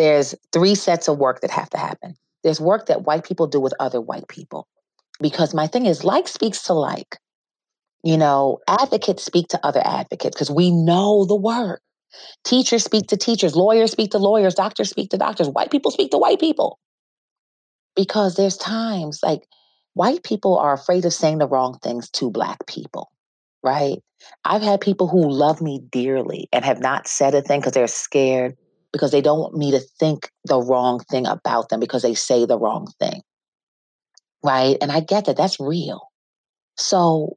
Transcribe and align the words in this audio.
there's 0.00 0.34
three 0.50 0.74
sets 0.74 1.08
of 1.08 1.18
work 1.18 1.42
that 1.42 1.50
have 1.50 1.68
to 1.70 1.76
happen. 1.76 2.14
There's 2.42 2.60
work 2.60 2.86
that 2.86 3.02
white 3.02 3.22
people 3.22 3.46
do 3.46 3.60
with 3.60 3.74
other 3.78 4.00
white 4.00 4.28
people. 4.28 4.66
Because 5.20 5.52
my 5.52 5.66
thing 5.66 5.84
is, 5.84 6.04
like 6.04 6.26
speaks 6.26 6.62
to 6.64 6.72
like. 6.72 7.18
You 8.02 8.16
know, 8.16 8.60
advocates 8.66 9.22
speak 9.22 9.48
to 9.48 9.60
other 9.62 9.82
advocates 9.84 10.34
because 10.34 10.50
we 10.50 10.70
know 10.70 11.26
the 11.26 11.36
work. 11.36 11.82
Teachers 12.44 12.82
speak 12.82 13.08
to 13.08 13.18
teachers, 13.18 13.54
lawyers 13.54 13.92
speak 13.92 14.12
to 14.12 14.18
lawyers, 14.18 14.54
doctors 14.54 14.88
speak 14.88 15.10
to 15.10 15.18
doctors, 15.18 15.50
white 15.50 15.70
people 15.70 15.90
speak 15.90 16.10
to 16.12 16.18
white 16.18 16.40
people. 16.40 16.78
Because 17.94 18.36
there's 18.36 18.56
times 18.56 19.20
like 19.22 19.42
white 19.92 20.22
people 20.22 20.56
are 20.56 20.72
afraid 20.72 21.04
of 21.04 21.12
saying 21.12 21.38
the 21.38 21.46
wrong 21.46 21.78
things 21.82 22.08
to 22.12 22.30
black 22.30 22.66
people, 22.66 23.10
right? 23.62 23.98
I've 24.46 24.62
had 24.62 24.80
people 24.80 25.08
who 25.08 25.30
love 25.30 25.60
me 25.60 25.82
dearly 25.90 26.48
and 26.54 26.64
have 26.64 26.80
not 26.80 27.06
said 27.06 27.34
a 27.34 27.42
thing 27.42 27.60
because 27.60 27.74
they're 27.74 27.86
scared 27.86 28.56
because 28.92 29.10
they 29.10 29.20
don't 29.20 29.38
want 29.38 29.56
me 29.56 29.70
to 29.70 29.80
think 29.98 30.30
the 30.44 30.60
wrong 30.60 31.00
thing 31.10 31.26
about 31.26 31.68
them 31.68 31.80
because 31.80 32.02
they 32.02 32.14
say 32.14 32.44
the 32.44 32.58
wrong 32.58 32.86
thing. 32.98 33.22
Right. 34.42 34.76
And 34.80 34.90
I 34.90 35.00
get 35.00 35.26
that 35.26 35.36
that's 35.36 35.60
real. 35.60 36.08
So 36.76 37.36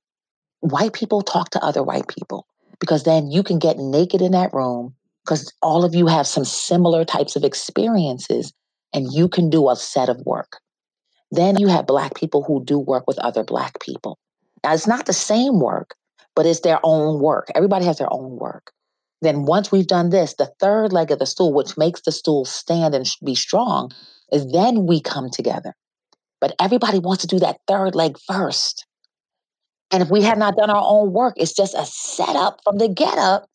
white 0.61 0.93
people 0.93 1.21
talk 1.21 1.49
to 1.51 1.63
other 1.63 1.83
white 1.83 2.07
people 2.07 2.47
because 2.79 3.03
then 3.03 3.29
you 3.29 3.43
can 3.43 3.59
get 3.59 3.77
naked 3.77 4.21
in 4.21 4.31
that 4.31 4.53
room 4.53 4.95
because 5.23 5.51
all 5.61 5.85
of 5.85 5.95
you 5.95 6.07
have 6.07 6.27
some 6.27 6.45
similar 6.45 7.05
types 7.05 7.35
of 7.35 7.43
experiences 7.43 8.53
and 8.93 9.11
you 9.11 9.27
can 9.27 9.49
do 9.49 9.69
a 9.69 9.75
set 9.75 10.09
of 10.09 10.21
work. 10.25 10.59
Then 11.31 11.57
you 11.57 11.67
have 11.67 11.87
Black 11.87 12.15
people 12.15 12.43
who 12.43 12.63
do 12.63 12.77
work 12.77 13.05
with 13.07 13.17
other 13.19 13.43
Black 13.43 13.79
people. 13.79 14.19
Now, 14.63 14.73
it's 14.73 14.87
not 14.87 15.05
the 15.05 15.13
same 15.13 15.59
work, 15.59 15.95
but 16.35 16.45
it's 16.45 16.61
their 16.61 16.79
own 16.83 17.21
work. 17.21 17.47
Everybody 17.55 17.85
has 17.85 17.97
their 17.97 18.11
own 18.11 18.37
work. 18.37 18.71
Then, 19.23 19.45
once 19.45 19.71
we've 19.71 19.87
done 19.87 20.09
this, 20.09 20.33
the 20.33 20.51
third 20.59 20.91
leg 20.91 21.09
of 21.09 21.19
the 21.19 21.25
stool, 21.25 21.53
which 21.53 21.77
makes 21.77 22.01
the 22.01 22.11
stool 22.11 22.43
stand 22.43 22.93
and 22.93 23.09
be 23.23 23.35
strong, 23.35 23.89
is 24.33 24.45
then 24.51 24.85
we 24.85 24.99
come 24.99 25.29
together. 25.29 25.73
But 26.41 26.53
everybody 26.59 26.99
wants 26.99 27.21
to 27.21 27.27
do 27.27 27.39
that 27.39 27.61
third 27.65 27.95
leg 27.95 28.17
first. 28.27 28.85
And 29.91 30.03
if 30.03 30.09
we 30.09 30.23
have 30.23 30.37
not 30.37 30.57
done 30.57 30.69
our 30.69 30.83
own 30.85 31.13
work, 31.13 31.35
it's 31.37 31.53
just 31.53 31.73
a 31.73 31.85
setup 31.85 32.59
from 32.65 32.79
the 32.79 32.89
get 32.89 33.17
up 33.17 33.47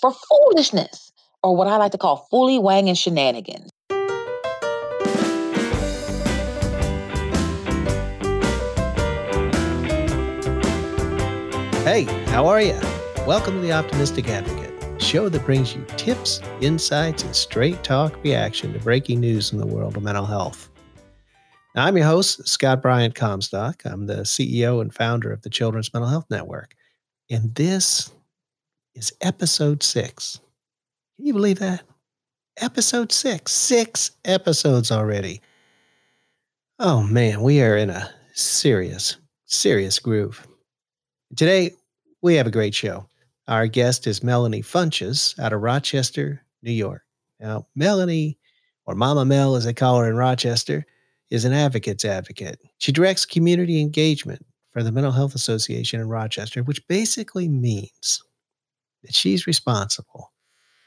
for 0.00 0.14
foolishness, 0.14 1.12
or 1.42 1.54
what 1.54 1.68
I 1.68 1.76
like 1.76 1.92
to 1.92 1.98
call 1.98 2.26
fully 2.30 2.58
wang 2.58 2.88
and 2.88 2.96
shenanigans. 2.96 3.68
Hey, 11.84 12.04
how 12.30 12.46
are 12.46 12.62
you? 12.62 12.80
Welcome 13.26 13.54
to 13.54 13.60
the 13.60 13.72
Optimistic 13.72 14.28
Advocate, 14.28 14.61
show 15.02 15.28
that 15.28 15.44
brings 15.44 15.74
you 15.74 15.84
tips, 15.96 16.40
insights, 16.60 17.24
and 17.24 17.34
straight 17.34 17.82
talk 17.82 18.22
reaction 18.22 18.72
to 18.72 18.78
breaking 18.78 19.20
news 19.20 19.52
in 19.52 19.58
the 19.58 19.66
world 19.66 19.96
of 19.96 20.02
mental 20.02 20.24
health. 20.24 20.70
Now, 21.74 21.86
I'm 21.86 21.96
your 21.96 22.06
host, 22.06 22.46
Scott 22.46 22.80
Bryant 22.80 23.14
Comstock. 23.14 23.82
I'm 23.84 24.06
the 24.06 24.18
CEO 24.18 24.80
and 24.80 24.94
founder 24.94 25.32
of 25.32 25.42
the 25.42 25.50
Children's 25.50 25.92
Mental 25.92 26.08
Health 26.08 26.26
Network. 26.30 26.76
And 27.30 27.54
this 27.54 28.12
is 28.94 29.12
episode 29.20 29.82
six. 29.82 30.38
Can 31.16 31.26
you 31.26 31.32
believe 31.32 31.58
that? 31.58 31.82
Episode 32.58 33.10
six. 33.10 33.52
Six 33.52 34.12
episodes 34.24 34.92
already. 34.92 35.40
Oh 36.78 37.02
man, 37.02 37.42
we 37.42 37.60
are 37.62 37.76
in 37.76 37.90
a 37.90 38.10
serious, 38.34 39.16
serious 39.46 39.98
groove. 39.98 40.46
Today, 41.36 41.72
we 42.20 42.36
have 42.36 42.46
a 42.46 42.52
great 42.52 42.74
show. 42.74 43.06
Our 43.48 43.66
guest 43.66 44.06
is 44.06 44.22
Melanie 44.22 44.62
Funchess 44.62 45.38
out 45.38 45.52
of 45.52 45.60
Rochester, 45.60 46.44
New 46.62 46.72
York. 46.72 47.02
Now, 47.40 47.66
Melanie, 47.74 48.38
or 48.86 48.94
Mama 48.94 49.24
Mel 49.24 49.56
as 49.56 49.64
they 49.64 49.72
call 49.72 49.98
her 49.98 50.08
in 50.08 50.16
Rochester, 50.16 50.86
is 51.30 51.44
an 51.44 51.52
advocate's 51.52 52.04
advocate. 52.04 52.60
She 52.78 52.92
directs 52.92 53.24
community 53.26 53.80
engagement 53.80 54.44
for 54.70 54.82
the 54.82 54.92
Mental 54.92 55.12
Health 55.12 55.34
Association 55.34 56.00
in 56.00 56.08
Rochester, 56.08 56.62
which 56.62 56.86
basically 56.88 57.48
means 57.48 58.22
that 59.02 59.14
she's 59.14 59.46
responsible 59.46 60.32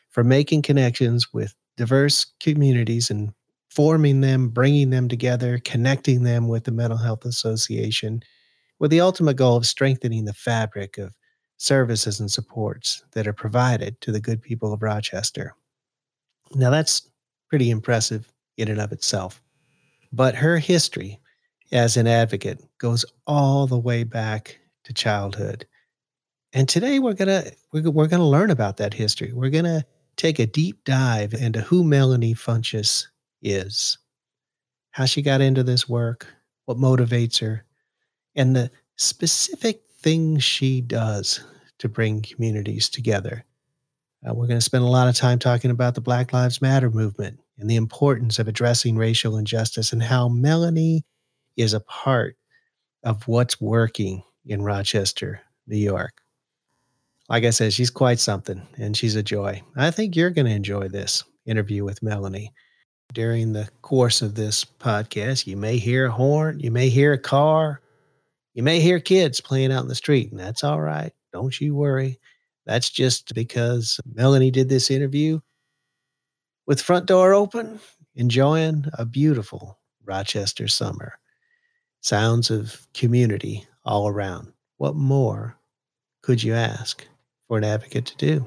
for 0.09 0.23
making 0.23 0.61
connections 0.61 1.33
with 1.33 1.53
diverse 1.77 2.25
communities 2.39 3.09
and 3.09 3.33
forming 3.69 4.21
them, 4.21 4.47
bringing 4.47 4.91
them 4.91 5.09
together, 5.09 5.59
connecting 5.65 6.23
them 6.23 6.47
with 6.47 6.63
the 6.63 6.71
Mental 6.71 6.97
Health 6.97 7.25
Association, 7.25 8.21
with 8.79 8.91
the 8.91 9.01
ultimate 9.01 9.35
goal 9.35 9.57
of 9.57 9.65
strengthening 9.65 10.23
the 10.23 10.33
fabric 10.33 10.97
of 10.97 11.13
services 11.57 12.19
and 12.19 12.31
supports 12.31 13.03
that 13.11 13.27
are 13.27 13.33
provided 13.33 13.99
to 14.01 14.11
the 14.11 14.19
good 14.19 14.41
people 14.41 14.73
of 14.73 14.81
Rochester. 14.81 15.55
Now, 16.53 16.69
that's 16.69 17.09
pretty 17.49 17.69
impressive 17.69 18.31
in 18.57 18.69
and 18.69 18.81
of 18.81 18.91
itself. 18.91 19.41
But 20.11 20.35
her 20.35 20.57
history 20.57 21.19
as 21.71 21.97
an 21.97 22.07
advocate 22.07 22.63
goes 22.77 23.05
all 23.27 23.67
the 23.67 23.77
way 23.77 24.03
back 24.03 24.59
to 24.83 24.93
childhood. 24.93 25.65
And 26.53 26.69
today 26.69 26.99
we're 26.99 27.13
going 27.13 27.27
to 27.27 27.51
we're, 27.71 27.89
we're 27.89 28.07
going 28.07 28.21
to 28.21 28.25
learn 28.25 28.51
about 28.51 28.77
that 28.77 28.93
history. 28.93 29.33
We're 29.33 29.49
going 29.49 29.65
to 29.65 29.85
take 30.15 30.39
a 30.39 30.45
deep 30.45 30.83
dive 30.85 31.33
into 31.33 31.61
who 31.61 31.83
Melanie 31.83 32.33
Funchess 32.33 33.07
is, 33.41 33.97
how 34.91 35.05
she 35.05 35.21
got 35.21 35.41
into 35.41 35.63
this 35.63 35.89
work, 35.89 36.27
what 36.65 36.77
motivates 36.77 37.39
her, 37.39 37.65
and 38.35 38.55
the 38.55 38.71
specific 38.95 39.84
things 40.05 40.43
she 40.43 40.81
does 40.81 41.43
to 41.79 41.89
bring 41.89 42.21
communities 42.21 42.89
together. 42.89 43.43
Uh, 44.23 44.35
we're 44.35 44.45
going 44.45 44.59
to 44.59 44.63
spend 44.63 44.83
a 44.83 44.87
lot 44.87 45.07
of 45.07 45.15
time 45.15 45.39
talking 45.39 45.71
about 45.71 45.95
the 45.95 46.01
Black 46.01 46.31
Lives 46.31 46.61
Matter 46.61 46.91
movement 46.91 47.39
and 47.57 47.67
the 47.67 47.75
importance 47.75 48.37
of 48.37 48.47
addressing 48.47 48.97
racial 48.97 49.35
injustice 49.35 49.91
and 49.91 50.03
how 50.03 50.29
Melanie 50.29 51.03
is 51.57 51.73
a 51.73 51.79
part 51.79 52.37
of 53.03 53.27
what's 53.27 53.59
working 53.59 54.21
in 54.45 54.61
Rochester, 54.61 55.41
New 55.65 55.77
York. 55.77 56.21
Like 57.27 57.43
I 57.43 57.49
said, 57.49 57.73
she's 57.73 57.89
quite 57.89 58.19
something 58.19 58.61
and 58.77 58.95
she's 58.95 59.15
a 59.15 59.23
joy. 59.23 59.63
I 59.75 59.89
think 59.89 60.15
you're 60.15 60.29
going 60.29 60.45
to 60.45 60.51
enjoy 60.51 60.87
this 60.87 61.23
interview 61.47 61.83
with 61.83 62.03
Melanie. 62.03 62.53
During 63.11 63.53
the 63.53 63.69
course 63.81 64.21
of 64.21 64.35
this 64.35 64.65
podcast, 64.65 65.47
you 65.47 65.57
may 65.57 65.77
hear 65.77 66.05
a 66.05 66.11
horn, 66.11 66.59
you 66.59 66.69
may 66.69 66.89
hear 66.89 67.13
a 67.13 67.17
car, 67.17 67.81
you 68.55 68.63
may 68.63 68.79
hear 68.79 68.99
kids 68.99 69.41
playing 69.41 69.71
out 69.71 69.83
in 69.83 69.89
the 69.89 69.95
street, 69.95 70.31
and 70.31 70.39
that's 70.39 70.63
all 70.63 70.79
right. 70.79 71.11
Don't 71.33 71.59
you 71.59 71.75
worry. 71.75 72.19
That's 72.65 72.89
just 72.89 73.35
because 73.35 73.99
Melanie 74.11 74.49
did 74.49 74.69
this 74.69 74.89
interview 74.89 75.41
with 76.65 76.81
front 76.81 77.05
door 77.05 77.33
open, 77.33 77.79
enjoying 78.15 78.85
a 78.93 79.05
beautiful 79.05 79.77
Rochester 80.05 80.69
summer. 80.69 81.19
Sounds 81.99 82.49
of 82.49 82.87
community 82.93 83.67
all 83.83 84.07
around. 84.07 84.53
What 84.77 84.95
more 84.95 85.57
could 86.21 86.41
you 86.41 86.53
ask 86.53 87.05
for 87.47 87.57
an 87.57 87.65
advocate 87.65 88.05
to 88.05 88.17
do? 88.17 88.45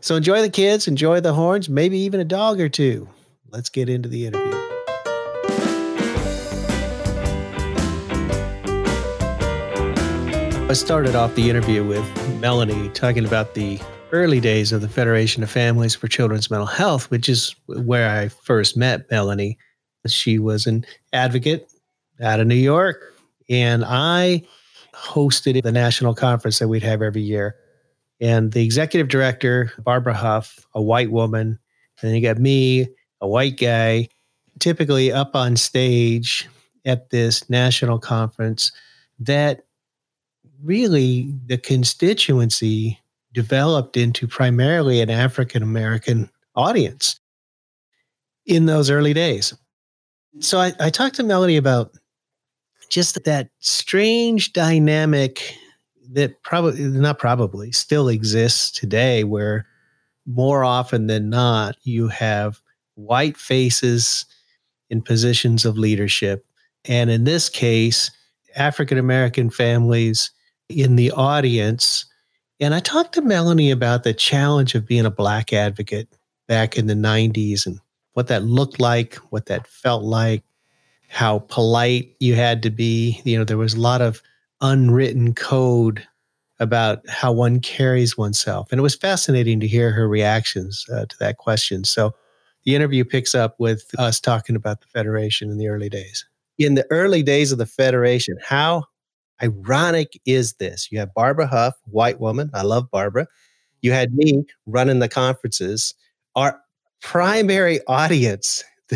So 0.00 0.16
enjoy 0.16 0.40
the 0.40 0.50
kids, 0.50 0.88
enjoy 0.88 1.20
the 1.20 1.34
horns, 1.34 1.68
maybe 1.68 1.98
even 1.98 2.20
a 2.20 2.24
dog 2.24 2.60
or 2.60 2.68
two. 2.68 3.08
Let's 3.50 3.68
get 3.68 3.88
into 3.88 4.08
the 4.08 4.26
interview. 4.26 4.55
I 10.68 10.72
started 10.72 11.14
off 11.14 11.32
the 11.36 11.48
interview 11.48 11.84
with 11.84 12.04
Melanie 12.40 12.88
talking 12.88 13.24
about 13.24 13.54
the 13.54 13.78
early 14.10 14.40
days 14.40 14.72
of 14.72 14.80
the 14.80 14.88
Federation 14.88 15.44
of 15.44 15.50
Families 15.50 15.94
for 15.94 16.08
Children's 16.08 16.50
Mental 16.50 16.66
Health, 16.66 17.08
which 17.08 17.28
is 17.28 17.54
where 17.66 18.10
I 18.10 18.26
first 18.26 18.76
met 18.76 19.08
Melanie. 19.08 19.58
She 20.08 20.40
was 20.40 20.66
an 20.66 20.84
advocate 21.12 21.72
out 22.20 22.40
of 22.40 22.48
New 22.48 22.56
York, 22.56 23.14
and 23.48 23.84
I 23.86 24.42
hosted 24.92 25.62
the 25.62 25.70
national 25.70 26.16
conference 26.16 26.58
that 26.58 26.66
we'd 26.66 26.82
have 26.82 27.00
every 27.00 27.22
year. 27.22 27.54
And 28.20 28.50
the 28.50 28.64
executive 28.64 29.06
director, 29.06 29.72
Barbara 29.78 30.14
Huff, 30.14 30.66
a 30.74 30.82
white 30.82 31.12
woman, 31.12 31.60
and 32.02 32.08
then 32.10 32.16
you 32.16 32.22
got 32.22 32.38
me, 32.38 32.88
a 33.20 33.28
white 33.28 33.56
guy, 33.56 34.08
typically 34.58 35.12
up 35.12 35.36
on 35.36 35.54
stage 35.56 36.48
at 36.84 37.10
this 37.10 37.48
national 37.48 38.00
conference 38.00 38.72
that 39.20 39.65
really 40.62 41.32
the 41.46 41.58
constituency 41.58 43.00
developed 43.32 43.96
into 43.96 44.26
primarily 44.26 45.00
an 45.00 45.10
African 45.10 45.62
American 45.62 46.30
audience 46.54 47.20
in 48.46 48.66
those 48.66 48.90
early 48.90 49.12
days. 49.12 49.52
So 50.40 50.58
I, 50.58 50.72
I 50.80 50.90
talked 50.90 51.16
to 51.16 51.22
Melody 51.22 51.56
about 51.56 51.92
just 52.88 53.22
that 53.24 53.50
strange 53.60 54.52
dynamic 54.52 55.56
that 56.12 56.42
probably 56.42 56.80
not 56.80 57.18
probably 57.18 57.72
still 57.72 58.08
exists 58.08 58.70
today 58.70 59.24
where 59.24 59.66
more 60.26 60.64
often 60.64 61.06
than 61.06 61.30
not 61.30 61.76
you 61.82 62.08
have 62.08 62.60
white 62.94 63.36
faces 63.36 64.24
in 64.88 65.02
positions 65.02 65.64
of 65.64 65.76
leadership 65.76 66.46
and 66.84 67.10
in 67.10 67.24
this 67.24 67.48
case 67.48 68.10
african 68.54 68.98
american 68.98 69.50
families 69.50 70.30
in 70.68 70.96
the 70.96 71.10
audience 71.12 72.06
and 72.60 72.74
I 72.74 72.80
talked 72.80 73.14
to 73.14 73.22
Melanie 73.22 73.70
about 73.70 74.02
the 74.02 74.14
challenge 74.14 74.74
of 74.74 74.86
being 74.86 75.04
a 75.04 75.10
black 75.10 75.52
advocate 75.52 76.08
back 76.48 76.78
in 76.78 76.86
the 76.86 76.94
90s 76.94 77.66
and 77.66 77.78
what 78.14 78.28
that 78.28 78.44
looked 78.44 78.80
like, 78.80 79.16
what 79.30 79.46
that 79.46 79.66
felt 79.66 80.04
like, 80.04 80.42
how 81.08 81.40
polite 81.40 82.14
you 82.18 82.34
had 82.34 82.62
to 82.62 82.70
be. 82.70 83.20
You 83.24 83.38
know, 83.38 83.44
there 83.44 83.58
was 83.58 83.74
a 83.74 83.80
lot 83.80 84.00
of 84.00 84.22
unwritten 84.62 85.34
code 85.34 86.06
about 86.58 87.06
how 87.08 87.30
one 87.30 87.60
carries 87.60 88.16
oneself. 88.16 88.68
And 88.72 88.78
it 88.78 88.82
was 88.82 88.94
fascinating 88.94 89.60
to 89.60 89.66
hear 89.66 89.90
her 89.90 90.08
reactions 90.08 90.86
uh, 90.90 91.04
to 91.04 91.18
that 91.18 91.36
question. 91.36 91.84
So 91.84 92.14
the 92.64 92.74
interview 92.74 93.04
picks 93.04 93.34
up 93.34 93.56
with 93.58 93.90
us 93.98 94.18
talking 94.18 94.56
about 94.56 94.80
the 94.80 94.86
Federation 94.86 95.50
in 95.50 95.58
the 95.58 95.68
early 95.68 95.90
days. 95.90 96.24
In 96.58 96.74
the 96.74 96.86
early 96.90 97.22
days 97.22 97.52
of 97.52 97.58
the 97.58 97.66
Federation, 97.66 98.38
how 98.42 98.84
ironic 99.42 100.20
is 100.26 100.54
this? 100.54 100.90
You 100.90 100.98
have 100.98 101.14
Barbara 101.14 101.46
Huff, 101.46 101.74
white 101.86 102.20
woman. 102.20 102.50
I 102.54 102.62
love 102.62 102.90
Barbara. 102.90 103.26
You 103.82 103.92
had 103.92 104.14
me 104.14 104.44
running 104.66 104.98
the 104.98 105.08
conferences. 105.08 105.94
Our 106.34 106.60
primary 107.02 107.80
audience 107.86 108.64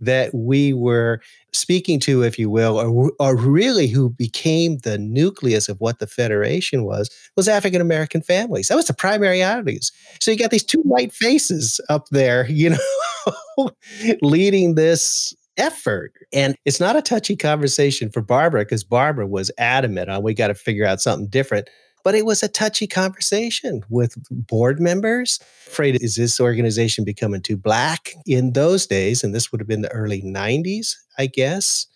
that 0.00 0.30
we 0.32 0.72
were 0.72 1.20
speaking 1.52 2.00
to, 2.00 2.22
if 2.22 2.38
you 2.38 2.48
will, 2.48 2.78
or, 2.78 3.12
or 3.18 3.36
really 3.36 3.86
who 3.86 4.10
became 4.10 4.78
the 4.78 4.98
nucleus 4.98 5.68
of 5.68 5.78
what 5.80 5.98
the 5.98 6.06
Federation 6.06 6.84
was, 6.84 7.10
was 7.36 7.48
African 7.48 7.80
American 7.80 8.22
families. 8.22 8.68
That 8.68 8.76
was 8.76 8.86
the 8.86 8.94
primary 8.94 9.42
audience. 9.42 9.92
So 10.20 10.30
you 10.30 10.38
got 10.38 10.50
these 10.50 10.64
two 10.64 10.80
white 10.80 11.12
faces 11.12 11.80
up 11.88 12.08
there, 12.10 12.46
you 12.50 12.70
know, 12.70 13.70
leading 14.22 14.74
this 14.74 15.34
effort. 15.56 16.12
And 16.32 16.56
it's 16.64 16.80
not 16.80 16.96
a 16.96 17.02
touchy 17.02 17.36
conversation 17.36 18.10
for 18.10 18.22
Barbara 18.22 18.62
because 18.62 18.84
Barbara 18.84 19.26
was 19.26 19.50
adamant 19.58 20.10
on 20.10 20.22
we 20.22 20.34
got 20.34 20.48
to 20.48 20.54
figure 20.54 20.86
out 20.86 21.00
something 21.00 21.28
different 21.28 21.68
but 22.06 22.14
it 22.14 22.24
was 22.24 22.40
a 22.40 22.48
touchy 22.48 22.86
conversation 22.86 23.82
with 23.88 24.14
board 24.30 24.78
members. 24.78 25.40
Afraid, 25.66 26.00
is 26.00 26.14
this 26.14 26.38
organization 26.38 27.02
becoming 27.02 27.42
too 27.42 27.56
black? 27.56 28.12
In 28.26 28.52
those 28.52 28.86
days, 28.86 29.24
and 29.24 29.34
this 29.34 29.50
would 29.50 29.60
have 29.60 29.66
been 29.66 29.82
the 29.82 29.90
early 29.90 30.22
90s, 30.22 30.94
I 31.18 31.26
guess, 31.26 31.88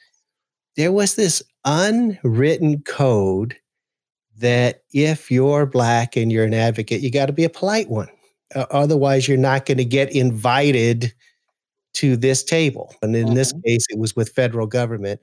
there 0.74 0.90
was 0.90 1.14
this 1.14 1.44
unwritten 1.64 2.82
code 2.82 3.56
that 4.38 4.82
if 4.92 5.30
you're 5.30 5.64
black 5.64 6.16
and 6.16 6.32
you're 6.32 6.44
an 6.44 6.54
advocate, 6.54 7.02
you 7.02 7.12
got 7.12 7.26
to 7.26 7.32
be 7.32 7.44
a 7.44 7.48
polite 7.48 7.88
one. 7.88 8.08
Uh, 8.52 8.66
otherwise, 8.72 9.28
you're 9.28 9.38
not 9.38 9.64
going 9.64 9.78
to 9.78 9.84
get 9.84 10.10
invited 10.10 11.14
to 11.94 12.16
this 12.16 12.42
table. 12.42 12.94
And 13.02 13.14
in 13.14 13.26
mm-hmm. 13.26 13.34
this 13.34 13.52
case, 13.64 13.86
it 13.90 13.98
was 13.98 14.14
with 14.14 14.30
federal 14.30 14.66
government. 14.66 15.20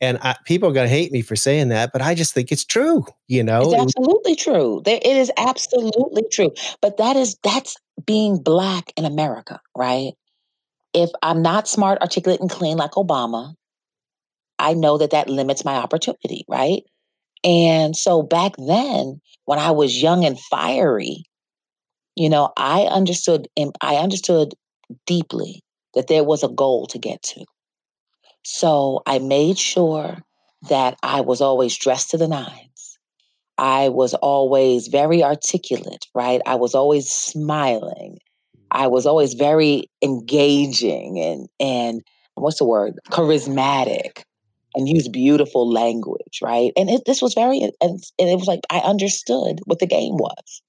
And 0.00 0.18
I, 0.22 0.36
people 0.44 0.68
are 0.68 0.72
going 0.72 0.88
to 0.88 0.94
hate 0.94 1.12
me 1.12 1.22
for 1.22 1.36
saying 1.36 1.68
that, 1.68 1.92
but 1.92 2.02
I 2.02 2.14
just 2.14 2.34
think 2.34 2.52
it's 2.52 2.64
true. 2.64 3.04
You 3.28 3.42
know, 3.42 3.62
it's 3.62 3.96
absolutely 3.96 4.36
true. 4.36 4.82
It 4.84 5.06
is 5.06 5.32
absolutely 5.36 6.24
true. 6.30 6.52
But 6.82 6.98
that 6.98 7.16
is 7.16 7.36
that's 7.42 7.76
being 8.04 8.42
black 8.42 8.92
in 8.96 9.04
America, 9.04 9.60
right? 9.76 10.12
If 10.92 11.10
I'm 11.22 11.42
not 11.42 11.68
smart, 11.68 12.00
articulate, 12.00 12.40
and 12.40 12.50
clean 12.50 12.76
like 12.76 12.92
Obama, 12.92 13.54
I 14.58 14.74
know 14.74 14.98
that 14.98 15.10
that 15.10 15.30
limits 15.30 15.64
my 15.64 15.74
opportunity, 15.74 16.44
right? 16.48 16.82
And 17.42 17.96
so 17.96 18.22
back 18.22 18.52
then, 18.58 19.20
when 19.44 19.58
I 19.58 19.70
was 19.70 20.02
young 20.02 20.24
and 20.24 20.38
fiery, 20.38 21.24
you 22.16 22.28
know, 22.28 22.52
I 22.56 22.82
understood. 22.82 23.48
I 23.80 23.96
understood 23.96 24.54
deeply 25.06 25.63
that 25.94 26.08
there 26.08 26.24
was 26.24 26.42
a 26.42 26.48
goal 26.48 26.86
to 26.88 26.98
get 26.98 27.22
to. 27.22 27.44
So 28.42 29.02
I 29.06 29.18
made 29.18 29.58
sure 29.58 30.18
that 30.68 30.98
I 31.02 31.20
was 31.20 31.40
always 31.40 31.76
dressed 31.76 32.10
to 32.10 32.18
the 32.18 32.28
nines. 32.28 32.98
I 33.56 33.88
was 33.88 34.14
always 34.14 34.88
very 34.88 35.22
articulate, 35.22 36.06
right? 36.14 36.40
I 36.46 36.56
was 36.56 36.74
always 36.74 37.08
smiling. 37.08 38.18
I 38.70 38.88
was 38.88 39.06
always 39.06 39.34
very 39.34 39.84
engaging 40.02 41.20
and 41.20 41.48
and 41.60 42.02
what's 42.34 42.58
the 42.58 42.64
word? 42.64 42.98
charismatic 43.10 44.24
and 44.74 44.88
use 44.88 45.06
beautiful 45.08 45.70
language, 45.70 46.40
right? 46.42 46.72
And 46.76 46.90
it, 46.90 47.02
this 47.06 47.22
was 47.22 47.34
very 47.34 47.60
and, 47.60 47.72
and 47.80 48.28
it 48.28 48.36
was 48.36 48.48
like 48.48 48.60
I 48.70 48.80
understood 48.80 49.60
what 49.66 49.78
the 49.78 49.86
game 49.86 50.16
was. 50.16 50.62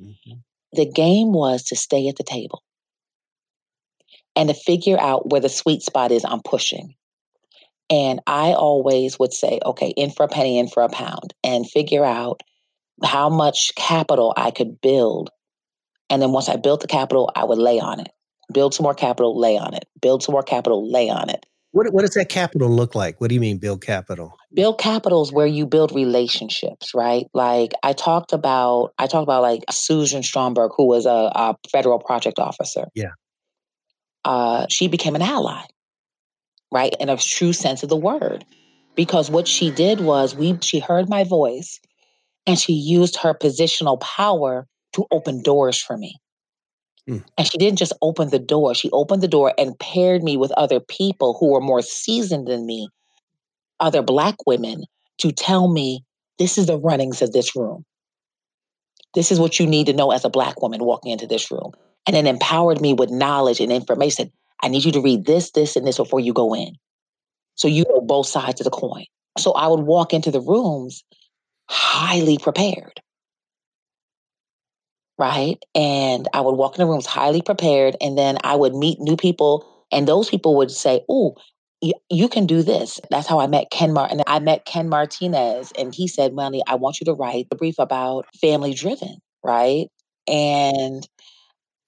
Mm-hmm. 0.00 0.34
The 0.74 0.90
game 0.90 1.32
was 1.32 1.64
to 1.64 1.76
stay 1.76 2.08
at 2.08 2.16
the 2.16 2.22
table 2.22 2.62
and 4.40 4.48
to 4.48 4.54
figure 4.54 4.98
out 4.98 5.28
where 5.28 5.40
the 5.42 5.50
sweet 5.50 5.82
spot 5.82 6.10
is 6.10 6.24
I'm 6.24 6.40
pushing. 6.40 6.94
And 7.90 8.20
I 8.26 8.54
always 8.54 9.18
would 9.18 9.34
say, 9.34 9.60
okay, 9.66 9.92
in 9.98 10.10
for 10.10 10.22
a 10.22 10.28
penny, 10.28 10.58
in 10.58 10.66
for 10.66 10.82
a 10.82 10.88
pound, 10.88 11.34
and 11.44 11.68
figure 11.68 12.06
out 12.06 12.40
how 13.04 13.28
much 13.28 13.70
capital 13.76 14.32
I 14.38 14.50
could 14.50 14.80
build. 14.80 15.28
And 16.08 16.22
then 16.22 16.32
once 16.32 16.48
I 16.48 16.56
built 16.56 16.80
the 16.80 16.86
capital, 16.86 17.30
I 17.36 17.44
would 17.44 17.58
lay 17.58 17.80
on 17.80 18.00
it. 18.00 18.08
Build 18.50 18.72
some 18.72 18.84
more 18.84 18.94
capital, 18.94 19.38
lay 19.38 19.58
on 19.58 19.74
it. 19.74 19.84
Build 20.00 20.22
some 20.22 20.32
more 20.32 20.42
capital, 20.42 20.90
lay 20.90 21.10
on 21.10 21.28
it. 21.28 21.44
What, 21.72 21.92
what 21.92 22.00
does 22.00 22.14
that 22.14 22.30
capital 22.30 22.70
look 22.70 22.94
like? 22.94 23.20
What 23.20 23.28
do 23.28 23.34
you 23.34 23.40
mean 23.40 23.58
build 23.58 23.82
capital? 23.82 24.38
Build 24.54 24.78
capital 24.78 25.20
is 25.20 25.32
where 25.32 25.46
you 25.46 25.66
build 25.66 25.94
relationships, 25.94 26.94
right? 26.94 27.26
Like 27.34 27.72
I 27.82 27.92
talked 27.92 28.32
about, 28.32 28.94
I 28.98 29.06
talked 29.06 29.24
about 29.24 29.42
like 29.42 29.64
Susan 29.70 30.22
Stromberg, 30.22 30.70
who 30.74 30.86
was 30.86 31.04
a, 31.04 31.10
a 31.34 31.56
federal 31.70 31.98
project 31.98 32.38
officer. 32.38 32.86
Yeah. 32.94 33.10
Uh, 34.24 34.66
she 34.68 34.88
became 34.88 35.14
an 35.14 35.22
ally 35.22 35.62
right? 36.70 36.94
In 37.00 37.08
a 37.08 37.16
true 37.16 37.52
sense 37.52 37.82
of 37.82 37.88
the 37.88 37.96
word. 37.96 38.44
Because 38.94 39.30
what 39.30 39.48
she 39.48 39.70
did 39.70 40.00
was 40.00 40.34
we 40.34 40.58
she 40.60 40.78
heard 40.78 41.08
my 41.08 41.24
voice 41.24 41.80
and 42.46 42.58
she 42.58 42.72
used 42.72 43.16
her 43.16 43.34
positional 43.34 44.00
power 44.00 44.66
to 44.94 45.06
open 45.10 45.42
doors 45.42 45.80
for 45.80 45.96
me. 45.96 46.16
Mm. 47.08 47.24
And 47.38 47.46
she 47.46 47.56
didn't 47.56 47.78
just 47.78 47.92
open 48.02 48.30
the 48.30 48.38
door, 48.38 48.74
she 48.74 48.90
opened 48.90 49.22
the 49.22 49.28
door 49.28 49.54
and 49.56 49.78
paired 49.78 50.22
me 50.22 50.36
with 50.36 50.50
other 50.52 50.80
people 50.80 51.36
who 51.38 51.52
were 51.52 51.60
more 51.60 51.82
seasoned 51.82 52.48
than 52.48 52.66
me, 52.66 52.88
other 53.78 54.02
Black 54.02 54.34
women, 54.46 54.84
to 55.18 55.32
tell 55.32 55.68
me 55.68 56.04
this 56.38 56.58
is 56.58 56.66
the 56.66 56.78
runnings 56.78 57.22
of 57.22 57.32
this 57.32 57.54
room. 57.54 57.84
This 59.14 59.32
is 59.32 59.40
what 59.40 59.58
you 59.58 59.66
need 59.66 59.86
to 59.86 59.92
know 59.92 60.10
as 60.10 60.24
a 60.24 60.30
Black 60.30 60.60
woman 60.60 60.84
walking 60.84 61.12
into 61.12 61.26
this 61.26 61.50
room. 61.50 61.72
And 62.06 62.16
then 62.16 62.26
empowered 62.26 62.80
me 62.80 62.94
with 62.94 63.10
knowledge 63.10 63.60
and 63.60 63.70
information. 63.70 64.32
I 64.62 64.68
need 64.68 64.84
you 64.84 64.92
to 64.92 65.00
read 65.00 65.26
this, 65.26 65.52
this, 65.52 65.76
and 65.76 65.86
this 65.86 65.98
before 65.98 66.20
you 66.20 66.32
go 66.32 66.54
in. 66.54 66.74
So 67.54 67.68
you 67.68 67.84
know 67.88 68.00
both 68.00 68.26
sides 68.26 68.60
of 68.60 68.64
the 68.64 68.70
coin. 68.70 69.04
So 69.38 69.52
I 69.52 69.66
would 69.66 69.80
walk 69.80 70.12
into 70.12 70.30
the 70.30 70.40
rooms 70.40 71.04
highly 71.68 72.38
prepared. 72.38 73.00
Right. 75.18 75.62
And 75.74 76.26
I 76.32 76.40
would 76.40 76.56
walk 76.56 76.76
in 76.76 76.80
the 76.80 76.90
rooms 76.90 77.06
highly 77.06 77.42
prepared. 77.42 77.96
And 78.00 78.16
then 78.16 78.38
I 78.42 78.56
would 78.56 78.74
meet 78.74 78.98
new 79.00 79.16
people. 79.16 79.66
And 79.92 80.08
those 80.08 80.30
people 80.30 80.56
would 80.56 80.70
say, 80.70 81.02
Oh, 81.08 81.36
you, 82.10 82.28
can 82.28 82.46
do 82.46 82.62
this. 82.62 83.00
That's 83.10 83.26
how 83.26 83.40
I 83.40 83.46
met 83.46 83.70
Ken 83.70 83.92
Mar- 83.92 84.08
and 84.10 84.22
I 84.26 84.38
met 84.38 84.66
Ken 84.66 84.88
Martinez. 84.88 85.72
And 85.78 85.94
he 85.94 86.08
said, 86.08 86.34
Melanie, 86.34 86.62
I 86.66 86.74
want 86.74 87.00
you 87.00 87.04
to 87.06 87.14
write 87.14 87.46
a 87.50 87.54
brief 87.54 87.78
about 87.78 88.26
family 88.40 88.74
driven. 88.74 89.16
Right. 89.42 89.88
And 90.28 91.08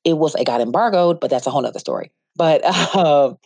it 0.05 0.19
was, 0.19 0.35
it 0.35 0.47
got 0.47 0.61
embargoed, 0.61 1.21
but 1.21 1.31
that's 1.31 1.47
a 1.47 1.51
whole 1.51 1.63
nother 1.63 1.79
story. 1.79 2.11
But 2.37 2.65
um, 2.97 3.39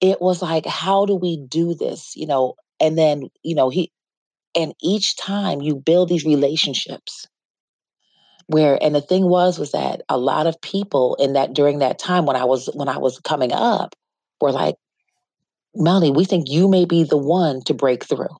it 0.00 0.20
was 0.20 0.42
like, 0.42 0.66
how 0.66 1.06
do 1.06 1.14
we 1.14 1.36
do 1.36 1.74
this? 1.74 2.16
You 2.16 2.26
know, 2.26 2.54
and 2.80 2.98
then, 2.98 3.28
you 3.42 3.54
know, 3.54 3.70
he, 3.70 3.92
and 4.54 4.74
each 4.82 5.16
time 5.16 5.60
you 5.60 5.74
build 5.74 6.08
these 6.08 6.24
relationships 6.24 7.26
where 8.46 8.78
and 8.82 8.94
the 8.94 9.00
thing 9.00 9.24
was 9.26 9.58
was 9.58 9.72
that 9.72 10.02
a 10.08 10.18
lot 10.18 10.46
of 10.46 10.60
people 10.60 11.16
in 11.16 11.32
that 11.32 11.54
during 11.54 11.78
that 11.78 11.98
time 11.98 12.26
when 12.26 12.36
i 12.36 12.44
was 12.44 12.68
when 12.74 12.88
i 12.88 12.98
was 12.98 13.18
coming 13.20 13.52
up 13.52 13.94
were 14.40 14.52
like 14.52 14.76
melanie 15.74 16.10
we 16.10 16.24
think 16.24 16.48
you 16.48 16.68
may 16.68 16.84
be 16.84 17.04
the 17.04 17.16
one 17.16 17.62
to 17.62 17.74
break 17.74 18.04
through 18.04 18.36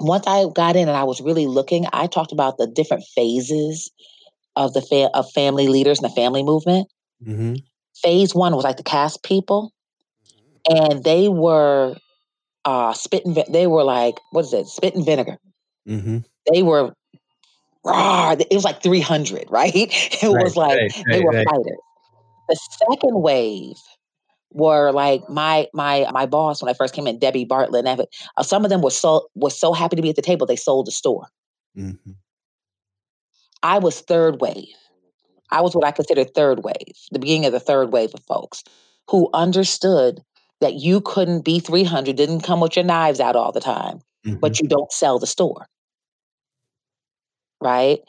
once 0.00 0.26
i 0.26 0.44
got 0.54 0.76
in 0.76 0.88
and 0.88 0.96
i 0.96 1.04
was 1.04 1.20
really 1.20 1.46
looking 1.46 1.86
i 1.92 2.06
talked 2.06 2.32
about 2.32 2.58
the 2.58 2.66
different 2.66 3.04
phases 3.14 3.90
of 4.58 4.74
the 4.74 4.82
fa- 4.82 5.10
of 5.14 5.30
family 5.32 5.68
leaders 5.68 5.98
and 5.98 6.10
the 6.10 6.14
family 6.14 6.42
movement 6.42 6.88
mm-hmm 7.26 7.54
phase 8.02 8.34
one 8.34 8.54
was 8.54 8.64
like 8.64 8.76
the 8.76 8.82
cast 8.82 9.22
people, 9.22 9.72
and 10.68 11.04
they 11.04 11.28
were 11.28 11.96
uh 12.64 12.92
spitting. 12.92 13.36
They 13.50 13.66
were 13.66 13.84
like, 13.84 14.18
what 14.30 14.44
is 14.44 14.52
it? 14.52 14.66
Spit 14.66 14.94
and 14.94 15.04
vinegar. 15.04 15.38
Mm-hmm. 15.88 16.18
They 16.52 16.62
were 16.62 16.92
raw. 17.84 18.32
It 18.32 18.48
was 18.52 18.64
like 18.64 18.82
three 18.82 19.00
hundred, 19.00 19.46
right? 19.50 19.72
It 19.74 20.22
right, 20.22 20.42
was 20.42 20.56
like 20.56 20.78
right, 20.78 21.04
they 21.10 21.18
right, 21.18 21.24
were 21.24 21.44
fighters. 21.44 21.78
The 22.48 22.58
second 22.90 23.20
wave 23.20 23.76
were 24.52 24.92
like 24.92 25.28
my 25.28 25.66
my 25.74 26.08
my 26.12 26.26
boss 26.26 26.62
when 26.62 26.70
I 26.70 26.74
first 26.74 26.94
came 26.94 27.06
in, 27.06 27.18
Debbie 27.18 27.44
Bartlett. 27.44 27.86
And 27.86 28.06
uh, 28.36 28.42
some 28.42 28.64
of 28.64 28.70
them 28.70 28.80
were 28.80 28.90
so 28.90 29.28
was 29.34 29.58
so 29.58 29.72
happy 29.72 29.96
to 29.96 30.02
be 30.02 30.10
at 30.10 30.16
the 30.16 30.22
table 30.22 30.46
they 30.46 30.56
sold 30.56 30.86
the 30.86 30.92
store. 30.92 31.28
Mm-hmm. 31.76 32.12
I 33.62 33.78
was 33.78 34.00
third 34.00 34.40
wave. 34.40 34.74
I 35.50 35.60
was 35.60 35.74
what 35.74 35.84
I 35.84 35.92
consider 35.92 36.24
third 36.24 36.62
wave, 36.62 36.94
the 37.10 37.18
beginning 37.18 37.46
of 37.46 37.52
the 37.52 37.60
third 37.60 37.92
wave 37.92 38.12
of 38.14 38.22
folks 38.24 38.62
who 39.08 39.30
understood 39.32 40.22
that 40.60 40.74
you 40.74 41.00
couldn't 41.00 41.44
be 41.44 41.60
300, 41.60 42.16
didn't 42.16 42.42
come 42.42 42.60
with 42.60 42.76
your 42.76 42.84
knives 42.84 43.20
out 43.20 43.36
all 43.36 43.52
the 43.52 43.60
time, 43.60 44.00
mm-hmm. 44.26 44.36
but 44.36 44.60
you 44.60 44.68
don't 44.68 44.92
sell 44.92 45.18
the 45.18 45.26
store. 45.26 45.66
Right? 47.60 48.00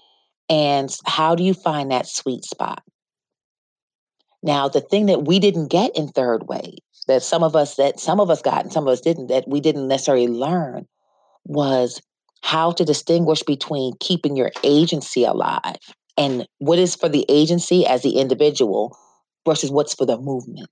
And 0.49 0.95
how 1.05 1.35
do 1.35 1.43
you 1.43 1.53
find 1.53 1.91
that 1.91 2.07
sweet 2.07 2.43
spot? 2.43 2.83
Now, 4.41 4.67
the 4.67 4.81
thing 4.81 5.05
that 5.07 5.25
we 5.25 5.39
didn't 5.39 5.67
get 5.67 5.95
in 5.95 6.07
third 6.07 6.47
wave, 6.47 6.79
that 7.07 7.23
some 7.23 7.43
of 7.43 7.55
us 7.55 7.75
that 7.75 7.99
some 7.99 8.19
of 8.19 8.29
us 8.29 8.41
got 8.41 8.63
and 8.63 8.73
some 8.73 8.87
of 8.87 8.91
us 8.91 9.01
didn't, 9.01 9.27
that 9.27 9.47
we 9.47 9.59
didn't 9.59 9.87
necessarily 9.87 10.27
learn 10.27 10.87
was 11.45 12.01
how 12.41 12.71
to 12.71 12.85
distinguish 12.85 13.43
between 13.43 13.93
keeping 13.99 14.35
your 14.35 14.51
agency 14.63 15.23
alive 15.23 15.77
and 16.17 16.45
what 16.59 16.79
is 16.79 16.95
for 16.95 17.09
the 17.09 17.25
agency 17.29 17.85
as 17.85 18.03
the 18.03 18.19
individual 18.19 18.97
versus 19.45 19.71
what's 19.71 19.93
for 19.93 20.05
the 20.05 20.17
movement. 20.17 20.69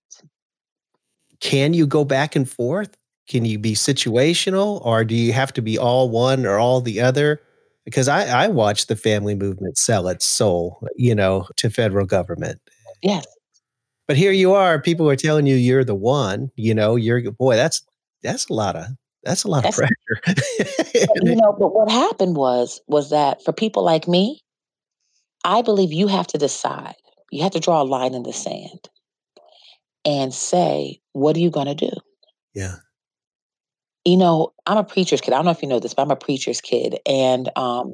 Can 1.39 1.73
you 1.73 1.87
go 1.87 2.03
back 2.03 2.35
and 2.35 2.49
forth? 2.49 2.95
Can 3.29 3.45
you 3.45 3.59
be 3.59 3.73
situational 3.73 4.83
or 4.85 5.03
do 5.03 5.15
you 5.15 5.33
have 5.33 5.53
to 5.53 5.61
be 5.61 5.77
all 5.77 6.09
one 6.09 6.45
or 6.45 6.57
all 6.57 6.81
the 6.81 7.01
other? 7.01 7.41
Because 7.85 8.07
I, 8.07 8.45
I 8.45 8.47
watched 8.47 8.87
the 8.87 8.95
family 8.95 9.35
movement 9.35 9.77
sell 9.77 10.07
its 10.07 10.25
soul, 10.25 10.85
you 10.95 11.15
know, 11.15 11.47
to 11.57 11.69
federal 11.69 12.05
government. 12.05 12.59
Yes. 13.01 13.25
But 14.07 14.17
here 14.17 14.31
you 14.31 14.53
are, 14.53 14.81
people 14.81 15.09
are 15.09 15.15
telling 15.15 15.47
you 15.47 15.55
you're 15.55 15.83
the 15.83 15.95
one, 15.95 16.49
you 16.55 16.73
know, 16.73 16.95
you're 16.95 17.31
boy, 17.31 17.55
that's 17.55 17.83
that's 18.23 18.49
a 18.49 18.53
lot 18.53 18.75
of 18.75 18.87
that's 19.27 19.43
a 19.43 19.49
lot 19.49 19.63
that's, 19.63 19.77
of 19.77 19.89
pressure. 19.89 20.39
you 21.21 21.35
know, 21.35 21.55
but 21.59 21.73
what 21.73 21.91
happened 21.91 22.35
was 22.35 22.79
was 22.87 23.09
that 23.09 23.43
for 23.43 23.51
people 23.51 23.83
like 23.83 24.07
me, 24.07 24.41
I 25.43 25.61
believe 25.61 25.91
you 25.91 26.07
have 26.07 26.27
to 26.27 26.37
decide. 26.37 26.95
You 27.31 27.43
have 27.43 27.51
to 27.51 27.59
draw 27.59 27.81
a 27.81 27.83
line 27.83 28.13
in 28.13 28.23
the 28.23 28.31
sand 28.31 28.89
and 30.05 30.33
say, 30.33 31.01
what 31.11 31.35
are 31.35 31.39
you 31.39 31.49
going 31.49 31.67
to 31.67 31.75
do? 31.75 31.91
Yeah. 32.53 32.75
You 34.05 34.15
know, 34.15 34.53
I'm 34.65 34.77
a 34.77 34.83
preacher's 34.85 35.19
kid. 35.19 35.33
I 35.33 35.37
don't 35.37 35.45
know 35.45 35.51
if 35.51 35.61
you 35.61 35.67
know 35.67 35.81
this, 35.81 35.93
but 35.93 36.03
I'm 36.03 36.11
a 36.11 36.15
preacher's 36.15 36.61
kid. 36.61 36.97
And 37.05 37.49
um, 37.57 37.93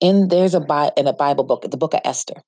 in 0.00 0.28
there's 0.28 0.54
a 0.54 0.60
Bi- 0.60 0.92
in 0.96 1.06
a 1.06 1.12
Bible 1.12 1.44
book, 1.44 1.70
the 1.70 1.76
book 1.76 1.92
of 1.92 2.00
Esther. 2.04 2.42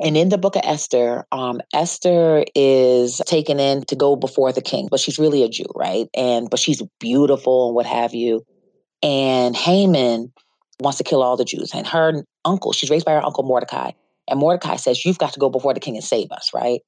And 0.00 0.16
in 0.16 0.28
the 0.28 0.38
book 0.38 0.54
of 0.54 0.62
Esther, 0.64 1.24
um, 1.32 1.60
Esther 1.74 2.44
is 2.54 3.20
taken 3.26 3.58
in 3.58 3.82
to 3.86 3.96
go 3.96 4.14
before 4.14 4.52
the 4.52 4.62
king, 4.62 4.88
but 4.90 5.00
she's 5.00 5.18
really 5.18 5.42
a 5.42 5.48
Jew, 5.48 5.66
right? 5.74 6.08
And 6.14 6.48
but 6.48 6.60
she's 6.60 6.82
beautiful 7.00 7.68
and 7.68 7.74
what 7.74 7.86
have 7.86 8.14
you. 8.14 8.44
And 9.02 9.56
Haman 9.56 10.32
wants 10.80 10.98
to 10.98 11.04
kill 11.04 11.22
all 11.22 11.36
the 11.36 11.44
Jews. 11.44 11.72
And 11.74 11.86
her 11.86 12.24
uncle, 12.44 12.72
she's 12.72 12.90
raised 12.90 13.06
by 13.06 13.12
her 13.12 13.24
uncle 13.24 13.42
Mordecai. 13.42 13.90
And 14.28 14.38
Mordecai 14.38 14.76
says, 14.76 15.04
You've 15.04 15.18
got 15.18 15.32
to 15.32 15.40
go 15.40 15.50
before 15.50 15.74
the 15.74 15.80
king 15.80 15.96
and 15.96 16.04
save 16.04 16.30
us, 16.30 16.50
right? 16.54 16.80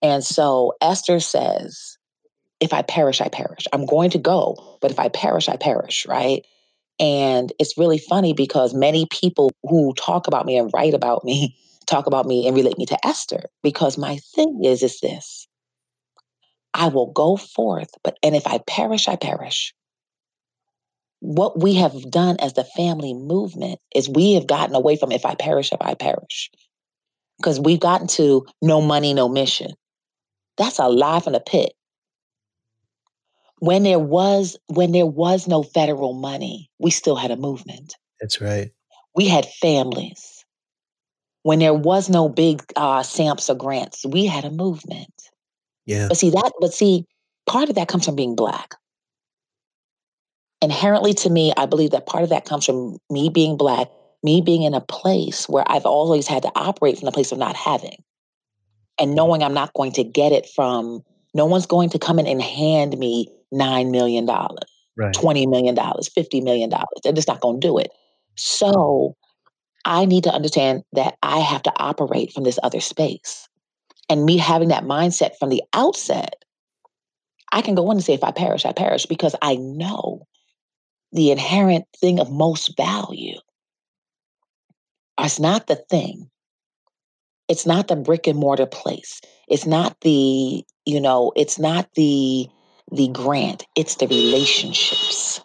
And 0.00 0.24
so 0.24 0.74
Esther 0.80 1.20
says, 1.20 1.98
If 2.60 2.72
I 2.72 2.80
perish, 2.80 3.20
I 3.20 3.28
perish. 3.28 3.66
I'm 3.74 3.84
going 3.84 4.10
to 4.10 4.18
go, 4.18 4.78
but 4.80 4.90
if 4.90 4.98
I 4.98 5.08
perish, 5.08 5.50
I 5.50 5.56
perish, 5.56 6.06
right? 6.06 6.46
And 7.00 7.52
it's 7.60 7.78
really 7.78 7.98
funny 7.98 8.32
because 8.32 8.74
many 8.74 9.06
people 9.10 9.52
who 9.62 9.92
talk 9.94 10.26
about 10.26 10.46
me 10.46 10.56
and 10.56 10.70
write 10.74 10.94
about 10.94 11.24
me 11.24 11.56
talk 11.88 12.06
about 12.06 12.26
me 12.26 12.46
and 12.46 12.56
relate 12.56 12.78
me 12.78 12.86
to 12.86 13.06
Esther 13.06 13.44
because 13.62 13.98
my 13.98 14.18
thing 14.34 14.60
is 14.64 14.82
is 14.82 15.00
this. 15.00 15.48
I 16.74 16.88
will 16.88 17.10
go 17.12 17.36
forth, 17.36 17.90
but 18.04 18.18
and 18.22 18.36
if 18.36 18.46
I 18.46 18.58
perish, 18.58 19.08
I 19.08 19.16
perish. 19.16 19.74
What 21.20 21.60
we 21.60 21.74
have 21.74 22.10
done 22.10 22.36
as 22.40 22.52
the 22.52 22.64
family 22.64 23.14
movement 23.14 23.80
is 23.94 24.08
we 24.08 24.34
have 24.34 24.46
gotten 24.46 24.76
away 24.76 24.96
from 24.96 25.10
if 25.10 25.26
I 25.26 25.34
perish, 25.34 25.72
if 25.72 25.78
I 25.80 25.94
perish. 25.94 26.50
Because 27.38 27.58
we've 27.58 27.80
gotten 27.80 28.06
to 28.08 28.46
no 28.62 28.80
money, 28.80 29.14
no 29.14 29.28
mission. 29.28 29.72
That's 30.56 30.78
a 30.78 30.88
lie 30.88 31.20
from 31.20 31.32
the 31.32 31.40
pit. 31.40 31.72
When 33.60 33.82
there 33.82 33.98
was 33.98 34.56
when 34.66 34.92
there 34.92 35.06
was 35.06 35.48
no 35.48 35.62
federal 35.64 36.12
money, 36.12 36.70
we 36.78 36.90
still 36.90 37.16
had 37.16 37.32
a 37.32 37.36
movement. 37.36 37.96
That's 38.20 38.40
right. 38.40 38.70
We 39.16 39.26
had 39.26 39.46
families 39.46 40.37
when 41.42 41.58
there 41.58 41.74
was 41.74 42.08
no 42.08 42.28
big 42.28 42.62
uh, 42.76 43.02
SAMPs 43.02 43.48
or 43.48 43.54
grants, 43.54 44.04
we 44.06 44.26
had 44.26 44.44
a 44.44 44.50
movement. 44.50 45.12
Yeah. 45.86 46.08
But 46.08 46.16
see 46.16 46.30
that, 46.30 46.52
but 46.60 46.72
see, 46.72 47.06
part 47.46 47.68
of 47.68 47.74
that 47.76 47.88
comes 47.88 48.04
from 48.04 48.16
being 48.16 48.36
black. 48.36 48.74
Inherently 50.60 51.14
to 51.14 51.30
me, 51.30 51.52
I 51.56 51.66
believe 51.66 51.92
that 51.92 52.06
part 52.06 52.24
of 52.24 52.30
that 52.30 52.44
comes 52.44 52.66
from 52.66 52.98
me 53.10 53.30
being 53.30 53.56
black, 53.56 53.88
me 54.22 54.40
being 54.40 54.62
in 54.62 54.74
a 54.74 54.80
place 54.80 55.48
where 55.48 55.64
I've 55.66 55.86
always 55.86 56.26
had 56.26 56.42
to 56.42 56.52
operate 56.56 56.98
from 56.98 57.06
the 57.06 57.12
place 57.12 57.30
of 57.30 57.38
not 57.38 57.54
having 57.54 58.02
and 58.98 59.14
knowing 59.14 59.42
I'm 59.42 59.54
not 59.54 59.72
going 59.74 59.92
to 59.92 60.04
get 60.04 60.32
it 60.32 60.48
from 60.48 61.02
no 61.34 61.46
one's 61.46 61.66
going 61.66 61.90
to 61.90 61.98
come 61.98 62.18
in 62.18 62.26
and 62.26 62.42
hand 62.42 62.98
me 62.98 63.28
$9 63.54 63.90
million, 63.90 64.26
right. 64.26 65.14
$20 65.14 65.48
million, 65.48 65.76
$50 65.76 66.42
million. 66.42 66.70
They're 67.02 67.12
just 67.12 67.28
not 67.28 67.40
going 67.40 67.60
to 67.60 67.66
do 67.66 67.78
it. 67.78 67.90
So 68.34 69.16
I 69.88 70.04
need 70.04 70.24
to 70.24 70.30
understand 70.32 70.84
that 70.92 71.16
I 71.22 71.38
have 71.38 71.62
to 71.62 71.72
operate 71.76 72.30
from 72.32 72.44
this 72.44 72.58
other 72.62 72.78
space. 72.78 73.48
And 74.10 74.26
me 74.26 74.36
having 74.36 74.68
that 74.68 74.84
mindset 74.84 75.30
from 75.38 75.48
the 75.48 75.62
outset, 75.72 76.44
I 77.52 77.62
can 77.62 77.74
go 77.74 77.90
in 77.90 77.96
and 77.96 78.04
say, 78.04 78.12
if 78.12 78.22
I 78.22 78.30
perish, 78.30 78.66
I 78.66 78.72
perish, 78.72 79.06
because 79.06 79.34
I 79.40 79.56
know 79.56 80.26
the 81.12 81.30
inherent 81.30 81.86
thing 81.98 82.20
of 82.20 82.30
most 82.30 82.76
value. 82.76 83.38
It's 85.18 85.40
not 85.40 85.68
the 85.68 85.76
thing. 85.76 86.28
It's 87.48 87.64
not 87.64 87.88
the 87.88 87.96
brick 87.96 88.26
and 88.26 88.38
mortar 88.38 88.66
place. 88.66 89.22
It's 89.48 89.64
not 89.64 89.98
the, 90.02 90.64
you 90.84 91.00
know, 91.00 91.32
it's 91.34 91.58
not 91.58 91.88
the 91.94 92.46
the 92.92 93.08
grant. 93.08 93.66
It's 93.74 93.96
the 93.96 94.06
relationships. 94.06 95.40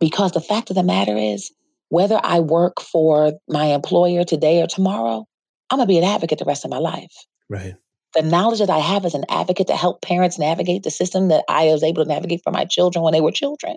Because 0.00 0.32
the 0.32 0.40
fact 0.40 0.70
of 0.70 0.76
the 0.76 0.82
matter 0.82 1.16
is, 1.16 1.50
whether 1.88 2.20
I 2.22 2.40
work 2.40 2.80
for 2.80 3.32
my 3.48 3.66
employer 3.66 4.24
today 4.24 4.60
or 4.62 4.66
tomorrow, 4.66 5.26
I'm 5.70 5.78
going 5.78 5.86
to 5.86 5.92
be 5.92 5.98
an 5.98 6.04
advocate 6.04 6.38
the 6.38 6.44
rest 6.44 6.64
of 6.64 6.70
my 6.70 6.78
life. 6.78 7.12
Right. 7.48 7.74
The 8.14 8.22
knowledge 8.22 8.60
that 8.60 8.70
I 8.70 8.78
have 8.78 9.04
as 9.04 9.14
an 9.14 9.24
advocate 9.28 9.66
to 9.68 9.76
help 9.76 10.02
parents 10.02 10.38
navigate 10.38 10.82
the 10.82 10.90
system 10.90 11.28
that 11.28 11.44
I 11.48 11.66
was 11.66 11.82
able 11.82 12.04
to 12.04 12.08
navigate 12.08 12.40
for 12.42 12.52
my 12.52 12.64
children 12.64 13.02
when 13.02 13.12
they 13.12 13.20
were 13.20 13.32
children, 13.32 13.76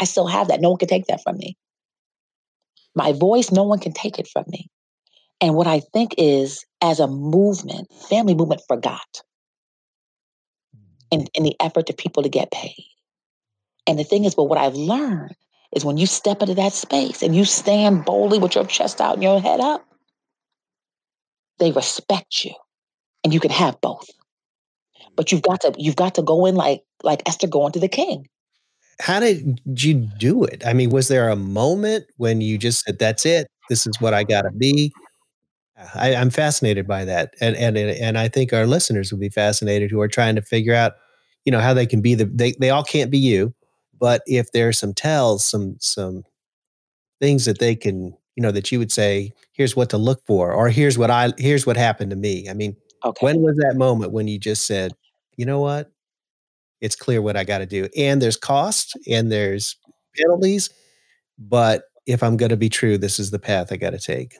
I 0.00 0.04
still 0.04 0.26
have 0.26 0.48
that. 0.48 0.60
No 0.60 0.70
one 0.70 0.78
can 0.78 0.88
take 0.88 1.06
that 1.06 1.22
from 1.22 1.36
me. 1.36 1.56
My 2.94 3.12
voice, 3.12 3.50
no 3.50 3.64
one 3.64 3.78
can 3.78 3.92
take 3.92 4.18
it 4.18 4.28
from 4.28 4.44
me. 4.48 4.68
And 5.40 5.54
what 5.54 5.66
I 5.66 5.80
think 5.80 6.14
is, 6.18 6.64
as 6.80 6.98
a 6.98 7.06
movement, 7.06 7.92
family 8.08 8.34
movement 8.34 8.62
forgot 8.66 9.22
in, 11.10 11.26
in 11.34 11.42
the 11.44 11.54
effort 11.60 11.90
of 11.90 11.96
people 11.96 12.22
to 12.22 12.28
get 12.28 12.50
paid. 12.50 12.86
And 13.86 13.98
the 13.98 14.04
thing 14.04 14.24
is, 14.24 14.34
but 14.34 14.44
what 14.44 14.58
I've 14.58 14.74
learned 14.74 15.36
is 15.74 15.84
when 15.84 15.96
you 15.96 16.06
step 16.06 16.40
into 16.40 16.54
that 16.54 16.72
space 16.72 17.22
and 17.22 17.34
you 17.34 17.44
stand 17.44 18.04
boldly 18.04 18.38
with 18.38 18.54
your 18.54 18.66
chest 18.66 19.00
out 19.00 19.14
and 19.14 19.22
your 19.22 19.40
head 19.40 19.60
up, 19.60 19.84
they 21.58 21.72
respect 21.72 22.44
you. 22.44 22.52
And 23.24 23.34
you 23.34 23.40
can 23.40 23.50
have 23.50 23.80
both. 23.80 24.08
But 25.16 25.32
you've 25.32 25.42
got 25.42 25.60
to 25.62 25.74
you've 25.76 25.96
got 25.96 26.14
to 26.14 26.22
go 26.22 26.46
in 26.46 26.54
like 26.54 26.82
like 27.02 27.28
Esther 27.28 27.48
going 27.48 27.72
to 27.72 27.80
the 27.80 27.88
king. 27.88 28.28
How 29.00 29.20
did 29.20 29.60
you 29.64 29.94
do 29.94 30.44
it? 30.44 30.64
I 30.64 30.72
mean, 30.72 30.90
was 30.90 31.08
there 31.08 31.28
a 31.28 31.36
moment 31.36 32.06
when 32.16 32.40
you 32.40 32.58
just 32.58 32.84
said, 32.84 32.98
"That's 33.00 33.26
it. 33.26 33.48
This 33.68 33.86
is 33.86 34.00
what 34.00 34.14
I 34.14 34.22
got 34.22 34.42
to 34.42 34.50
be"? 34.52 34.92
I, 35.94 36.10
am 36.10 36.30
fascinated 36.30 36.86
by 36.86 37.04
that, 37.04 37.34
and 37.40 37.56
and 37.56 37.76
and 37.76 38.18
I 38.18 38.28
think 38.28 38.52
our 38.52 38.66
listeners 38.66 39.12
will 39.12 39.18
be 39.18 39.28
fascinated 39.28 39.90
who 39.90 40.00
are 40.00 40.08
trying 40.08 40.36
to 40.36 40.42
figure 40.42 40.74
out, 40.74 40.94
you 41.44 41.52
know, 41.52 41.60
how 41.60 41.74
they 41.74 41.86
can 41.86 42.00
be 42.00 42.14
the. 42.14 42.24
They 42.24 42.52
they 42.60 42.70
all 42.70 42.84
can't 42.84 43.10
be 43.10 43.18
you, 43.18 43.54
but 43.98 44.22
if 44.26 44.52
there's 44.52 44.78
some 44.78 44.94
tells, 44.94 45.44
some 45.44 45.76
some 45.80 46.24
things 47.20 47.44
that 47.46 47.58
they 47.58 47.74
can, 47.74 48.16
you 48.36 48.42
know, 48.42 48.50
that 48.52 48.70
you 48.70 48.78
would 48.78 48.92
say, 48.92 49.32
here's 49.52 49.76
what 49.76 49.90
to 49.90 49.98
look 49.98 50.24
for, 50.26 50.52
or 50.52 50.68
here's 50.68 50.98
what 50.98 51.10
I 51.10 51.32
here's 51.38 51.66
what 51.66 51.76
happened 51.76 52.10
to 52.10 52.16
me. 52.16 52.48
I 52.48 52.54
mean, 52.54 52.76
okay. 53.04 53.24
when 53.24 53.42
was 53.42 53.56
that 53.56 53.76
moment 53.76 54.12
when 54.12 54.28
you 54.28 54.38
just 54.38 54.66
said, 54.66 54.92
you 55.36 55.46
know 55.46 55.60
what? 55.60 55.90
It's 56.80 56.96
clear 56.96 57.20
what 57.20 57.36
I 57.36 57.44
got 57.44 57.58
to 57.58 57.66
do. 57.66 57.88
And 57.96 58.22
there's 58.22 58.36
cost 58.36 58.96
and 59.08 59.32
there's 59.32 59.76
penalties, 60.16 60.70
but 61.38 61.84
if 62.06 62.22
I'm 62.22 62.36
going 62.36 62.50
to 62.50 62.56
be 62.56 62.68
true, 62.68 62.98
this 62.98 63.18
is 63.18 63.30
the 63.30 63.38
path 63.38 63.72
I 63.72 63.76
got 63.76 63.90
to 63.90 63.98
take. 63.98 64.36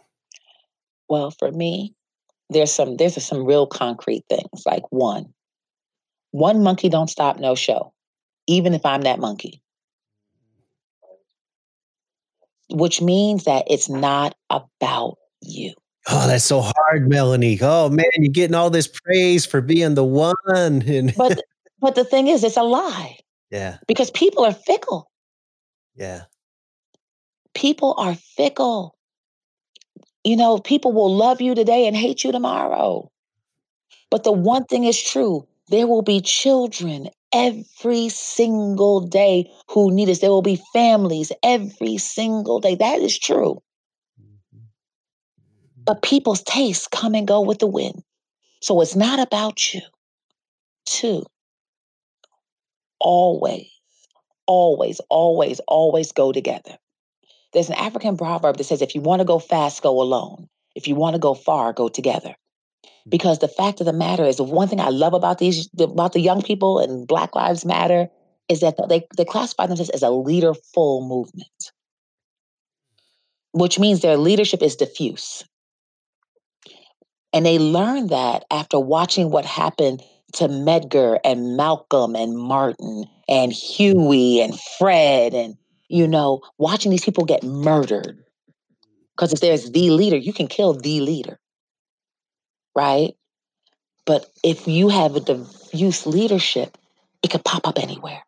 Well, 1.08 1.32
for 1.32 1.50
me, 1.50 1.94
there's 2.50 2.72
some 2.72 2.96
there's 2.96 3.22
some 3.24 3.44
real 3.44 3.66
concrete 3.66 4.24
things. 4.28 4.62
Like 4.64 4.84
one, 4.90 5.32
one 6.30 6.62
monkey 6.62 6.88
don't 6.88 7.10
stop 7.10 7.38
no 7.38 7.54
show 7.54 7.92
even 8.48 8.74
if 8.74 8.84
I'm 8.84 9.02
that 9.02 9.20
monkey. 9.20 9.62
Which 12.70 13.00
means 13.00 13.44
that 13.44 13.64
it's 13.70 13.88
not 13.88 14.34
about 14.50 15.16
you. 15.40 15.74
Oh, 16.10 16.26
that's 16.26 16.44
so 16.44 16.60
hard, 16.60 17.08
Melanie. 17.08 17.58
Oh 17.60 17.88
man, 17.90 18.06
you're 18.16 18.32
getting 18.32 18.54
all 18.54 18.70
this 18.70 18.88
praise 18.88 19.46
for 19.46 19.60
being 19.60 19.94
the 19.94 20.04
one. 20.04 20.34
And 20.48 21.14
but 21.16 21.40
but 21.80 21.94
the 21.94 22.04
thing 22.04 22.28
is, 22.28 22.42
it's 22.42 22.56
a 22.56 22.62
lie. 22.62 23.18
Yeah. 23.50 23.78
Because 23.86 24.10
people 24.10 24.44
are 24.44 24.52
fickle. 24.52 25.10
Yeah. 25.94 26.22
People 27.54 27.94
are 27.98 28.14
fickle. 28.14 28.96
You 30.24 30.36
know, 30.36 30.58
people 30.58 30.92
will 30.92 31.14
love 31.14 31.40
you 31.40 31.54
today 31.54 31.86
and 31.86 31.96
hate 31.96 32.24
you 32.24 32.32
tomorrow. 32.32 33.10
But 34.10 34.24
the 34.24 34.32
one 34.32 34.64
thing 34.64 34.84
is 34.84 35.00
true 35.00 35.46
there 35.70 35.86
will 35.86 36.02
be 36.02 36.20
children 36.20 37.10
every 37.32 38.08
single 38.08 39.00
day 39.00 39.50
who 39.68 39.92
need 39.92 40.08
us. 40.08 40.20
There 40.20 40.30
will 40.30 40.42
be 40.42 40.60
families 40.72 41.32
every 41.42 41.98
single 41.98 42.60
day. 42.60 42.74
That 42.74 43.00
is 43.00 43.18
true. 43.18 43.62
Mm-hmm. 44.20 44.58
But 45.84 46.02
people's 46.02 46.42
tastes 46.42 46.86
come 46.86 47.14
and 47.14 47.28
go 47.28 47.40
with 47.40 47.58
the 47.58 47.66
wind. 47.66 48.02
So 48.60 48.80
it's 48.80 48.96
not 48.96 49.20
about 49.20 49.72
you. 49.72 49.80
Two, 50.86 51.24
always, 52.98 53.70
always, 54.46 55.00
always, 55.10 55.60
always 55.68 56.12
go 56.12 56.32
together. 56.32 56.78
There's 57.52 57.68
an 57.68 57.76
African 57.76 58.16
proverb 58.16 58.56
that 58.56 58.64
says, 58.64 58.82
if 58.82 58.94
you 58.94 59.00
want 59.00 59.20
to 59.20 59.24
go 59.24 59.38
fast, 59.38 59.82
go 59.82 60.00
alone. 60.00 60.48
If 60.74 60.88
you 60.88 60.94
want 60.94 61.14
to 61.14 61.20
go 61.20 61.34
far, 61.34 61.72
go 61.72 61.88
together. 61.88 62.34
Because 63.08 63.38
the 63.38 63.48
fact 63.48 63.80
of 63.80 63.86
the 63.86 63.92
matter 63.92 64.24
is, 64.24 64.36
the 64.36 64.44
one 64.44 64.68
thing 64.68 64.80
I 64.80 64.88
love 64.88 65.14
about 65.14 65.38
these 65.38 65.68
about 65.78 66.12
the 66.12 66.20
young 66.20 66.42
people 66.42 66.78
and 66.78 67.06
Black 67.06 67.34
Lives 67.34 67.64
Matter 67.64 68.08
is 68.48 68.60
that 68.60 68.76
they, 68.88 69.06
they 69.16 69.24
classify 69.24 69.66
themselves 69.66 69.90
as 69.90 70.02
a 70.02 70.10
leaderful 70.10 71.06
movement, 71.06 71.72
which 73.52 73.78
means 73.78 74.00
their 74.00 74.16
leadership 74.16 74.62
is 74.62 74.76
diffuse. 74.76 75.44
And 77.32 77.44
they 77.44 77.58
learned 77.58 78.08
that 78.08 78.44
after 78.50 78.80
watching 78.80 79.30
what 79.30 79.44
happened 79.44 80.02
to 80.34 80.48
Medgar 80.48 81.18
and 81.24 81.56
Malcolm 81.56 82.16
and 82.16 82.36
Martin 82.36 83.04
and 83.28 83.52
Huey 83.52 84.40
and 84.40 84.58
Fred 84.78 85.34
and, 85.34 85.56
you 85.88 86.08
know, 86.08 86.40
watching 86.58 86.90
these 86.90 87.04
people 87.04 87.24
get 87.24 87.42
murdered. 87.42 88.22
Because 89.16 89.32
if 89.32 89.40
there's 89.40 89.70
the 89.70 89.90
leader, 89.90 90.16
you 90.16 90.32
can 90.32 90.46
kill 90.46 90.74
the 90.74 91.00
leader, 91.00 91.38
right? 92.78 93.14
But 94.06 94.26
if 94.44 94.68
you 94.68 94.88
have 94.88 95.16
a 95.16 95.20
diffuse 95.20 96.06
leadership, 96.06 96.78
it 97.24 97.30
could 97.32 97.44
pop 97.44 97.66
up 97.66 97.76
anywhere. 97.76 98.22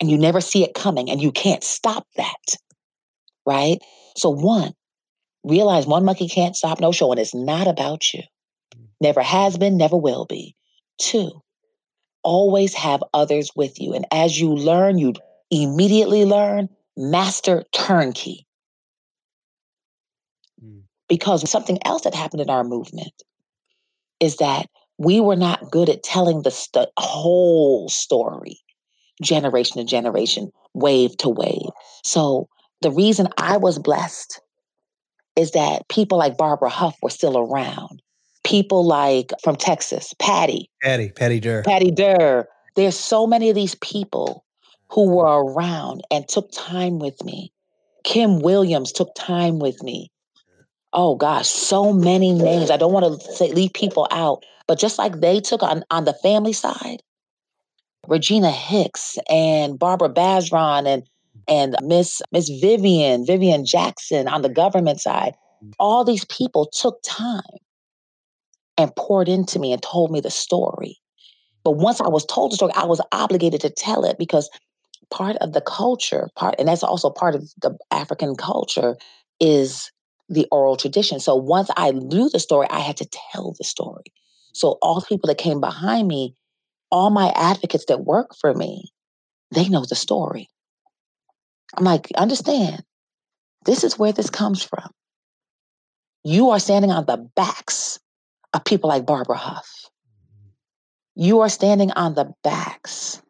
And 0.00 0.10
you 0.10 0.18
never 0.18 0.40
see 0.40 0.64
it 0.64 0.74
coming 0.74 1.08
and 1.08 1.22
you 1.22 1.30
can't 1.30 1.62
stop 1.62 2.08
that, 2.16 2.56
right? 3.46 3.78
So, 4.16 4.30
one, 4.30 4.72
realize 5.44 5.86
one 5.86 6.04
monkey 6.04 6.28
can't 6.28 6.56
stop 6.56 6.80
no 6.80 6.90
show 6.90 7.12
and 7.12 7.20
it's 7.20 7.36
not 7.36 7.68
about 7.68 8.12
you. 8.12 8.22
Never 9.00 9.22
has 9.22 9.56
been, 9.56 9.76
never 9.76 9.96
will 9.96 10.26
be. 10.26 10.56
Two, 10.98 11.30
always 12.24 12.74
have 12.74 13.04
others 13.14 13.50
with 13.54 13.80
you. 13.80 13.94
And 13.94 14.06
as 14.10 14.40
you 14.40 14.52
learn, 14.52 14.98
you 14.98 15.14
immediately 15.52 16.24
learn 16.24 16.68
master 16.96 17.62
turnkey. 17.72 18.44
Mm. 20.62 20.82
Because 21.08 21.48
something 21.48 21.78
else 21.84 22.02
that 22.02 22.14
happened 22.14 22.42
in 22.42 22.50
our 22.50 22.64
movement 22.64 23.12
is 24.20 24.36
that 24.36 24.66
we 24.98 25.20
were 25.20 25.36
not 25.36 25.70
good 25.70 25.88
at 25.88 26.02
telling 26.02 26.42
the 26.42 26.50
st- 26.50 26.88
whole 26.98 27.88
story, 27.88 28.58
generation 29.22 29.78
to 29.78 29.84
generation, 29.84 30.50
wave 30.74 31.16
to 31.18 31.28
wave. 31.28 31.70
So 32.04 32.48
the 32.80 32.90
reason 32.90 33.28
I 33.38 33.56
was 33.56 33.78
blessed 33.78 34.40
is 35.36 35.50
that 35.52 35.88
people 35.88 36.18
like 36.18 36.38
Barbara 36.38 36.70
Huff 36.70 36.96
were 37.02 37.10
still 37.10 37.38
around. 37.38 38.00
People 38.44 38.86
like 38.86 39.32
from 39.42 39.56
Texas, 39.56 40.14
Patty. 40.18 40.70
Patty, 40.82 41.10
Patty 41.10 41.40
Durr. 41.40 41.62
Patty 41.62 41.90
Durr. 41.90 42.46
There's 42.74 42.98
so 42.98 43.26
many 43.26 43.48
of 43.50 43.54
these 43.54 43.74
people 43.76 44.44
who 44.88 45.08
were 45.08 45.44
around 45.44 46.02
and 46.10 46.26
took 46.28 46.50
time 46.52 46.98
with 46.98 47.22
me. 47.24 47.52
Kim 48.04 48.40
Williams 48.40 48.92
took 48.92 49.08
time 49.16 49.58
with 49.58 49.82
me. 49.82 50.10
Oh 50.96 51.14
gosh, 51.14 51.46
so 51.46 51.92
many 51.92 52.32
names. 52.32 52.70
I 52.70 52.78
don't 52.78 52.92
want 52.92 53.20
to 53.20 53.32
say, 53.34 53.52
leave 53.52 53.74
people 53.74 54.08
out, 54.10 54.42
but 54.66 54.78
just 54.78 54.98
like 54.98 55.20
they 55.20 55.40
took 55.40 55.62
on 55.62 55.84
on 55.90 56.06
the 56.06 56.14
family 56.14 56.54
side, 56.54 57.02
Regina 58.08 58.50
Hicks 58.50 59.18
and 59.28 59.78
Barbara 59.78 60.08
Bazron 60.08 60.86
and 60.86 61.02
and 61.46 61.76
Miss 61.82 62.22
Miss 62.32 62.48
Vivian, 62.48 63.26
Vivian 63.26 63.66
Jackson 63.66 64.26
on 64.26 64.40
the 64.40 64.48
government 64.48 64.98
side. 64.98 65.34
All 65.78 66.02
these 66.02 66.24
people 66.24 66.70
took 66.72 66.98
time 67.04 67.42
and 68.78 68.94
poured 68.96 69.28
into 69.28 69.58
me 69.58 69.72
and 69.74 69.82
told 69.82 70.10
me 70.10 70.20
the 70.20 70.30
story. 70.30 70.96
But 71.62 71.72
once 71.72 72.00
I 72.00 72.08
was 72.08 72.24
told 72.24 72.52
the 72.52 72.56
story, 72.56 72.72
I 72.74 72.86
was 72.86 73.02
obligated 73.12 73.60
to 73.62 73.70
tell 73.70 74.04
it 74.04 74.16
because 74.18 74.48
part 75.10 75.36
of 75.36 75.52
the 75.52 75.60
culture, 75.60 76.30
part 76.36 76.54
and 76.58 76.68
that's 76.68 76.82
also 76.82 77.10
part 77.10 77.34
of 77.34 77.42
the 77.60 77.76
African 77.90 78.34
culture 78.34 78.96
is 79.40 79.90
the 80.28 80.46
oral 80.50 80.76
tradition. 80.76 81.20
So 81.20 81.34
once 81.34 81.70
I 81.76 81.92
knew 81.92 82.28
the 82.28 82.40
story, 82.40 82.66
I 82.70 82.80
had 82.80 82.96
to 82.98 83.08
tell 83.32 83.54
the 83.56 83.64
story. 83.64 84.04
So 84.52 84.78
all 84.82 85.00
the 85.00 85.06
people 85.06 85.28
that 85.28 85.38
came 85.38 85.60
behind 85.60 86.08
me, 86.08 86.34
all 86.90 87.10
my 87.10 87.32
advocates 87.36 87.86
that 87.86 88.04
work 88.04 88.34
for 88.40 88.54
me, 88.54 88.90
they 89.50 89.68
know 89.68 89.84
the 89.84 89.94
story. 89.94 90.48
I'm 91.76 91.84
like, 91.84 92.10
understand, 92.16 92.82
this 93.64 93.84
is 93.84 93.98
where 93.98 94.12
this 94.12 94.30
comes 94.30 94.62
from. 94.62 94.90
You 96.24 96.50
are 96.50 96.58
standing 96.58 96.90
on 96.90 97.04
the 97.06 97.28
backs 97.36 98.00
of 98.52 98.64
people 98.64 98.88
like 98.88 99.06
Barbara 99.06 99.36
Huff. 99.36 99.68
You 101.14 101.40
are 101.40 101.48
standing 101.48 101.92
on 101.92 102.14
the 102.14 102.32
backs 102.42 103.22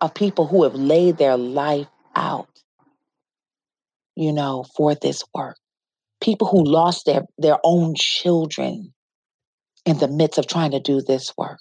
of 0.00 0.14
people 0.14 0.46
who 0.46 0.64
have 0.64 0.74
laid 0.74 1.16
their 1.16 1.36
life 1.36 1.86
out, 2.14 2.48
you 4.16 4.32
know, 4.32 4.64
for 4.76 4.94
this 4.94 5.22
work. 5.34 5.56
People 6.22 6.46
who 6.46 6.64
lost 6.64 7.04
their, 7.04 7.22
their 7.36 7.58
own 7.64 7.94
children 7.96 8.94
in 9.84 9.98
the 9.98 10.08
midst 10.08 10.38
of 10.38 10.46
trying 10.46 10.70
to 10.70 10.80
do 10.80 11.02
this 11.02 11.32
work. 11.36 11.58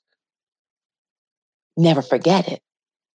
Never 1.76 2.02
forget 2.02 2.48
it, 2.48 2.62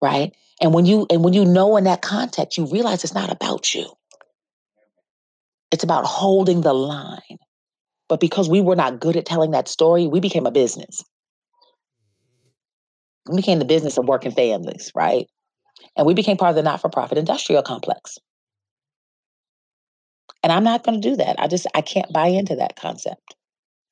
right? 0.01 0.31
And 0.61 0.73
when 0.73 0.85
you 0.85 1.05
and 1.09 1.23
when 1.23 1.33
you 1.33 1.43
know 1.43 1.75
in 1.75 1.83
that 1.83 2.01
context, 2.01 2.57
you 2.57 2.65
realize 2.65 3.03
it's 3.03 3.13
not 3.13 3.31
about 3.31 3.73
you. 3.73 3.91
It's 5.71 5.83
about 5.83 6.05
holding 6.05 6.61
the 6.61 6.73
line. 6.73 7.37
But 8.07 8.19
because 8.19 8.47
we 8.47 8.61
were 8.61 8.75
not 8.75 8.99
good 8.99 9.17
at 9.17 9.25
telling 9.25 9.51
that 9.51 9.67
story, 9.67 10.07
we 10.07 10.19
became 10.19 10.45
a 10.45 10.51
business. 10.51 11.03
We 13.29 13.37
became 13.37 13.59
the 13.59 13.65
business 13.65 13.97
of 13.97 14.05
working 14.05 14.31
families, 14.31 14.91
right? 14.95 15.27
And 15.97 16.05
we 16.05 16.13
became 16.13 16.37
part 16.37 16.51
of 16.51 16.55
the 16.55 16.63
not-for-profit 16.63 17.17
industrial 17.17 17.63
complex. 17.63 18.17
And 20.43 20.51
I'm 20.51 20.63
not 20.63 20.83
going 20.83 21.01
to 21.01 21.09
do 21.09 21.15
that. 21.15 21.39
I 21.39 21.47
just 21.47 21.65
I 21.73 21.81
can't 21.81 22.11
buy 22.11 22.27
into 22.27 22.55
that 22.57 22.75
concept. 22.75 23.35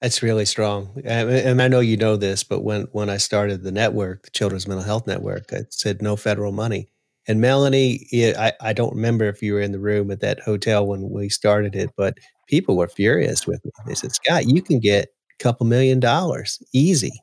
That's 0.02 0.24
really 0.24 0.46
strong. 0.46 1.00
And 1.06 1.62
I 1.62 1.68
know 1.68 1.80
you 1.80 1.96
know 1.96 2.18
this, 2.18 2.44
but 2.44 2.64
when, 2.64 2.88
when 2.92 3.08
I 3.08 3.18
started 3.18 3.62
the 3.62 3.72
network, 3.72 4.24
the 4.24 4.32
Children's 4.32 4.68
Mental 4.68 4.84
Health 4.84 5.06
Network, 5.06 5.54
I 5.54 5.60
said 5.70 6.02
no 6.02 6.16
federal 6.16 6.52
money. 6.52 6.90
And 7.28 7.40
Melanie, 7.40 8.08
I, 8.12 8.52
I 8.60 8.74
don't 8.74 8.96
remember 8.96 9.26
if 9.26 9.44
you 9.44 9.54
were 9.54 9.62
in 9.62 9.72
the 9.72 9.80
room 9.80 10.10
at 10.10 10.22
that 10.22 10.40
hotel 10.40 10.88
when 10.88 11.12
we 11.12 11.30
started 11.30 11.76
it, 11.76 11.92
but 11.96 12.18
people 12.48 12.76
were 12.76 12.88
furious 12.88 13.46
with 13.46 13.64
me. 13.64 13.72
They 13.86 13.94
said, 13.94 14.12
Scott, 14.12 14.48
you 14.48 14.64
can 14.64 14.80
get 14.80 15.10
a 15.40 15.44
couple 15.44 15.68
million 15.68 16.00
dollars 16.00 16.58
easy 16.74 17.14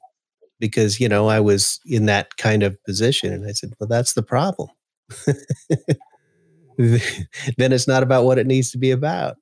because, 0.61 1.01
you 1.01 1.09
know, 1.09 1.29
I 1.29 1.41
was 1.41 1.81
in 1.85 2.07
that 2.07 2.37
kind 2.37 2.63
of 2.63 2.81
position. 2.85 3.33
And 3.33 3.45
I 3.45 3.53
said, 3.53 3.73
well, 3.81 3.89
that's 3.89 4.13
the 4.13 4.23
problem. 4.23 4.69
then 7.57 7.73
it's 7.73 7.89
not 7.89 8.03
about 8.03 8.25
what 8.25 8.39
it 8.39 8.47
needs 8.47 8.71
to 8.71 8.79
be 8.79 8.91
about 8.91 9.37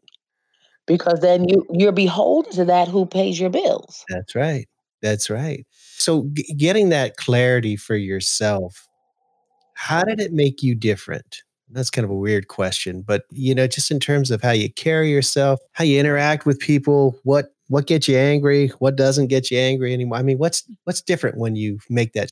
because 0.86 1.20
then 1.20 1.48
you 1.48 1.66
you're 1.70 1.92
beholden 1.92 2.52
to 2.52 2.64
that 2.64 2.88
who 2.88 3.04
pays 3.04 3.38
your 3.38 3.50
bills. 3.50 4.04
That's 4.08 4.34
right. 4.34 4.66
That's 5.02 5.28
right. 5.28 5.66
So 5.98 6.28
g- 6.32 6.54
getting 6.56 6.88
that 6.90 7.16
clarity 7.16 7.76
for 7.76 7.96
yourself, 7.96 8.88
how 9.74 10.02
did 10.04 10.20
it 10.20 10.32
make 10.32 10.62
you 10.62 10.74
different? 10.74 11.42
That's 11.70 11.90
kind 11.90 12.04
of 12.04 12.10
a 12.10 12.16
weird 12.16 12.48
question, 12.48 13.02
but 13.02 13.24
you 13.32 13.54
know, 13.54 13.66
just 13.66 13.90
in 13.90 13.98
terms 13.98 14.30
of 14.30 14.40
how 14.40 14.52
you 14.52 14.72
carry 14.72 15.10
yourself, 15.10 15.60
how 15.72 15.84
you 15.84 15.98
interact 15.98 16.46
with 16.46 16.58
people, 16.60 17.18
what 17.24 17.46
what 17.68 17.86
gets 17.86 18.06
you 18.06 18.16
angry, 18.16 18.68
what 18.78 18.94
doesn't 18.94 19.26
get 19.26 19.50
you 19.50 19.58
angry 19.58 19.92
anymore. 19.92 20.18
I 20.18 20.22
mean, 20.22 20.38
what's 20.38 20.62
what's 20.84 21.02
different 21.02 21.38
when 21.38 21.56
you 21.56 21.80
make 21.90 22.12
that? 22.12 22.30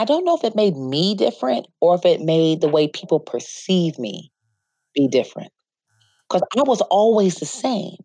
I 0.00 0.06
don't 0.06 0.24
know 0.24 0.34
if 0.34 0.44
it 0.44 0.56
made 0.56 0.78
me 0.78 1.14
different 1.14 1.66
or 1.82 1.94
if 1.94 2.06
it 2.06 2.22
made 2.22 2.62
the 2.62 2.70
way 2.70 2.88
people 2.88 3.20
perceive 3.20 3.98
me 3.98 4.32
be 4.94 5.08
different 5.08 5.52
because 6.26 6.40
I 6.56 6.62
was 6.62 6.80
always 6.80 7.34
the 7.34 7.44
same, 7.44 7.96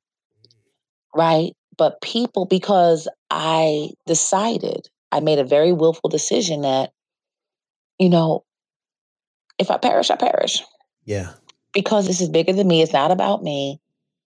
right? 1.16 1.54
But 1.78 2.02
people, 2.02 2.48
because 2.48 3.08
I 3.32 3.92
decided, 4.08 4.90
I 5.14 5.22
made 5.22 5.40
a 5.40 5.46
very 5.46 5.72
willful 5.72 6.10
decision 6.10 6.64
that, 6.64 6.92
you 7.98 8.10
know, 8.10 8.44
if 9.58 9.72
I 9.72 9.78
perish, 9.78 10.12
I 10.12 10.18
perish. 10.18 10.62
Yeah. 11.06 11.32
Because 11.74 12.08
this 12.08 12.20
is 12.20 12.28
bigger 12.28 12.52
than 12.52 12.68
me. 12.68 12.82
It's 12.82 12.92
not 12.92 13.12
about 13.12 13.42
me. 13.42 13.80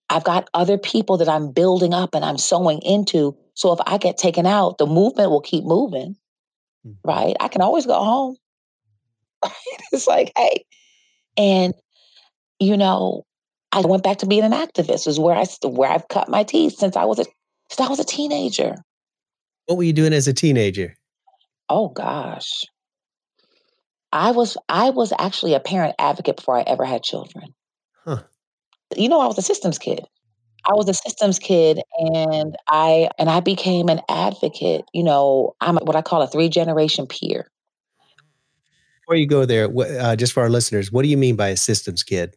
I've 0.09 0.23
got 0.23 0.49
other 0.55 0.79
people 0.79 1.17
that 1.17 1.29
I'm 1.29 1.51
building 1.51 1.93
up 1.93 2.15
and 2.15 2.25
I'm 2.25 2.39
sowing 2.39 2.81
into. 2.81 3.37
So 3.53 3.71
if 3.73 3.79
I 3.85 3.99
get 3.99 4.17
taken 4.17 4.47
out, 4.47 4.79
the 4.79 4.87
movement 4.87 5.29
will 5.29 5.41
keep 5.41 5.65
moving. 5.65 6.15
Mm. 6.85 6.95
right? 7.03 7.35
I 7.39 7.47
can 7.47 7.61
always 7.61 7.85
go 7.85 8.01
home. 8.03 8.37
it's 9.91 10.07
like, 10.07 10.31
hey, 10.37 10.65
and 11.37 11.73
you 12.59 12.75
know, 12.77 13.25
I 13.71 13.81
went 13.81 14.03
back 14.03 14.17
to 14.19 14.25
being 14.25 14.43
an 14.43 14.51
activist. 14.51 15.07
Is 15.07 15.19
where 15.19 15.35
I 15.35 15.45
where 15.67 15.89
I've 15.89 16.07
cut 16.07 16.29
my 16.29 16.43
teeth 16.43 16.77
since 16.77 16.95
I 16.95 17.05
was 17.05 17.19
a 17.19 17.25
since 17.69 17.85
I 17.85 17.89
was 17.89 17.99
a 17.99 18.05
teenager. 18.05 18.75
What 19.65 19.77
were 19.77 19.83
you 19.83 19.93
doing 19.93 20.13
as 20.13 20.27
a 20.27 20.33
teenager? 20.33 20.95
Oh 21.69 21.89
gosh. 21.89 22.65
I 24.11 24.31
was 24.31 24.57
I 24.67 24.89
was 24.89 25.13
actually 25.19 25.53
a 25.53 25.59
parent 25.59 25.95
advocate 25.99 26.37
before 26.37 26.57
I 26.57 26.63
ever 26.63 26.83
had 26.83 27.03
children. 27.03 27.53
Huh. 28.03 28.23
You 28.95 29.07
know, 29.07 29.21
I 29.21 29.27
was 29.27 29.37
a 29.37 29.43
systems 29.43 29.77
kid. 29.77 30.03
I 30.65 30.73
was 30.73 30.89
a 30.89 30.93
systems 30.93 31.39
kid 31.39 31.81
and 31.97 32.55
I 32.67 33.09
and 33.17 33.29
I 33.29 33.39
became 33.39 33.89
an 33.89 34.01
advocate. 34.09 34.83
You 34.93 35.03
know, 35.03 35.55
I'm 35.61 35.77
what 35.77 35.95
I 35.95 36.01
call 36.01 36.21
a 36.21 36.27
three 36.27 36.49
generation 36.49 37.07
peer. 37.07 37.49
Before 39.01 39.15
you 39.15 39.27
go 39.27 39.45
there, 39.45 39.69
uh, 39.99 40.15
just 40.15 40.33
for 40.33 40.43
our 40.43 40.49
listeners, 40.49 40.91
what 40.91 41.01
do 41.01 41.09
you 41.09 41.17
mean 41.17 41.35
by 41.35 41.47
a 41.47 41.57
systems 41.57 42.03
kid? 42.03 42.35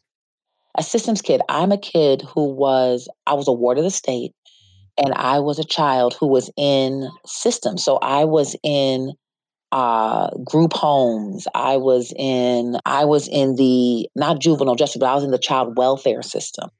A 0.76 0.82
systems 0.82 1.20
kid. 1.20 1.42
I'm 1.48 1.70
a 1.70 1.78
kid 1.78 2.22
who 2.22 2.50
was 2.50 3.08
I 3.26 3.35
was 3.35 3.48
a 3.48 3.52
ward 3.52 3.78
of 3.78 3.85
the 3.85 3.90
state, 3.90 4.32
and 4.96 5.12
I 5.14 5.40
was 5.40 5.58
a 5.58 5.64
child 5.64 6.16
who 6.18 6.28
was 6.28 6.50
in 6.56 7.11
systems. 7.26 7.85
So 7.85 7.96
I 7.96 8.24
was 8.24 8.56
in 8.62 9.12
uh, 9.72 10.30
group 10.44 10.72
homes. 10.72 11.46
I 11.54 11.76
was 11.76 12.12
in 12.16 12.76
I 12.87 13.04
was 13.04 13.28
in 13.28 13.56
the 13.56 14.08
not 14.14 14.40
juvenile 14.40 14.76
justice, 14.76 15.00
but 15.00 15.11
I 15.11 15.14
was 15.14 15.24
in 15.24 15.30
the 15.30 15.38
child 15.38 15.76
welfare 15.76 16.22
system. 16.22 16.70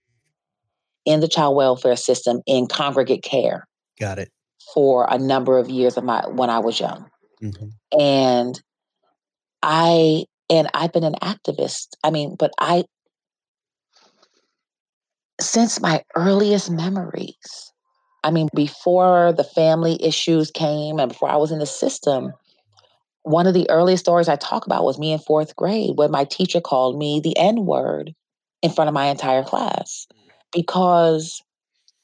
In 1.05 1.21
the 1.21 1.29
child 1.29 1.57
welfare 1.57 1.97
system 1.97 2.41
in 2.47 2.67
congregate 2.67 3.23
care. 3.23 3.67
Got 3.99 4.19
it. 4.19 4.31
For 4.73 5.07
a 5.11 5.19
number 5.19 5.59
of 5.59 5.69
years 5.69 5.97
of 5.97 6.05
my 6.05 6.27
when 6.29 6.51
I 6.51 6.61
was 6.61 6.79
young. 6.79 7.09
Mm-hmm. 7.43 8.01
And 8.01 8.63
I 9.63 10.25
and 10.49 10.69
I've 10.75 10.93
been 10.93 11.05
an 11.05 11.17
activist. 11.23 11.89
I 12.05 12.11
mean, 12.11 12.37
but 12.39 12.53
I 12.59 12.85
since 15.41 15.81
my 15.81 16.03
earliest 16.15 16.71
memories, 16.71 17.73
I 18.23 18.31
mean, 18.31 18.49
before 18.55 19.33
the 19.33 19.45
family 19.45 20.03
issues 20.03 20.51
came 20.51 20.99
and 20.99 21.11
before 21.11 21.29
I 21.29 21.37
was 21.37 21.51
in 21.51 21.59
the 21.59 21.67
system, 21.67 22.33
one 23.23 23.47
of 23.47 23.55
the 23.55 23.69
earliest 23.71 24.05
stories 24.05 24.29
I 24.29 24.37
talk 24.37 24.67
about 24.67 24.85
was 24.85 24.99
me 24.99 25.13
in 25.13 25.19
fourth 25.19 25.57
grade 25.57 25.97
when 25.97 26.11
my 26.11 26.25
teacher 26.25 26.61
called 26.61 26.99
me 26.99 27.21
the 27.21 27.37
N 27.37 27.67
word 27.67 28.15
in 28.63 28.71
front 28.71 28.89
of 28.89 28.95
my 28.95 29.07
entire 29.07 29.43
class 29.43 30.07
because 30.53 31.43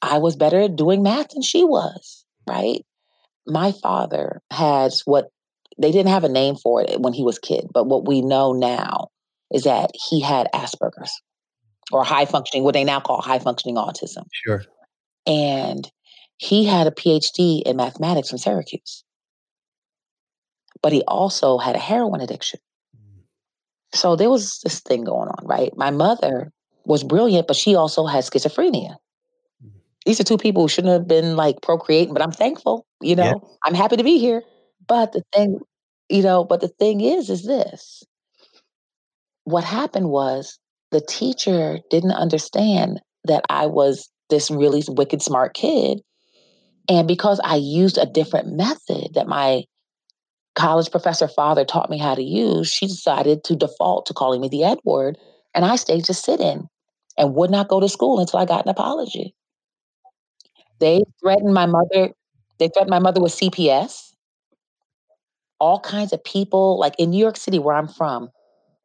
I 0.02 0.18
was 0.18 0.36
better 0.36 0.60
at 0.60 0.76
doing 0.76 1.02
math 1.02 1.30
than 1.30 1.42
she 1.42 1.64
was, 1.64 2.24
right? 2.48 2.84
My 3.46 3.72
father 3.72 4.40
has 4.50 5.02
what 5.04 5.28
they 5.80 5.92
didn't 5.92 6.10
have 6.10 6.24
a 6.24 6.28
name 6.28 6.56
for 6.56 6.82
it 6.82 7.00
when 7.00 7.12
he 7.12 7.22
was 7.22 7.38
kid, 7.38 7.68
but 7.72 7.86
what 7.86 8.06
we 8.06 8.20
know 8.20 8.52
now 8.52 9.08
is 9.52 9.64
that 9.64 9.90
he 10.08 10.20
had 10.20 10.48
Asperger's 10.54 11.12
or 11.90 12.04
high 12.04 12.26
functioning, 12.26 12.64
what 12.64 12.74
they 12.74 12.84
now 12.84 13.00
call 13.00 13.22
high 13.22 13.38
functioning 13.38 13.76
autism. 13.76 14.24
Sure. 14.44 14.62
And 15.26 15.90
he 16.36 16.64
had 16.64 16.86
a 16.86 16.90
PhD 16.90 17.62
in 17.62 17.76
mathematics 17.76 18.28
from 18.28 18.38
Syracuse 18.38 19.04
but 20.82 20.92
he 20.92 21.02
also 21.06 21.58
had 21.58 21.76
a 21.76 21.80
heroin 21.80 22.20
addiction. 22.20 22.60
Mm. 22.96 23.22
So 23.94 24.16
there 24.16 24.30
was 24.30 24.60
this 24.62 24.80
thing 24.80 25.04
going 25.04 25.28
on, 25.28 25.46
right? 25.46 25.72
My 25.76 25.90
mother 25.90 26.52
was 26.88 27.04
brilliant, 27.04 27.46
but 27.46 27.56
she 27.56 27.76
also 27.76 28.06
had 28.06 28.24
schizophrenia. 28.24 28.96
Mm. 29.64 29.70
These 30.06 30.20
are 30.20 30.24
two 30.24 30.38
people 30.38 30.62
who 30.62 30.68
shouldn't 30.68 30.92
have 30.92 31.06
been 31.06 31.36
like 31.36 31.62
procreating, 31.62 32.12
but 32.12 32.22
I'm 32.22 32.32
thankful, 32.32 32.86
you 33.00 33.14
know, 33.14 33.24
yeah. 33.24 33.48
I'm 33.64 33.74
happy 33.74 33.96
to 33.96 34.04
be 34.04 34.18
here. 34.18 34.42
But 34.86 35.12
the 35.12 35.22
thing, 35.34 35.60
you 36.08 36.22
know, 36.22 36.44
but 36.44 36.60
the 36.60 36.68
thing 36.68 37.02
is, 37.02 37.30
is 37.30 37.44
this 37.44 38.02
what 39.44 39.64
happened 39.64 40.10
was 40.10 40.58
the 40.90 41.00
teacher 41.00 41.78
didn't 41.90 42.12
understand 42.12 43.00
that 43.24 43.44
I 43.48 43.66
was 43.66 44.10
this 44.28 44.50
really 44.50 44.82
wicked 44.88 45.22
smart 45.22 45.54
kid. 45.54 46.00
And 46.88 47.08
because 47.08 47.40
I 47.42 47.56
used 47.56 47.96
a 47.96 48.06
different 48.06 48.48
method 48.48 49.14
that 49.14 49.26
my 49.26 49.64
college 50.54 50.90
professor 50.90 51.28
father 51.28 51.64
taught 51.64 51.88
me 51.88 51.98
how 51.98 52.14
to 52.14 52.22
use, 52.22 52.70
she 52.70 52.86
decided 52.86 53.42
to 53.44 53.56
default 53.56 54.06
to 54.06 54.14
calling 54.14 54.40
me 54.40 54.48
the 54.48 54.64
Edward. 54.64 55.16
And 55.54 55.64
I 55.64 55.76
stayed 55.76 56.04
to 56.06 56.14
sit 56.14 56.40
in 56.40 56.68
and 57.18 57.34
would 57.34 57.50
not 57.50 57.68
go 57.68 57.80
to 57.80 57.88
school 57.88 58.20
until 58.20 58.38
I 58.38 58.46
got 58.46 58.64
an 58.64 58.70
apology. 58.70 59.34
They 60.78 61.02
threatened 61.20 61.52
my 61.52 61.66
mother, 61.66 62.12
they 62.58 62.68
threatened 62.68 62.90
my 62.90 63.00
mother 63.00 63.20
with 63.20 63.32
CPS. 63.32 64.12
All 65.60 65.80
kinds 65.80 66.12
of 66.12 66.22
people, 66.22 66.78
like 66.78 66.94
in 66.98 67.10
New 67.10 67.18
York 67.18 67.36
City, 67.36 67.58
where 67.58 67.74
I'm 67.74 67.88
from, 67.88 68.30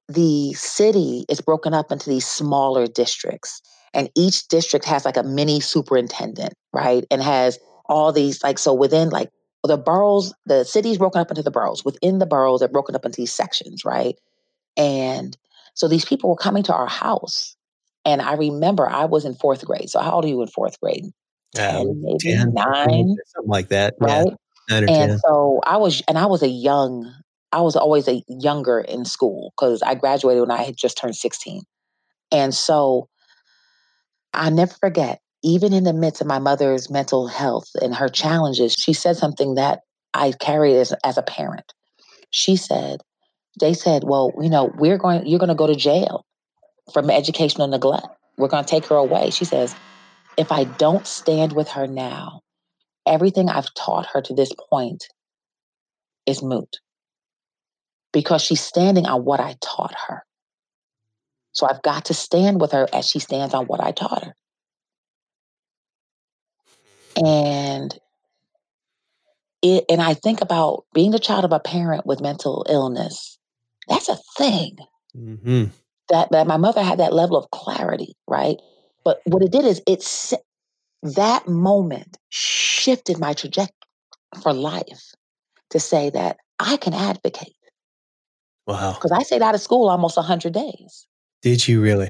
the 0.10 0.54
city 0.54 1.26
is 1.30 1.40
broken 1.40 1.74
up 1.74 1.92
into 1.92 2.10
these 2.10 2.26
smaller 2.26 2.88
districts. 2.88 3.62
And 3.94 4.10
each 4.16 4.48
district 4.48 4.86
has 4.86 5.06
like 5.06 5.18
a 5.18 5.24
mini 5.24 5.60
superintendent, 5.60 6.56
right? 6.74 7.06
And 7.12 7.22
has 7.22 7.60
all 7.86 8.12
these, 8.12 8.44
like, 8.44 8.58
so 8.58 8.74
within 8.74 9.10
like 9.10 9.30
the 9.64 9.78
boroughs, 9.78 10.34
the 10.48 10.64
city's 10.64 10.98
broken 10.98 11.22
up 11.22 11.30
into 11.30 11.44
the 11.44 11.52
boroughs. 11.52 11.86
Within 11.86 12.18
the 12.18 12.26
boroughs, 12.26 12.60
they're 12.60 12.68
broken 12.68 12.96
up 12.96 13.06
into 13.06 13.18
these 13.18 13.34
sections, 13.34 13.86
right? 13.86 14.16
And 14.76 15.38
so 15.76 15.88
these 15.88 16.06
people 16.06 16.30
were 16.30 16.36
coming 16.36 16.64
to 16.64 16.74
our 16.74 16.88
house. 16.88 17.56
And 18.06 18.22
I 18.22 18.34
remember 18.34 18.88
I 18.88 19.06
was 19.06 19.26
in 19.26 19.36
fourth 19.36 19.66
grade. 19.66 19.90
So 19.90 20.00
how 20.00 20.14
old 20.14 20.26
are 20.26 20.28
you 20.28 20.42
in 20.42 20.48
fourth 20.48 20.80
grade? 20.80 21.06
10, 21.56 22.02
maybe 22.02 22.18
10, 22.20 22.54
nine. 22.54 23.16
Something 23.28 23.50
like 23.50 23.70
that. 23.70 23.96
Right. 24.00 24.28
Yeah. 24.70 24.78
and 24.78 24.88
10. 24.88 25.20
so 25.20 25.62
I 25.66 25.78
was, 25.78 26.02
and 26.08 26.18
I 26.18 26.26
was 26.26 26.42
a 26.42 26.48
young, 26.48 27.14
I 27.52 27.62
was 27.62 27.76
always 27.76 28.08
a 28.08 28.24
younger 28.28 28.80
in 28.80 29.06
school 29.06 29.54
because 29.56 29.82
I 29.84 29.96
graduated 29.96 30.42
when 30.42 30.52
I 30.52 30.64
had 30.64 30.76
just 30.76 30.98
turned 30.98 31.16
16. 31.16 31.62
And 32.32 32.54
so 32.54 33.08
I 34.34 34.50
never 34.50 34.74
forget, 34.74 35.20
even 35.44 35.74
in 35.74 35.84
the 35.84 35.94
midst 35.94 36.22
of 36.22 36.28
my 36.28 36.40
mother's 36.40 36.90
mental 36.90 37.28
health 37.28 37.70
and 37.82 37.94
her 37.94 38.10
challenges, 38.10 38.74
she 38.74 38.94
said 38.94 39.16
something 39.16 39.56
that 39.56 39.82
I 40.14 40.32
carry 40.32 40.78
as, 40.78 40.94
as 41.04 41.18
a 41.18 41.24
parent. 41.24 41.74
She 42.32 42.56
said, 42.56 43.02
they 43.60 43.74
said, 43.74 44.04
well, 44.06 44.32
you 44.42 44.50
know, 44.50 44.72
we're 44.78 44.98
going, 44.98 45.28
you're 45.28 45.40
going 45.40 45.50
to 45.50 45.56
go 45.56 45.68
to 45.68 45.76
jail 45.76 46.26
from 46.92 47.10
educational 47.10 47.68
neglect. 47.68 48.08
We're 48.38 48.48
going 48.48 48.66
to 48.66 48.70
take 48.70 48.86
her 48.88 48.96
away. 48.96 49.30
She 49.30 49.46
says, 49.46 49.76
if 50.38 50.52
I 50.52 50.64
don't 50.64 51.06
stand 51.06 51.54
with 51.54 51.70
her 51.70 51.88
now, 51.88 52.42
everything 53.06 53.50
I've 53.50 53.74
taught 53.76 54.08
her 54.14 54.22
to 54.22 54.34
this 54.34 54.52
point 54.70 55.06
is 56.26 56.42
moot 56.42 56.78
because 58.12 58.42
she's 58.42 58.62
standing 58.62 59.06
on 59.06 59.26
what 59.26 59.40
I 59.40 59.56
taught 59.62 59.96
her. 60.08 60.24
So 61.52 61.68
I've 61.68 61.82
got 61.84 62.06
to 62.06 62.14
stand 62.14 62.60
with 62.60 62.72
her 62.72 62.88
as 62.94 63.08
she 63.08 63.20
stands 63.20 63.54
on 63.54 63.66
what 63.66 63.82
I 63.82 63.92
taught 63.92 64.24
her. 64.24 64.36
And 67.16 67.96
it, 69.62 69.86
and 69.90 70.02
I 70.02 70.16
think 70.16 70.42
about 70.42 70.86
being 70.94 71.12
the 71.12 71.20
child 71.20 71.46
of 71.46 71.52
a 71.52 71.60
parent 71.60 72.06
with 72.06 72.22
mental 72.22 72.66
illness. 72.68 73.38
That's 73.88 74.10
a 74.10 74.18
thing. 74.38 74.78
Mm-hmm. 75.16 75.66
That 76.10 76.32
that 76.32 76.48
my 76.48 76.58
mother 76.58 76.84
had 76.84 77.00
that 77.00 77.14
level 77.14 77.38
of 77.38 77.50
clarity, 77.52 78.16
right? 78.28 78.58
But 79.04 79.20
what 79.26 79.44
it 79.44 79.52
did 79.52 79.66
is 79.66 79.82
it 79.88 80.04
that 81.04 81.48
moment 81.48 82.18
shifted 82.30 83.20
my 83.20 83.34
trajectory 83.34 83.76
for 84.42 84.54
life 84.54 85.14
to 85.70 85.80
say 85.80 86.10
that 86.12 86.38
I 86.60 86.78
can 86.78 86.94
advocate. 86.94 87.56
Wow. 88.66 88.94
Because 88.94 89.12
I 89.12 89.24
stayed 89.24 89.42
out 89.42 89.56
of 89.56 89.62
school 89.62 89.90
almost 89.90 90.16
100 90.16 90.54
days. 90.54 91.06
Did 91.42 91.68
you 91.68 91.82
really? 91.82 92.10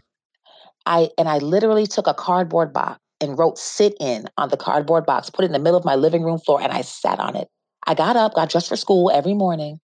I 0.85 1.09
and 1.17 1.27
I 1.27 1.39
literally 1.39 1.87
took 1.87 2.07
a 2.07 2.13
cardboard 2.13 2.73
box 2.73 2.99
and 3.21 3.37
wrote 3.37 3.57
sit 3.57 3.95
in 3.99 4.25
on 4.37 4.49
the 4.49 4.57
cardboard 4.57 5.05
box, 5.05 5.29
put 5.29 5.43
it 5.43 5.47
in 5.47 5.53
the 5.53 5.59
middle 5.59 5.77
of 5.77 5.85
my 5.85 5.95
living 5.95 6.23
room 6.23 6.39
floor, 6.39 6.61
and 6.61 6.71
I 6.71 6.81
sat 6.81 7.19
on 7.19 7.35
it. 7.35 7.47
I 7.87 7.93
got 7.93 8.15
up, 8.15 8.33
got 8.33 8.49
dressed 8.49 8.69
for 8.69 8.75
school 8.75 9.09
every 9.11 9.33
morning, 9.33 9.79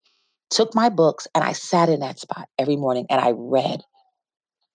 took 0.50 0.76
my 0.76 0.90
books, 0.90 1.28
and 1.34 1.44
I 1.44 1.54
sat 1.54 1.90
in 1.90 2.02
that 2.02 2.20
spot 2.20 2.48
every 2.58 2.76
morning 2.76 3.06
and 3.10 3.20
I 3.20 3.34
read 3.36 3.82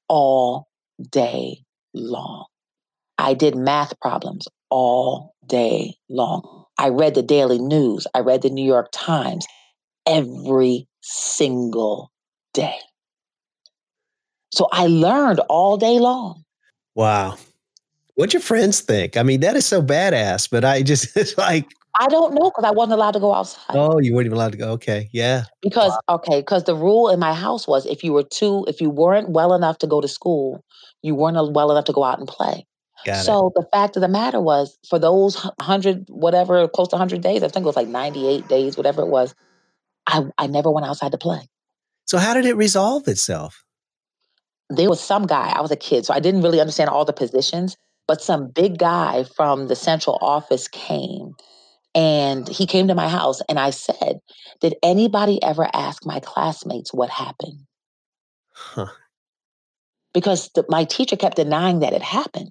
all 0.08 0.68
day 1.10 1.64
long. 1.92 2.46
I 3.18 3.34
did 3.34 3.56
math 3.56 3.98
problems 4.00 4.48
all 4.70 5.34
day 5.46 5.94
long. 6.08 6.64
I 6.78 6.88
read 6.88 7.14
the 7.14 7.22
daily 7.22 7.58
news. 7.58 8.06
I 8.14 8.20
read 8.20 8.42
the 8.42 8.50
New 8.50 8.64
York 8.64 8.88
Times 8.92 9.46
every 10.06 10.88
single 11.00 12.10
day. 12.52 12.76
So 14.52 14.68
I 14.72 14.86
learned 14.86 15.40
all 15.48 15.76
day 15.76 15.98
long. 15.98 16.44
Wow. 16.94 17.36
What'd 18.14 18.32
your 18.32 18.42
friends 18.42 18.80
think? 18.80 19.16
I 19.16 19.22
mean, 19.22 19.40
that 19.40 19.56
is 19.56 19.66
so 19.66 19.82
badass, 19.82 20.48
but 20.48 20.64
I 20.64 20.82
just, 20.82 21.16
it's 21.16 21.36
like, 21.36 21.66
I 21.98 22.08
don't 22.08 22.34
know 22.34 22.50
because 22.50 22.64
I 22.64 22.72
wasn't 22.72 22.94
allowed 22.94 23.12
to 23.12 23.20
go 23.20 23.32
outside. 23.32 23.76
Oh, 23.76 23.98
you 24.00 24.14
weren't 24.14 24.26
even 24.26 24.36
allowed 24.36 24.52
to 24.52 24.58
go. 24.58 24.70
Okay. 24.72 25.08
Yeah. 25.12 25.44
Because, 25.62 25.92
wow. 26.08 26.16
okay, 26.16 26.40
because 26.40 26.64
the 26.64 26.74
rule 26.74 27.08
in 27.08 27.20
my 27.20 27.32
house 27.32 27.68
was 27.68 27.86
if 27.86 28.02
you 28.02 28.12
were 28.12 28.24
too, 28.24 28.64
if 28.68 28.80
you 28.80 28.90
weren't 28.90 29.30
well 29.30 29.54
enough 29.54 29.78
to 29.78 29.86
go 29.86 30.00
to 30.00 30.08
school, 30.08 30.64
you 31.02 31.14
weren't 31.14 31.52
well 31.52 31.70
enough 31.70 31.84
to 31.84 31.92
go 31.92 32.02
out 32.02 32.18
and 32.18 32.26
play. 32.26 32.66
Got 33.04 33.24
so 33.24 33.48
it. 33.48 33.54
the 33.54 33.66
fact 33.72 33.96
of 33.96 34.00
the 34.00 34.08
matter 34.08 34.40
was, 34.40 34.76
for 34.88 34.98
those 34.98 35.44
100, 35.44 36.06
whatever, 36.08 36.66
close 36.66 36.88
to 36.88 36.96
100 36.96 37.20
days, 37.20 37.42
I 37.42 37.48
think 37.48 37.64
it 37.64 37.66
was 37.66 37.76
like 37.76 37.88
98 37.88 38.48
days, 38.48 38.76
whatever 38.76 39.02
it 39.02 39.08
was, 39.08 39.34
I, 40.06 40.24
I 40.38 40.46
never 40.46 40.70
went 40.70 40.86
outside 40.86 41.12
to 41.12 41.18
play. 41.18 41.48
So, 42.06 42.18
how 42.18 42.34
did 42.34 42.44
it 42.46 42.56
resolve 42.56 43.06
itself? 43.08 43.64
There 44.70 44.88
was 44.88 45.00
some 45.00 45.26
guy, 45.26 45.52
I 45.54 45.60
was 45.60 45.70
a 45.70 45.76
kid, 45.76 46.06
so 46.06 46.14
I 46.14 46.20
didn't 46.20 46.42
really 46.42 46.60
understand 46.60 46.90
all 46.90 47.04
the 47.04 47.12
positions. 47.12 47.76
But 48.06 48.20
some 48.20 48.48
big 48.48 48.78
guy 48.78 49.24
from 49.36 49.68
the 49.68 49.76
central 49.76 50.18
office 50.20 50.68
came 50.68 51.34
and 51.94 52.48
he 52.48 52.66
came 52.66 52.88
to 52.88 52.94
my 52.94 53.08
house 53.08 53.40
and 53.48 53.58
I 53.58 53.70
said, 53.70 54.20
Did 54.60 54.74
anybody 54.82 55.42
ever 55.42 55.68
ask 55.72 56.04
my 56.04 56.20
classmates 56.20 56.92
what 56.92 57.10
happened? 57.10 57.60
Huh. 58.52 58.86
Because 60.12 60.50
the, 60.54 60.64
my 60.68 60.84
teacher 60.84 61.16
kept 61.16 61.36
denying 61.36 61.80
that 61.80 61.92
it 61.92 62.02
happened. 62.02 62.50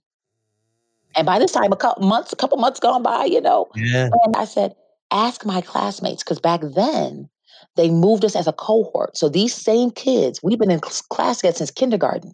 And 1.16 1.26
by 1.26 1.40
this 1.40 1.52
time, 1.52 1.72
a 1.72 1.78
couple 1.78 2.08
months, 2.08 2.34
a 2.34 2.36
couple 2.36 2.58
months 2.58 2.80
gone 2.80 3.04
by, 3.04 3.26
you 3.26 3.42
know. 3.42 3.68
Yeah. 3.76 4.10
And 4.24 4.36
I 4.36 4.46
said, 4.46 4.76
ask 5.12 5.46
my 5.46 5.62
classmates, 5.62 6.24
because 6.24 6.40
back 6.40 6.62
then 6.62 7.30
they 7.76 7.90
moved 7.90 8.26
us 8.26 8.36
as 8.36 8.48
a 8.48 8.54
cohort. 8.54 9.16
So 9.16 9.30
these 9.30 9.54
same 9.54 9.92
kids, 9.92 10.42
we've 10.42 10.60
been 10.60 10.72
in 10.72 10.80
class 10.80 11.38
together 11.38 11.58
since 11.58 11.72
kindergarten. 11.72 12.32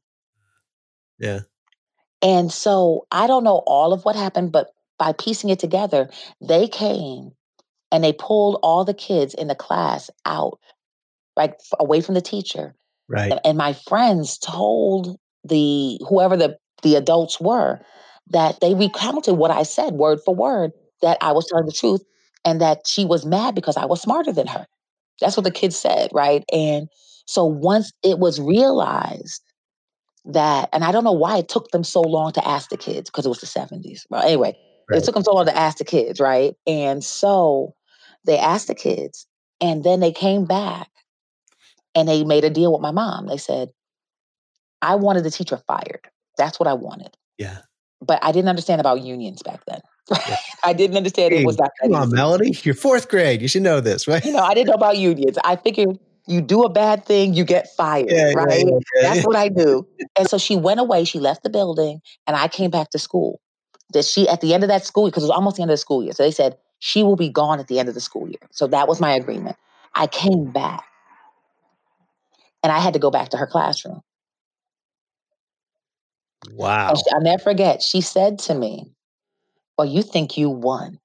Yeah. 1.19 1.41
And 2.21 2.51
so 2.51 3.05
I 3.11 3.27
don't 3.27 3.43
know 3.43 3.63
all 3.65 3.93
of 3.93 4.05
what 4.05 4.15
happened, 4.15 4.51
but 4.51 4.71
by 4.99 5.13
piecing 5.13 5.49
it 5.49 5.57
together, 5.57 6.09
they 6.41 6.67
came 6.67 7.31
and 7.91 8.03
they 8.03 8.13
pulled 8.13 8.59
all 8.61 8.85
the 8.85 8.93
kids 8.93 9.33
in 9.33 9.47
the 9.47 9.55
class 9.55 10.11
out, 10.25 10.59
like 11.35 11.57
away 11.79 12.01
from 12.01 12.13
the 12.13 12.21
teacher. 12.21 12.75
Right. 13.07 13.33
And 13.43 13.57
my 13.57 13.73
friends 13.73 14.37
told 14.37 15.17
the 15.43 15.99
whoever 16.07 16.37
the 16.37 16.57
the 16.83 16.95
adults 16.95 17.39
were 17.39 17.79
that 18.29 18.59
they 18.61 18.75
recounted 18.75 19.35
what 19.35 19.51
I 19.51 19.63
said 19.63 19.93
word 19.93 20.19
for 20.23 20.35
word 20.35 20.71
that 21.01 21.17
I 21.21 21.31
was 21.31 21.47
telling 21.47 21.65
the 21.65 21.71
truth 21.71 22.03
and 22.45 22.61
that 22.61 22.85
she 22.85 23.05
was 23.05 23.25
mad 23.25 23.55
because 23.55 23.75
I 23.75 23.85
was 23.85 24.01
smarter 24.01 24.31
than 24.31 24.47
her. 24.47 24.65
That's 25.19 25.35
what 25.35 25.43
the 25.43 25.51
kids 25.51 25.77
said, 25.77 26.09
right? 26.13 26.43
And 26.53 26.87
so 27.25 27.43
once 27.45 27.91
it 28.03 28.19
was 28.19 28.39
realized 28.39 29.41
that, 30.25 30.69
and 30.71 30.83
I 30.83 30.91
don't 30.91 31.03
know 31.03 31.11
why 31.11 31.37
it 31.37 31.49
took 31.49 31.71
them 31.71 31.83
so 31.83 32.01
long 32.01 32.31
to 32.33 32.47
ask 32.47 32.69
the 32.69 32.77
kids 32.77 33.09
because 33.09 33.25
it 33.25 33.29
was 33.29 33.41
the 33.41 33.47
70s. 33.47 34.01
Well, 34.09 34.21
anyway, 34.21 34.55
right. 34.89 34.97
it 34.97 35.03
took 35.03 35.15
them 35.15 35.23
so 35.23 35.33
long 35.33 35.45
to 35.45 35.57
ask 35.57 35.77
the 35.77 35.85
kids, 35.85 36.19
right? 36.19 36.55
And 36.67 37.03
so 37.03 37.75
they 38.25 38.37
asked 38.37 38.67
the 38.67 38.75
kids, 38.75 39.27
and 39.61 39.83
then 39.83 39.99
they 39.99 40.11
came 40.11 40.45
back 40.45 40.89
and 41.95 42.07
they 42.07 42.23
made 42.23 42.43
a 42.43 42.49
deal 42.49 42.71
with 42.71 42.81
my 42.81 42.91
mom. 42.91 43.27
They 43.27 43.37
said, 43.37 43.69
I 44.81 44.95
wanted 44.95 45.23
the 45.23 45.31
teacher 45.31 45.57
fired. 45.67 46.09
That's 46.37 46.59
what 46.59 46.67
I 46.67 46.73
wanted. 46.73 47.17
Yeah. 47.37 47.59
But 48.01 48.23
I 48.23 48.31
didn't 48.31 48.47
understand 48.47 48.79
about 48.79 49.01
unions 49.01 49.41
back 49.43 49.61
then. 49.67 49.81
Yeah. 50.09 50.37
I 50.63 50.73
didn't 50.73 50.97
understand 50.97 51.33
hey, 51.33 51.41
it 51.41 51.45
was 51.45 51.57
that. 51.57 51.71
Come 51.81 51.93
on, 51.93 52.11
Melody. 52.11 52.57
You're 52.63 52.75
fourth 52.75 53.09
grade. 53.09 53.41
You 53.41 53.47
should 53.47 53.61
know 53.61 53.81
this, 53.81 54.07
right? 54.07 54.23
You 54.23 54.31
know, 54.31 54.43
I 54.43 54.53
didn't 54.53 54.67
know 54.67 54.75
about 54.75 54.97
unions. 54.97 55.37
I 55.43 55.55
figured 55.57 55.99
you 56.27 56.41
do 56.41 56.63
a 56.63 56.69
bad 56.69 57.05
thing, 57.05 57.33
you 57.33 57.43
get 57.43 57.67
fired, 57.75 58.11
yeah, 58.11 58.31
right? 58.33 58.65
Yeah, 58.65 58.79
That's 59.01 59.25
what 59.25 59.35
I 59.35 59.49
knew. 59.49 59.87
and 60.17 60.29
so 60.29 60.37
she 60.37 60.55
went 60.55 60.79
away. 60.79 61.03
She 61.03 61.19
left 61.19 61.43
the 61.43 61.49
building, 61.49 62.01
and 62.27 62.35
I 62.37 62.47
came 62.47 62.69
back 62.69 62.91
to 62.91 62.99
school. 62.99 63.41
That 63.93 64.05
she 64.05 64.27
at 64.27 64.41
the 64.41 64.53
end 64.53 64.63
of 64.63 64.69
that 64.69 64.85
school 64.85 65.05
year, 65.05 65.11
because 65.11 65.23
it 65.23 65.27
was 65.27 65.35
almost 65.35 65.55
the 65.55 65.63
end 65.63 65.71
of 65.71 65.73
the 65.73 65.77
school 65.77 66.03
year. 66.03 66.13
So 66.13 66.23
they 66.23 66.31
said 66.31 66.57
she 66.79 67.03
will 67.03 67.15
be 67.15 67.29
gone 67.29 67.59
at 67.59 67.67
the 67.67 67.79
end 67.79 67.89
of 67.89 67.95
the 67.95 68.01
school 68.01 68.27
year. 68.27 68.47
So 68.51 68.67
that 68.67 68.87
was 68.87 68.99
my 68.99 69.13
agreement. 69.13 69.57
I 69.95 70.07
came 70.07 70.51
back, 70.51 70.83
and 72.63 72.71
I 72.71 72.79
had 72.79 72.93
to 72.93 72.99
go 72.99 73.09
back 73.09 73.29
to 73.29 73.37
her 73.37 73.47
classroom. 73.47 74.01
Wow. 76.51 76.93
She, 76.95 77.03
I'll 77.11 77.21
never 77.21 77.41
forget. 77.41 77.81
She 77.81 78.01
said 78.01 78.39
to 78.39 78.55
me, 78.55 78.91
Well, 79.77 79.87
you 79.87 80.03
think 80.03 80.37
you 80.37 80.49
won. 80.49 80.99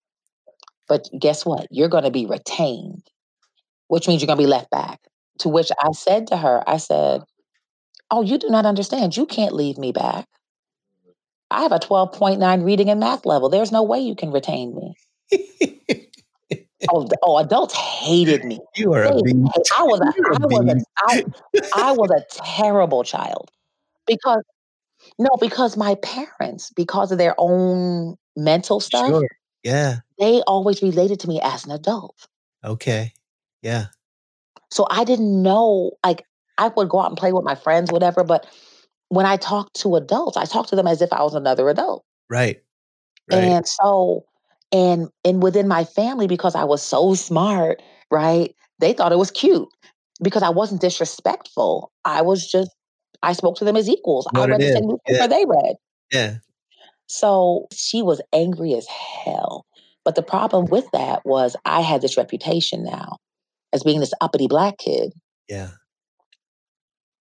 But 0.88 1.09
guess 1.18 1.47
what? 1.47 1.66
You're 1.70 1.88
going 1.88 2.05
to 2.05 2.11
be 2.11 2.27
retained, 2.27 3.03
which 3.88 4.07
means 4.07 4.20
you're 4.20 4.27
going 4.27 4.38
to 4.38 4.44
be 4.44 4.49
left 4.49 4.70
back. 4.70 5.01
To 5.40 5.49
which 5.49 5.70
I 5.81 5.92
said 5.92 6.27
to 6.29 6.37
her, 6.37 6.62
I 6.66 6.77
said, 6.77 7.23
Oh, 8.11 8.23
you 8.23 8.38
do 8.38 8.49
not 8.51 8.66
understand. 8.66 9.16
You 9.16 9.27
can't 9.27 9.55
leave 9.55 9.79
me 9.79 9.92
back. 9.92 10.27
I 11.55 11.62
have 11.62 11.73
a 11.73 11.79
12.9 11.79 12.64
reading 12.64 12.90
and 12.90 12.99
math 12.99 13.25
level. 13.25 13.49
There's 13.49 13.71
no 13.71 13.83
way 13.83 14.01
you 14.01 14.17
can 14.17 14.33
retain 14.33 14.75
me. 14.75 14.97
oh, 16.90 17.09
oh, 17.23 17.38
adults 17.38 17.75
hated 17.75 18.45
me. 18.45 18.59
You 18.77 18.93
are 18.93 19.05
a 19.05 19.23
beast. 19.23 19.73
I 19.79 19.83
was 19.85 20.01
a, 20.01 20.12
I 20.35 20.47
was 20.47 20.69
a, 20.69 20.85
I, 20.99 21.25
I 21.77 21.93
was 21.93 22.11
a 22.11 22.25
terrible 22.45 23.05
child 23.05 23.53
because 24.05 24.43
no, 25.19 25.31
because 25.40 25.77
my 25.77 25.95
parents, 25.97 26.71
because 26.75 27.12
of 27.12 27.19
their 27.19 27.35
own 27.38 28.17
mental 28.37 28.81
stuff, 28.81 29.07
sure. 29.07 29.29
yeah, 29.62 29.99
they 30.19 30.43
always 30.49 30.83
related 30.83 31.21
to 31.21 31.29
me 31.29 31.40
as 31.40 31.64
an 31.64 31.71
adult. 31.71 32.27
Okay, 32.64 33.12
yeah. 33.62 33.87
So 34.71 34.88
I 34.90 35.05
didn't 35.05 35.40
know, 35.40 35.93
like, 36.05 36.25
I 36.59 36.67
would 36.69 36.88
go 36.88 37.01
out 37.01 37.11
and 37.11 37.17
play 37.17 37.33
with 37.33 37.45
my 37.45 37.55
friends, 37.55 37.93
whatever. 37.93 38.25
But 38.25 38.47
when 39.09 39.27
I 39.27 39.37
talk 39.37 39.73
to 39.75 39.97
adults, 39.97 40.37
I 40.37 40.45
talk 40.45 40.67
to 40.69 40.77
them 40.77 40.87
as 40.87 41.03
if 41.03 41.12
I 41.12 41.23
was 41.23 41.35
another 41.35 41.69
adult. 41.69 42.05
Right. 42.31 42.62
right. 43.31 43.38
And 43.38 43.67
so, 43.67 44.25
and 44.73 45.09
and 45.25 45.43
within 45.43 45.69
my 45.69 45.85
family, 45.85 46.27
because 46.27 46.55
I 46.55 46.64
was 46.64 46.83
so 46.83 47.14
smart, 47.14 47.83
right? 48.11 48.55
They 48.81 48.93
thought 48.93 49.12
it 49.12 49.19
was 49.19 49.31
cute 49.31 49.69
because 50.23 50.43
I 50.43 50.51
wasn't 50.51 50.81
disrespectful. 50.81 51.93
I 52.05 52.23
was 52.23 52.51
just 52.51 52.71
I 53.23 53.33
spoke 53.33 53.57
to 53.59 53.64
them 53.64 53.77
as 53.77 53.88
equals. 53.88 54.27
What 54.33 54.49
I 54.49 54.53
read 54.53 54.61
the 54.61 54.73
same 54.73 54.87
newspaper 54.87 55.19
yeah. 55.19 55.27
they 55.27 55.45
read. 55.47 55.77
Yeah. 56.12 56.35
So 57.07 57.67
she 57.73 58.03
was 58.03 58.21
angry 58.33 58.75
as 58.75 58.87
hell. 58.87 59.67
But 60.05 60.14
the 60.14 60.23
problem 60.23 60.67
with 60.67 60.87
that 60.93 61.25
was 61.25 61.57
I 61.64 61.81
had 61.81 62.03
this 62.03 62.17
reputation 62.17 62.85
now 62.85 63.19
as 63.73 63.83
being 63.83 64.01
this 64.01 64.12
uppity 64.21 64.47
black 64.47 64.79
kid. 64.79 65.12
Yeah. 65.49 65.71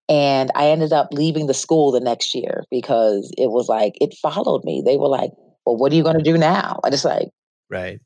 And 0.08 0.50
I 0.54 0.68
ended 0.68 0.92
up 0.92 1.08
leaving 1.12 1.46
the 1.46 1.54
school 1.54 1.90
the 1.90 2.00
next 2.00 2.34
year 2.34 2.64
because 2.70 3.32
it 3.38 3.50
was 3.50 3.68
like, 3.68 3.94
it 4.00 4.14
followed 4.20 4.64
me. 4.64 4.82
They 4.84 4.96
were 4.96 5.08
like, 5.08 5.30
well, 5.64 5.76
what 5.76 5.92
are 5.92 5.94
you 5.94 6.02
going 6.02 6.18
to 6.18 6.22
do 6.22 6.36
now? 6.36 6.80
And 6.84 6.92
it's 6.92 7.04
like, 7.04 7.28
right. 7.70 8.00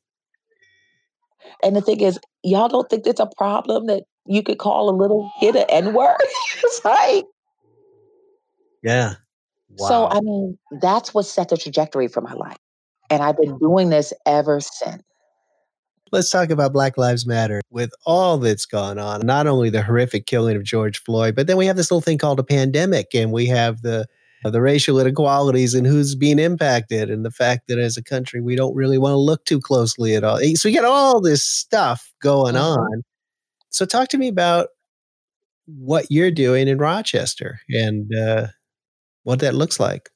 And 1.63 1.75
the 1.75 1.81
thing 1.81 2.01
is, 2.01 2.19
y'all 2.45 2.69
don't 2.69 2.89
think 2.89 3.07
it's 3.07 3.21
a 3.21 3.31
problem 3.37 3.87
that 3.87 4.05
you 4.27 4.43
could 4.43 4.59
call 4.59 4.91
a 4.91 4.95
little 4.95 5.31
kid 5.41 5.57
an 5.57 5.65
N 5.69 5.93
word? 5.93 6.17
it's 6.63 6.85
like, 6.85 7.25
yeah. 8.83 9.15
Wow. 9.71 9.89
So, 9.89 10.09
I 10.09 10.21
mean, 10.21 10.59
that's 10.81 11.13
what 11.13 11.25
set 11.25 11.49
the 11.49 11.57
trajectory 11.57 12.09
for 12.09 12.21
my 12.21 12.33
life. 12.33 12.57
And 13.11 13.23
I've 13.23 13.37
been 13.37 13.59
doing 13.59 13.91
this 13.91 14.13
ever 14.27 14.61
since. 14.61 15.03
Let's 16.11 16.31
talk 16.31 16.51
about 16.51 16.73
Black 16.73 16.97
Lives 16.97 17.27
Matter 17.27 17.61
with 17.71 17.90
all 18.07 18.38
that's 18.38 18.66
gone 18.66 18.99
on. 18.99 19.27
Not 19.27 19.47
only 19.47 19.71
the 19.71 19.83
horrific 19.83 20.27
killing 20.27 20.57
of 20.57 20.62
George 20.62 21.03
Floyd, 21.03 21.35
but 21.37 21.47
then 21.47 21.57
we 21.57 21.66
have 21.66 21.77
this 21.77 21.90
little 21.90 22.01
thing 22.01 22.18
called 22.18 22.40
a 22.40 22.44
pandemic, 22.44 23.14
and 23.14 23.33
we 23.33 23.47
have 23.47 23.83
the 23.83 24.07
the 24.44 24.62
racial 24.62 25.01
inequalities 25.01 25.75
and 25.75 25.87
who's 25.87 26.14
being 26.14 26.38
impacted, 26.38 27.11
and 27.11 27.25
the 27.25 27.31
fact 27.31 27.68
that 27.68 27.79
as 27.79 27.97
a 27.97 28.03
country 28.03 28.40
we 28.40 28.57
don't 28.57 28.75
really 28.75 28.99
want 28.99 29.12
to 29.12 29.18
look 29.18 29.44
too 29.44 29.61
closely 29.61 30.14
at 30.14 30.25
all. 30.25 30.38
So 30.55 30.68
we 30.68 30.75
got 30.75 30.85
all 30.85 31.21
this 31.21 31.42
stuff 31.42 32.12
going 32.23 32.55
mm-hmm. 32.55 32.81
on. 32.81 33.03
So 33.71 33.85
talk 33.85 34.09
to 34.09 34.18
me 34.18 34.29
about 34.29 34.68
what 35.66 36.07
you're 36.11 36.31
doing 36.31 36.68
in 36.68 36.79
Rochester 36.79 37.61
and 37.68 38.14
uh, 38.14 38.47
what 39.25 39.40
that 39.40 39.55
looks 39.55 39.79
like. 39.79 40.09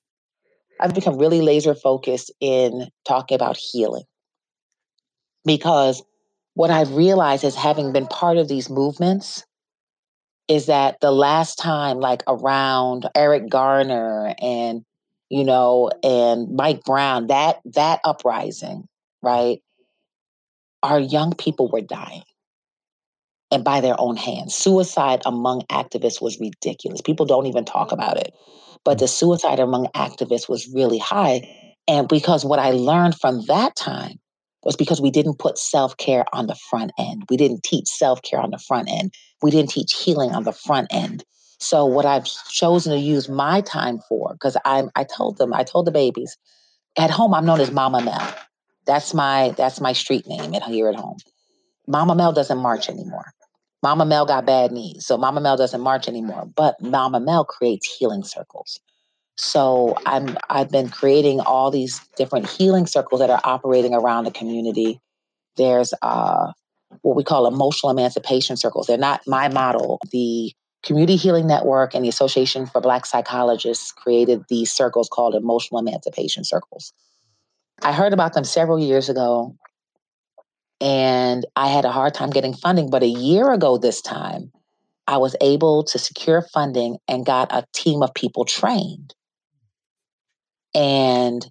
I've 0.80 0.94
become 0.94 1.18
really 1.18 1.42
laser 1.42 1.74
focused 1.74 2.32
in 2.40 2.88
talking 3.06 3.34
about 3.34 3.56
healing 3.56 4.04
because 5.44 6.02
what 6.54 6.70
I've 6.70 6.94
realized 6.94 7.44
is 7.44 7.54
having 7.54 7.92
been 7.92 8.06
part 8.06 8.36
of 8.36 8.48
these 8.48 8.68
movements 8.68 9.44
is 10.48 10.66
that 10.66 10.98
the 11.00 11.10
last 11.10 11.56
time, 11.56 11.98
like 11.98 12.22
around 12.28 13.08
Eric 13.14 13.48
Garner 13.48 14.34
and 14.40 14.84
you 15.30 15.44
know, 15.44 15.90
and 16.02 16.54
Mike 16.54 16.84
Brown, 16.84 17.28
that 17.28 17.60
that 17.74 18.00
uprising, 18.04 18.86
right? 19.22 19.62
Our 20.82 21.00
young 21.00 21.32
people 21.32 21.70
were 21.70 21.80
dying 21.80 22.24
and 23.50 23.64
by 23.64 23.80
their 23.80 23.98
own 23.98 24.16
hands. 24.16 24.54
Suicide 24.54 25.22
among 25.24 25.62
activists 25.70 26.20
was 26.20 26.38
ridiculous. 26.38 27.00
People 27.00 27.24
don't 27.24 27.46
even 27.46 27.64
talk 27.64 27.92
about 27.92 28.18
it 28.18 28.34
but 28.84 28.98
the 28.98 29.08
suicide 29.08 29.60
among 29.60 29.86
activists 29.88 30.48
was 30.48 30.68
really 30.72 30.98
high. 30.98 31.42
And 31.88 32.08
because 32.08 32.44
what 32.44 32.58
I 32.58 32.70
learned 32.70 33.18
from 33.20 33.44
that 33.46 33.76
time 33.76 34.18
was 34.62 34.76
because 34.76 35.00
we 35.00 35.10
didn't 35.10 35.38
put 35.38 35.58
self 35.58 35.96
care 35.96 36.24
on 36.32 36.46
the 36.46 36.54
front 36.54 36.92
end. 36.98 37.24
We 37.28 37.36
didn't 37.36 37.62
teach 37.62 37.88
self 37.88 38.22
care 38.22 38.40
on 38.40 38.50
the 38.50 38.58
front 38.58 38.88
end. 38.90 39.12
We 39.42 39.50
didn't 39.50 39.70
teach 39.70 39.94
healing 39.94 40.32
on 40.32 40.44
the 40.44 40.52
front 40.52 40.88
end. 40.90 41.24
So 41.58 41.84
what 41.86 42.04
I've 42.04 42.26
chosen 42.50 42.92
to 42.92 42.98
use 42.98 43.28
my 43.28 43.60
time 43.60 44.00
for, 44.08 44.32
because 44.32 44.56
I 44.64 44.84
I 44.96 45.04
told 45.04 45.38
them, 45.38 45.52
I 45.52 45.64
told 45.64 45.86
the 45.86 45.92
babies, 45.92 46.36
at 46.96 47.10
home 47.10 47.34
I'm 47.34 47.46
known 47.46 47.60
as 47.60 47.70
Mama 47.70 48.02
Mel. 48.02 48.34
That's 48.86 49.14
my 49.14 49.54
that's 49.56 49.80
my 49.80 49.92
street 49.92 50.26
name 50.26 50.54
at 50.54 50.62
here 50.62 50.88
at 50.88 50.96
home. 50.96 51.18
Mama 51.86 52.14
Mel 52.14 52.32
doesn't 52.32 52.58
march 52.58 52.88
anymore. 52.88 53.32
Mama 53.82 54.04
Mel 54.04 54.26
got 54.26 54.46
bad 54.46 54.70
knees, 54.70 55.04
so 55.04 55.16
Mama 55.16 55.40
Mel 55.40 55.56
doesn't 55.56 55.80
march 55.80 56.06
anymore. 56.06 56.48
But 56.54 56.80
Mama 56.80 57.18
Mel 57.18 57.44
creates 57.44 57.92
healing 57.96 58.22
circles. 58.22 58.80
So 59.42 59.96
I'm 60.06 60.38
I've 60.50 60.70
been 60.70 60.88
creating 60.88 61.40
all 61.40 61.72
these 61.72 62.00
different 62.16 62.48
healing 62.48 62.86
circles 62.86 63.20
that 63.20 63.28
are 63.28 63.40
operating 63.42 63.92
around 63.92 64.24
the 64.24 64.30
community. 64.30 65.00
There's 65.56 65.92
uh, 66.00 66.52
what 67.00 67.16
we 67.16 67.24
call 67.24 67.48
emotional 67.48 67.90
emancipation 67.90 68.56
circles. 68.56 68.86
They're 68.86 68.96
not 68.96 69.26
my 69.26 69.48
model. 69.48 69.98
The 70.12 70.52
Community 70.84 71.16
Healing 71.16 71.48
Network 71.48 71.92
and 71.92 72.04
the 72.04 72.08
Association 72.08 72.66
for 72.66 72.80
Black 72.80 73.04
Psychologists 73.04 73.90
created 73.90 74.44
these 74.48 74.70
circles 74.70 75.08
called 75.12 75.34
emotional 75.34 75.80
emancipation 75.80 76.44
circles. 76.44 76.92
I 77.82 77.92
heard 77.92 78.12
about 78.12 78.34
them 78.34 78.44
several 78.44 78.78
years 78.78 79.08
ago 79.08 79.56
and 80.80 81.44
I 81.56 81.66
had 81.66 81.84
a 81.84 81.92
hard 81.92 82.14
time 82.14 82.30
getting 82.30 82.54
funding. 82.54 82.90
But 82.90 83.02
a 83.02 83.08
year 83.08 83.52
ago, 83.52 83.76
this 83.76 84.00
time, 84.00 84.52
I 85.08 85.16
was 85.16 85.34
able 85.40 85.82
to 85.84 85.98
secure 85.98 86.42
funding 86.42 86.98
and 87.08 87.26
got 87.26 87.52
a 87.52 87.64
team 87.72 88.02
of 88.02 88.14
people 88.14 88.44
trained. 88.44 89.14
And 90.74 91.46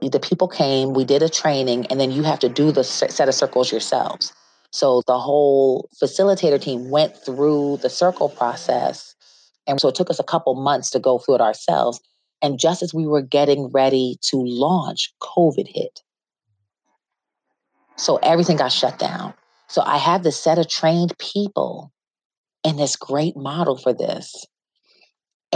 the 0.00 0.20
people 0.20 0.48
came, 0.48 0.92
we 0.92 1.04
did 1.04 1.22
a 1.22 1.28
training, 1.28 1.86
and 1.86 1.98
then 2.00 2.10
you 2.10 2.22
have 2.22 2.38
to 2.40 2.48
do 2.48 2.72
the 2.72 2.84
set 2.84 3.28
of 3.28 3.34
circles 3.34 3.70
yourselves. 3.70 4.32
So 4.70 5.02
the 5.06 5.18
whole 5.18 5.88
facilitator 6.02 6.60
team 6.60 6.90
went 6.90 7.16
through 7.16 7.78
the 7.78 7.88
circle 7.88 8.28
process. 8.28 9.14
And 9.66 9.80
so 9.80 9.88
it 9.88 9.94
took 9.94 10.10
us 10.10 10.18
a 10.18 10.24
couple 10.24 10.54
months 10.54 10.90
to 10.90 10.98
go 10.98 11.18
through 11.18 11.36
it 11.36 11.40
ourselves. 11.40 12.00
And 12.42 12.58
just 12.58 12.82
as 12.82 12.92
we 12.92 13.06
were 13.06 13.22
getting 13.22 13.68
ready 13.68 14.18
to 14.22 14.36
launch, 14.36 15.14
COVID 15.22 15.66
hit. 15.66 16.02
So 17.96 18.16
everything 18.16 18.58
got 18.58 18.72
shut 18.72 18.98
down. 18.98 19.32
So 19.68 19.82
I 19.82 19.96
have 19.96 20.22
this 20.22 20.38
set 20.38 20.58
of 20.58 20.68
trained 20.68 21.16
people 21.18 21.90
and 22.62 22.78
this 22.78 22.96
great 22.96 23.36
model 23.36 23.78
for 23.78 23.94
this. 23.94 24.44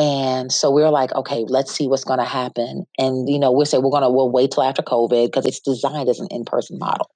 And 0.00 0.50
so 0.50 0.70
we 0.70 0.82
are 0.82 0.90
like, 0.90 1.12
okay, 1.12 1.44
let's 1.46 1.70
see 1.70 1.86
what's 1.86 2.04
going 2.04 2.20
to 2.20 2.24
happen. 2.24 2.86
And, 2.96 3.28
you 3.28 3.38
know, 3.38 3.52
we'll 3.52 3.66
say 3.66 3.76
we're 3.76 3.90
going 3.90 4.02
to, 4.02 4.08
we'll 4.08 4.32
wait 4.32 4.50
till 4.50 4.62
after 4.62 4.80
COVID 4.80 5.26
because 5.26 5.44
it's 5.44 5.60
designed 5.60 6.08
as 6.08 6.18
an 6.18 6.28
in 6.30 6.46
person 6.46 6.78
model. 6.78 7.10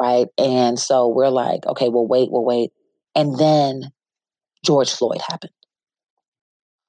Right. 0.00 0.28
And 0.38 0.78
so 0.78 1.08
we're 1.08 1.28
like, 1.28 1.66
okay, 1.66 1.88
we'll 1.88 2.06
wait, 2.06 2.30
we'll 2.30 2.44
wait. 2.44 2.70
And 3.16 3.36
then 3.36 3.90
George 4.64 4.92
Floyd 4.92 5.20
happened. 5.28 5.50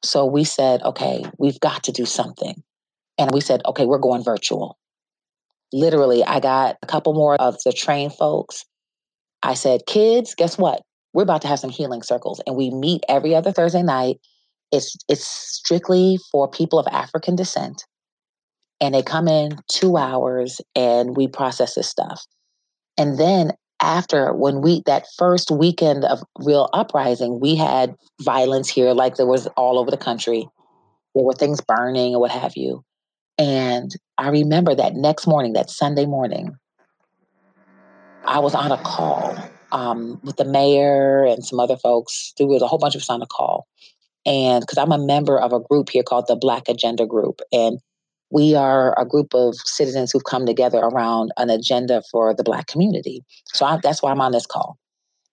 So 0.03 0.27
we 0.27 0.43
said, 0.43 0.83
okay, 0.83 1.25
we've 1.39 1.59
got 1.59 1.81
to 1.85 1.91
do 1.91 2.05
something. 2.05 2.61
And 3.17 3.31
we 3.33 3.41
said, 3.41 3.61
okay, 3.65 3.87
we're 3.87 3.97
going 3.97 4.23
virtual. 4.23 4.77
Literally, 5.73 6.23
I 6.23 6.39
got 6.39 6.77
a 6.83 6.85
couple 6.85 7.13
more 7.13 7.35
of 7.41 7.57
the 7.65 7.73
trained 7.73 8.13
folks. 8.13 8.63
I 9.41 9.55
said, 9.55 9.87
kids, 9.87 10.35
guess 10.35 10.55
what? 10.59 10.83
We're 11.13 11.23
about 11.23 11.41
to 11.41 11.47
have 11.47 11.59
some 11.59 11.71
healing 11.71 12.03
circles. 12.03 12.39
And 12.45 12.55
we 12.55 12.69
meet 12.69 13.01
every 13.09 13.33
other 13.33 13.51
Thursday 13.51 13.81
night. 13.81 14.19
It's 14.71 14.95
it's 15.07 15.25
strictly 15.25 16.19
for 16.31 16.49
people 16.49 16.79
of 16.79 16.87
African 16.87 17.35
descent. 17.35 17.85
And 18.81 18.95
they 18.95 19.01
come 19.01 19.27
in 19.27 19.57
two 19.67 19.97
hours 19.97 20.61
and 20.75 21.17
we 21.17 21.27
process 21.27 21.75
this 21.75 21.89
stuff. 21.89 22.25
And 22.97 23.17
then 23.17 23.51
after 23.81 24.33
when 24.33 24.61
we 24.61 24.83
that 24.85 25.05
first 25.17 25.51
weekend 25.51 26.05
of 26.05 26.21
real 26.37 26.69
uprising, 26.73 27.39
we 27.39 27.55
had 27.55 27.95
violence 28.21 28.69
here, 28.69 28.93
like 28.93 29.15
there 29.15 29.25
was 29.25 29.47
all 29.57 29.79
over 29.79 29.91
the 29.91 29.97
country. 29.97 30.47
There 31.15 31.25
were 31.25 31.33
things 31.33 31.61
burning 31.61 32.13
and 32.13 32.21
what 32.21 32.31
have 32.31 32.55
you. 32.55 32.83
And 33.37 33.91
I 34.17 34.29
remember 34.29 34.75
that 34.75 34.95
next 34.95 35.25
morning, 35.25 35.53
that 35.53 35.69
Sunday 35.69 36.05
morning, 36.05 36.57
I 38.25 38.39
was 38.39 38.53
on 38.53 38.71
a 38.71 38.77
call 38.77 39.37
um, 39.71 40.19
with 40.23 40.35
the 40.35 40.45
mayor 40.45 41.23
and 41.25 41.43
some 41.43 41.59
other 41.59 41.77
folks. 41.77 42.33
There 42.37 42.47
was 42.47 42.61
a 42.61 42.67
whole 42.67 42.79
bunch 42.79 42.95
of 42.95 43.01
us 43.01 43.09
on 43.09 43.21
a 43.21 43.27
call. 43.27 43.65
And 44.25 44.61
because 44.61 44.77
I'm 44.77 44.91
a 44.91 45.03
member 45.03 45.39
of 45.39 45.53
a 45.53 45.59
group 45.59 45.89
here 45.89 46.03
called 46.03 46.27
the 46.27 46.35
Black 46.35 46.67
Agenda 46.67 47.05
Group. 47.05 47.41
And 47.51 47.79
we 48.31 48.55
are 48.55 48.99
a 48.99 49.05
group 49.05 49.33
of 49.33 49.55
citizens 49.55 50.11
who've 50.11 50.23
come 50.23 50.45
together 50.45 50.77
around 50.77 51.31
an 51.37 51.49
agenda 51.49 52.03
for 52.11 52.33
the 52.33 52.43
Black 52.43 52.67
community. 52.67 53.23
So 53.45 53.65
I, 53.65 53.79
that's 53.81 54.03
why 54.03 54.11
I'm 54.11 54.21
on 54.21 54.31
this 54.31 54.45
call. 54.45 54.77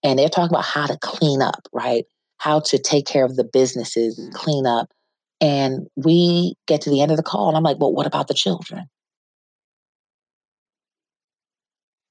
And 0.02 0.18
they're 0.18 0.28
talking 0.28 0.54
about 0.54 0.64
how 0.64 0.86
to 0.86 0.96
clean 1.02 1.42
up, 1.42 1.68
right? 1.72 2.04
How 2.38 2.60
to 2.60 2.78
take 2.78 3.06
care 3.06 3.24
of 3.24 3.36
the 3.36 3.44
businesses 3.44 4.20
clean 4.34 4.66
up. 4.66 4.90
And 5.40 5.86
we 5.96 6.54
get 6.66 6.80
to 6.82 6.90
the 6.90 7.02
end 7.02 7.10
of 7.10 7.18
the 7.18 7.22
call, 7.22 7.48
and 7.48 7.56
I'm 7.56 7.62
like, 7.62 7.78
well, 7.78 7.92
what 7.92 8.06
about 8.06 8.28
the 8.28 8.34
children? 8.34 8.86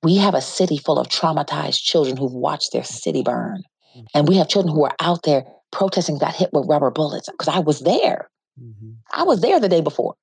We 0.03 0.17
have 0.17 0.35
a 0.35 0.41
city 0.41 0.77
full 0.77 0.99
of 0.99 1.07
traumatized 1.07 1.81
children 1.81 2.17
who've 2.17 2.31
watched 2.31 2.73
their 2.73 2.83
city 2.83 3.23
burn. 3.23 3.63
Mm-hmm. 3.95 4.05
And 4.13 4.27
we 4.27 4.35
have 4.37 4.47
children 4.47 4.75
who 4.75 4.85
are 4.85 4.95
out 4.99 5.23
there 5.23 5.45
protesting, 5.75 6.17
got 6.17 6.33
hit 6.33 6.51
with 6.53 6.67
rubber 6.69 6.89
bullets 6.89 7.29
because 7.29 7.49
I 7.49 7.59
was 7.59 7.81
there. 7.81 8.29
Mm-hmm. 8.61 8.91
I 9.13 9.23
was 9.23 9.41
there 9.41 9.59
the 9.59 9.67
day 9.67 9.81
before 9.81 10.15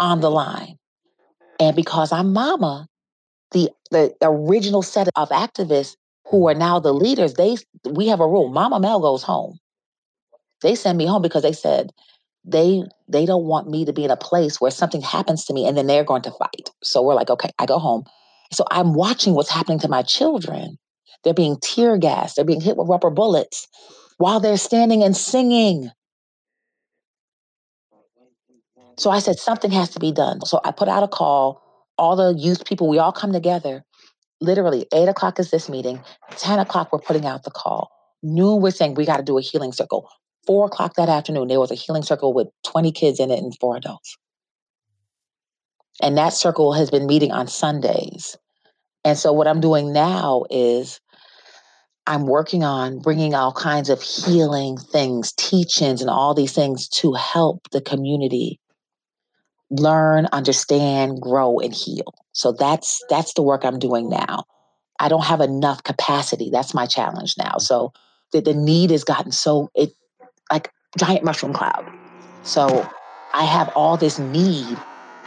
on 0.00 0.20
the 0.20 0.30
line. 0.30 0.76
And 1.60 1.76
because 1.76 2.10
I'm 2.10 2.32
mama, 2.32 2.88
the 3.52 3.70
the 3.92 4.12
original 4.22 4.82
set 4.82 5.08
of 5.16 5.28
activists 5.30 5.96
who 6.26 6.48
are 6.48 6.54
now 6.54 6.80
the 6.80 6.92
leaders, 6.92 7.34
they 7.34 7.56
we 7.88 8.08
have 8.08 8.20
a 8.20 8.26
rule. 8.26 8.48
Mama 8.48 8.80
Mel 8.80 9.00
goes 9.00 9.22
home. 9.22 9.58
They 10.62 10.74
send 10.74 10.98
me 10.98 11.06
home 11.06 11.22
because 11.22 11.42
they 11.42 11.52
said 11.52 11.92
they 12.44 12.82
they 13.08 13.26
don't 13.26 13.44
want 13.44 13.70
me 13.70 13.84
to 13.84 13.92
be 13.92 14.04
in 14.04 14.10
a 14.10 14.16
place 14.16 14.60
where 14.60 14.72
something 14.72 15.02
happens 15.02 15.44
to 15.44 15.54
me 15.54 15.66
and 15.68 15.76
then 15.76 15.86
they're 15.86 16.04
going 16.04 16.22
to 16.22 16.32
fight. 16.32 16.70
So 16.82 17.00
we're 17.02 17.14
like, 17.14 17.30
okay, 17.30 17.50
I 17.60 17.66
go 17.66 17.78
home. 17.78 18.04
So 18.52 18.64
I'm 18.72 18.94
watching 18.94 19.34
what's 19.34 19.50
happening 19.50 19.78
to 19.80 19.88
my 19.88 20.02
children. 20.02 20.78
They're 21.22 21.34
being 21.34 21.58
tear 21.60 21.96
gassed, 21.96 22.36
they're 22.36 22.44
being 22.44 22.60
hit 22.60 22.76
with 22.76 22.88
rubber 22.88 23.10
bullets 23.10 23.68
while 24.18 24.40
they're 24.40 24.58
standing 24.58 25.02
and 25.02 25.16
singing. 25.16 25.90
So 28.98 29.10
I 29.10 29.20
said, 29.20 29.38
something 29.38 29.70
has 29.70 29.90
to 29.90 30.00
be 30.00 30.12
done. 30.12 30.44
So 30.44 30.60
I 30.64 30.72
put 30.72 30.88
out 30.88 31.02
a 31.04 31.08
call. 31.08 31.62
All 31.96 32.16
the 32.16 32.34
youth 32.38 32.64
people, 32.64 32.88
we 32.88 32.98
all 32.98 33.12
come 33.12 33.32
together. 33.32 33.84
Literally, 34.40 34.86
eight 34.92 35.08
o'clock 35.08 35.38
is 35.40 35.50
this 35.50 35.68
meeting. 35.68 36.00
10 36.36 36.58
o'clock, 36.58 36.92
we're 36.92 37.00
putting 37.00 37.26
out 37.26 37.44
the 37.44 37.50
call. 37.50 37.90
Noon, 38.22 38.60
we're 38.60 38.70
saying 38.72 38.94
we 38.94 39.06
got 39.06 39.16
to 39.18 39.22
do 39.22 39.38
a 39.38 39.42
healing 39.42 39.72
circle. 39.72 40.08
Four 40.46 40.66
o'clock 40.66 40.94
that 40.94 41.08
afternoon, 41.08 41.48
there 41.48 41.60
was 41.60 41.70
a 41.70 41.76
healing 41.76 42.02
circle 42.02 42.32
with 42.34 42.48
20 42.66 42.92
kids 42.92 43.20
in 43.20 43.30
it 43.30 43.38
and 43.38 43.54
four 43.60 43.76
adults. 43.76 44.16
And 46.02 46.16
that 46.18 46.32
circle 46.32 46.72
has 46.72 46.90
been 46.90 47.06
meeting 47.06 47.32
on 47.32 47.48
Sundays. 47.48 48.36
And 49.04 49.18
so, 49.18 49.32
what 49.32 49.46
I'm 49.48 49.60
doing 49.60 49.92
now 49.92 50.44
is 50.50 51.00
I'm 52.08 52.26
working 52.26 52.64
on 52.64 53.00
bringing 53.00 53.34
all 53.34 53.52
kinds 53.52 53.90
of 53.90 54.00
healing 54.00 54.78
things, 54.78 55.30
teachings, 55.32 56.00
and 56.00 56.08
all 56.08 56.32
these 56.32 56.54
things 56.54 56.88
to 56.88 57.12
help 57.12 57.68
the 57.70 57.82
community 57.82 58.58
learn, 59.70 60.26
understand, 60.32 61.20
grow, 61.20 61.58
and 61.58 61.74
heal. 61.74 62.14
So 62.32 62.52
that's 62.52 63.04
that's 63.10 63.34
the 63.34 63.42
work 63.42 63.62
I'm 63.62 63.78
doing 63.78 64.08
now. 64.08 64.44
I 64.98 65.10
don't 65.10 65.26
have 65.26 65.42
enough 65.42 65.82
capacity. 65.82 66.48
That's 66.50 66.72
my 66.72 66.86
challenge 66.86 67.34
now. 67.36 67.58
So 67.58 67.92
the, 68.32 68.40
the 68.40 68.54
need 68.54 68.90
has 68.90 69.04
gotten 69.04 69.30
so 69.30 69.70
it 69.74 69.90
like 70.50 70.72
giant 70.98 71.24
mushroom 71.24 71.52
cloud. 71.52 71.86
So 72.44 72.88
I 73.34 73.44
have 73.44 73.68
all 73.76 73.98
this 73.98 74.18
need, 74.18 74.78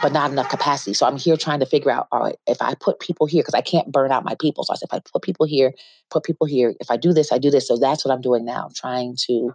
but 0.02 0.12
not 0.12 0.30
enough 0.30 0.48
capacity. 0.48 0.92
So 0.92 1.06
I'm 1.06 1.16
here 1.16 1.36
trying 1.36 1.60
to 1.60 1.66
figure 1.66 1.90
out, 1.90 2.08
all 2.12 2.20
right, 2.20 2.36
if 2.46 2.60
I 2.60 2.74
put 2.74 3.00
people 3.00 3.26
here, 3.26 3.42
because 3.42 3.54
I 3.54 3.62
can't 3.62 3.90
burn 3.90 4.12
out 4.12 4.24
my 4.24 4.34
people. 4.40 4.64
So 4.64 4.72
I 4.72 4.76
said, 4.76 4.88
if 4.92 4.94
I 4.94 5.00
put 5.12 5.22
people 5.22 5.46
here, 5.46 5.72
put 6.10 6.24
people 6.24 6.46
here. 6.46 6.74
If 6.80 6.90
I 6.90 6.96
do 6.96 7.12
this, 7.12 7.32
I 7.32 7.38
do 7.38 7.50
this. 7.50 7.66
So 7.68 7.78
that's 7.78 8.04
what 8.04 8.12
I'm 8.12 8.20
doing 8.20 8.44
now, 8.44 8.68
trying 8.74 9.16
to 9.28 9.54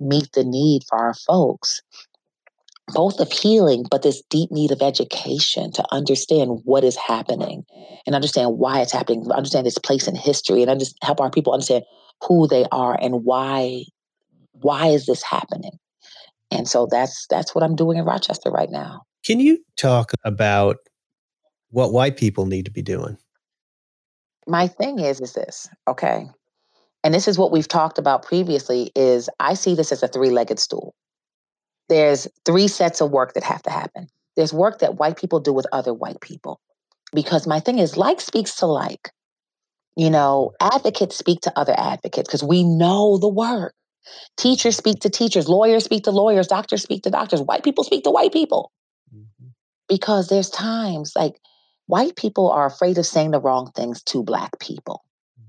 meet 0.00 0.32
the 0.32 0.44
need 0.44 0.82
for 0.88 0.98
our 0.98 1.14
folks 1.14 1.82
both 2.88 3.18
of 3.18 3.32
healing, 3.32 3.84
but 3.90 4.02
this 4.02 4.22
deep 4.30 4.50
need 4.50 4.70
of 4.70 4.80
education 4.80 5.72
to 5.72 5.84
understand 5.90 6.60
what 6.64 6.84
is 6.84 6.96
happening 6.96 7.64
and 8.06 8.14
understand 8.14 8.58
why 8.58 8.80
it's 8.80 8.92
happening, 8.92 9.30
understand 9.32 9.66
its 9.66 9.78
place 9.78 10.06
in 10.06 10.14
history, 10.14 10.62
and 10.62 10.78
just 10.78 10.96
help 11.02 11.20
our 11.20 11.30
people 11.30 11.52
understand 11.52 11.84
who 12.22 12.46
they 12.46 12.64
are 12.70 12.96
and 13.00 13.24
why 13.24 13.82
why 14.52 14.86
is 14.86 15.06
this 15.06 15.22
happening. 15.22 15.78
And 16.50 16.68
so 16.68 16.86
that's 16.90 17.26
that's 17.28 17.54
what 17.54 17.64
I'm 17.64 17.76
doing 17.76 17.98
in 17.98 18.04
Rochester 18.04 18.50
right 18.50 18.70
now. 18.70 19.02
Can 19.26 19.40
you 19.40 19.58
talk 19.76 20.12
about 20.24 20.76
what 21.70 21.92
white 21.92 22.16
people 22.16 22.46
need 22.46 22.64
to 22.66 22.70
be 22.70 22.82
doing? 22.82 23.18
My 24.46 24.68
thing 24.68 25.00
is 25.00 25.20
is 25.20 25.32
this, 25.32 25.68
okay? 25.88 26.26
And 27.02 27.12
this 27.12 27.26
is 27.26 27.38
what 27.38 27.50
we've 27.50 27.66
talked 27.66 27.98
about 27.98 28.24
previously 28.24 28.92
is 28.94 29.28
I 29.40 29.54
see 29.54 29.74
this 29.74 29.90
as 29.90 30.02
a 30.02 30.08
three-legged 30.08 30.58
stool 30.58 30.94
there's 31.88 32.26
three 32.44 32.68
sets 32.68 33.00
of 33.00 33.10
work 33.10 33.34
that 33.34 33.44
have 33.44 33.62
to 33.62 33.70
happen. 33.70 34.08
There's 34.36 34.52
work 34.52 34.80
that 34.80 34.96
white 34.96 35.16
people 35.16 35.40
do 35.40 35.52
with 35.52 35.66
other 35.72 35.94
white 35.94 36.20
people. 36.20 36.60
Because 37.14 37.46
my 37.46 37.60
thing 37.60 37.78
is, 37.78 37.96
like 37.96 38.20
speaks 38.20 38.56
to 38.56 38.66
like. 38.66 39.10
You 39.96 40.10
know, 40.10 40.52
advocates 40.60 41.16
speak 41.16 41.40
to 41.42 41.52
other 41.58 41.74
advocates 41.76 42.28
because 42.28 42.44
we 42.44 42.64
know 42.64 43.16
the 43.16 43.28
work. 43.28 43.72
Teachers 44.36 44.76
speak 44.76 45.00
to 45.00 45.10
teachers, 45.10 45.48
lawyers 45.48 45.84
speak 45.84 46.04
to 46.04 46.10
lawyers, 46.10 46.46
doctors 46.46 46.82
speak 46.82 47.02
to 47.04 47.10
doctors, 47.10 47.40
white 47.40 47.64
people 47.64 47.82
speak 47.82 48.04
to 48.04 48.10
white 48.10 48.32
people. 48.32 48.70
Because 49.88 50.28
there's 50.28 50.50
times 50.50 51.12
like 51.16 51.40
white 51.86 52.16
people 52.16 52.50
are 52.50 52.66
afraid 52.66 52.98
of 52.98 53.06
saying 53.06 53.30
the 53.30 53.40
wrong 53.40 53.70
things 53.72 54.02
to 54.04 54.22
black 54.22 54.58
people, 54.58 55.04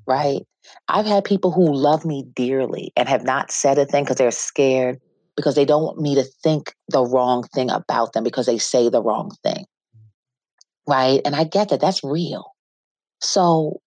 right? 0.06 0.42
I've 0.88 1.06
had 1.06 1.24
people 1.24 1.52
who 1.52 1.74
love 1.74 2.06
me 2.06 2.26
dearly 2.36 2.92
and 2.96 3.10
have 3.10 3.24
not 3.24 3.52
said 3.52 3.78
a 3.78 3.86
thing 3.86 4.04
because 4.04 4.18
they're 4.18 4.32
scared 4.32 5.00
because 5.36 5.56
they 5.56 5.66
don't 5.66 5.84
want 5.84 6.00
me 6.00 6.16
to 6.16 6.24
think 6.24 6.74
the 6.90 7.06
wrong 7.06 7.44
thing 7.44 7.70
about 7.70 8.14
them 8.14 8.24
because 8.24 8.46
they 8.46 8.58
say 8.58 8.90
the 8.90 9.02
wrong 9.02 9.32
thing. 9.44 9.66
Right. 10.88 11.22
And 11.26 11.36
I 11.36 11.44
get 11.44 11.70
that 11.70 11.82
that's 11.82 12.04
real. 12.04 12.54
So 13.22 13.82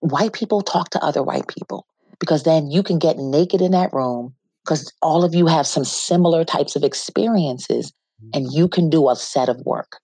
white 0.00 0.32
people 0.32 0.62
talk 0.62 0.90
to 0.90 1.04
other 1.04 1.22
white 1.22 1.48
people 1.48 1.86
because 2.18 2.44
then 2.44 2.70
you 2.70 2.82
can 2.82 2.98
get 2.98 3.18
naked 3.18 3.60
in 3.60 3.72
that 3.72 3.92
room 3.92 4.34
because 4.64 4.92
all 5.02 5.24
of 5.24 5.34
you 5.34 5.46
have 5.46 5.66
some 5.66 5.84
similar 5.84 6.44
types 6.44 6.76
of 6.76 6.82
experiences 6.82 7.92
and 8.32 8.52
you 8.52 8.68
can 8.68 8.90
do 8.90 9.08
a 9.08 9.16
set 9.16 9.48
of 9.48 9.58
work. 9.64 9.98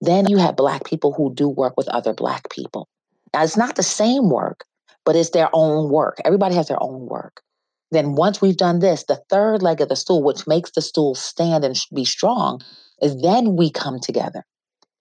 Then 0.00 0.28
you 0.28 0.38
have 0.38 0.56
Black 0.56 0.84
people 0.84 1.12
who 1.12 1.34
do 1.34 1.48
work 1.48 1.74
with 1.76 1.88
other 1.88 2.12
Black 2.12 2.50
people. 2.50 2.88
Now, 3.32 3.42
it's 3.42 3.56
not 3.56 3.76
the 3.76 3.82
same 3.82 4.30
work, 4.30 4.64
but 5.04 5.16
it's 5.16 5.30
their 5.30 5.48
own 5.52 5.90
work. 5.90 6.18
Everybody 6.24 6.54
has 6.54 6.68
their 6.68 6.82
own 6.82 7.06
work. 7.06 7.42
Then 7.92 8.14
once 8.14 8.40
we've 8.40 8.56
done 8.56 8.80
this, 8.80 9.04
the 9.04 9.22
third 9.30 9.62
leg 9.62 9.80
of 9.80 9.88
the 9.88 9.96
stool, 9.96 10.22
which 10.22 10.46
makes 10.46 10.72
the 10.72 10.82
stool 10.82 11.14
stand 11.14 11.64
and 11.64 11.76
be 11.94 12.04
strong, 12.04 12.60
is 13.00 13.20
then 13.22 13.56
we 13.56 13.70
come 13.70 14.00
together. 14.00 14.44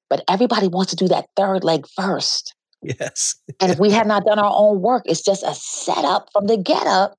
But 0.09 0.23
everybody 0.29 0.67
wants 0.67 0.91
to 0.91 0.95
do 0.95 1.07
that 1.07 1.27
third 1.35 1.63
leg 1.63 1.85
first. 1.95 2.53
Yes. 2.81 3.35
And 3.59 3.71
if 3.71 3.79
we 3.79 3.89
have 3.91 4.05
not 4.05 4.25
done 4.25 4.37
our 4.37 4.53
own 4.53 4.81
work, 4.81 5.03
it's 5.05 5.23
just 5.23 5.43
a 5.43 5.55
setup 5.55 6.29
from 6.31 6.45
the 6.45 6.57
get 6.57 6.85
up 6.85 7.17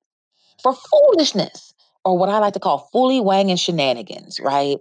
for 0.63 0.73
foolishness 0.73 1.73
or 2.05 2.17
what 2.17 2.29
I 2.29 2.39
like 2.39 2.53
to 2.53 2.59
call 2.59 2.89
fully 2.93 3.19
wang 3.19 3.49
and 3.49 3.59
shenanigans, 3.59 4.39
right? 4.39 4.77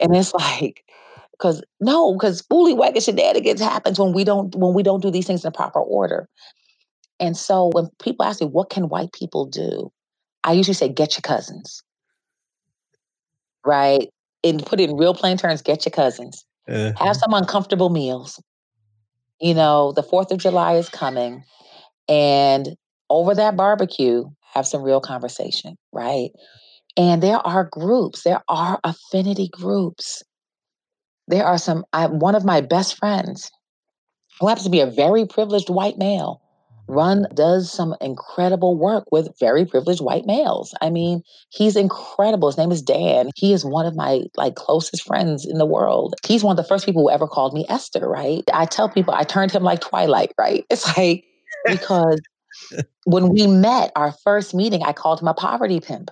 And 0.00 0.16
it's 0.16 0.32
like, 0.34 0.84
because 1.32 1.62
no, 1.80 2.14
because 2.14 2.44
and 2.50 3.02
shenanigans 3.02 3.60
happens 3.60 3.98
when 3.98 4.12
we 4.12 4.24
don't 4.24 4.54
when 4.54 4.74
we 4.74 4.82
don't 4.82 5.00
do 5.02 5.10
these 5.10 5.26
things 5.26 5.44
in 5.44 5.48
the 5.48 5.56
proper 5.56 5.80
order. 5.80 6.28
And 7.18 7.36
so 7.36 7.70
when 7.72 7.88
people 8.02 8.24
ask 8.24 8.40
me, 8.40 8.46
what 8.46 8.70
can 8.70 8.88
white 8.88 9.12
people 9.12 9.44
do? 9.46 9.92
I 10.42 10.52
usually 10.52 10.74
say, 10.74 10.88
get 10.88 11.14
your 11.14 11.22
cousins. 11.22 11.82
Right? 13.64 14.08
And 14.42 14.64
put 14.64 14.80
it 14.80 14.88
in 14.88 14.96
real 14.96 15.14
plain 15.14 15.36
terms, 15.36 15.60
get 15.60 15.84
your 15.84 15.90
cousins. 15.90 16.44
Uh-huh. 16.66 16.92
Have 16.96 17.16
some 17.16 17.34
uncomfortable 17.34 17.90
meals. 17.90 18.42
You 19.38 19.54
know, 19.54 19.92
the 19.92 20.02
4th 20.02 20.30
of 20.30 20.38
July 20.38 20.74
is 20.74 20.88
coming. 20.88 21.44
And 22.08 22.76
over 23.10 23.34
that 23.34 23.56
barbecue, 23.56 24.24
have 24.54 24.66
some 24.66 24.82
real 24.82 25.00
conversation, 25.00 25.76
right? 25.92 26.30
And 26.96 27.22
there 27.22 27.38
are 27.46 27.68
groups, 27.70 28.22
there 28.22 28.42
are 28.48 28.80
affinity 28.84 29.48
groups. 29.52 30.22
There 31.28 31.44
are 31.44 31.58
some, 31.58 31.84
I, 31.92 32.06
one 32.06 32.34
of 32.34 32.44
my 32.44 32.60
best 32.60 32.96
friends, 32.96 33.50
who 34.40 34.48
happens 34.48 34.64
to 34.64 34.70
be 34.70 34.80
a 34.80 34.86
very 34.86 35.26
privileged 35.26 35.70
white 35.70 35.98
male, 35.98 36.40
Run 36.90 37.26
does 37.34 37.70
some 37.70 37.94
incredible 38.00 38.76
work 38.76 39.04
with 39.12 39.38
very 39.38 39.64
privileged 39.64 40.00
white 40.00 40.26
males. 40.26 40.74
I 40.80 40.90
mean, 40.90 41.22
he's 41.50 41.76
incredible. 41.76 42.48
His 42.48 42.58
name 42.58 42.72
is 42.72 42.82
Dan. 42.82 43.30
He 43.36 43.52
is 43.52 43.64
one 43.64 43.86
of 43.86 43.94
my 43.94 44.24
like 44.36 44.56
closest 44.56 45.04
friends 45.04 45.46
in 45.46 45.58
the 45.58 45.66
world. 45.66 46.16
He's 46.26 46.42
one 46.42 46.58
of 46.58 46.62
the 46.62 46.68
first 46.68 46.84
people 46.84 47.02
who 47.02 47.10
ever 47.10 47.28
called 47.28 47.54
me 47.54 47.64
Esther, 47.68 48.08
right? 48.08 48.42
I 48.52 48.66
tell 48.66 48.88
people 48.88 49.14
I 49.14 49.22
turned 49.22 49.52
him 49.52 49.62
like 49.62 49.80
Twilight, 49.80 50.32
right? 50.36 50.64
It's 50.68 50.84
like 50.96 51.24
because 51.68 52.20
when 53.04 53.28
we 53.28 53.46
met 53.46 53.92
our 53.94 54.12
first 54.24 54.52
meeting, 54.52 54.82
I 54.82 54.92
called 54.92 55.20
him 55.20 55.28
a 55.28 55.34
poverty 55.34 55.78
pimp. 55.78 56.10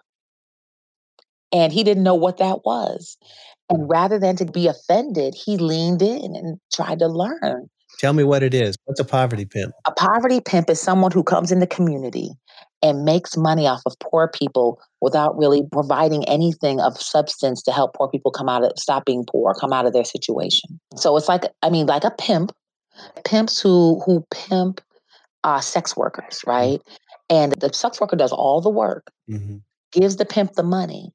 And 1.53 1.73
he 1.73 1.83
didn't 1.83 2.03
know 2.03 2.15
what 2.15 2.39
that 2.39 2.65
was. 2.65 3.17
And 3.71 3.89
rather 3.89 4.19
than 4.19 4.37
to 4.37 4.45
be 4.45 4.67
offended, 4.67 5.35
he 5.35 5.57
leaned 5.57 6.03
in 6.03 6.35
and 6.37 6.59
tried 6.73 6.99
to 7.01 7.07
learn. 7.07 7.69
Tell 7.99 8.13
me 8.13 8.25
what 8.25 8.43
it 8.43 8.55
is. 8.55 8.77
What's 8.85 9.01
a 9.01 9.05
poverty 9.05 9.45
pimp? 9.45 9.73
A 9.87 9.93
poverty 9.93 10.41
pimp 10.41 10.71
is 10.71 10.81
someone 10.81 11.11
who 11.11 11.23
comes 11.23 11.51
in 11.51 11.59
the 11.59 11.67
community 11.67 12.31
and 12.83 13.05
makes 13.05 13.37
money 13.37 13.67
off 13.67 13.83
of 13.87 13.99
poor 13.99 14.29
people 14.29 14.81
without 15.01 15.37
really 15.37 15.63
providing 15.73 16.25
anything 16.29 16.81
of 16.81 17.01
substance 17.01 17.63
to 17.63 17.73
help 17.73 17.95
poor 17.95 18.09
people 18.09 18.31
come 18.31 18.49
out 18.49 18.65
of 18.65 18.73
stop 18.77 19.05
being 19.05 19.25
poor, 19.29 19.55
come 19.55 19.73
out 19.73 19.87
of 19.87 19.93
their 19.93 20.05
situation. 20.05 20.79
So 20.97 21.17
it's 21.17 21.29
like 21.29 21.43
I 21.63 21.71
mean, 21.71 21.87
like 21.87 22.05
a 22.05 22.13
pimp, 22.13 22.53
pimps 23.25 23.61
who 23.61 24.01
who 24.07 24.25
pimp 24.31 24.81
uh, 25.43 25.61
sex 25.61 25.97
workers, 25.97 26.41
right? 26.47 26.81
And 27.31 27.53
the 27.53 27.73
sex 27.73 28.01
worker 28.01 28.17
does 28.17 28.33
all 28.33 28.61
the 28.61 28.71
work, 28.71 29.11
mm-hmm. 29.29 29.57
gives 29.93 30.17
the 30.17 30.25
pimp 30.25 30.55
the 30.55 30.63
money, 30.63 31.13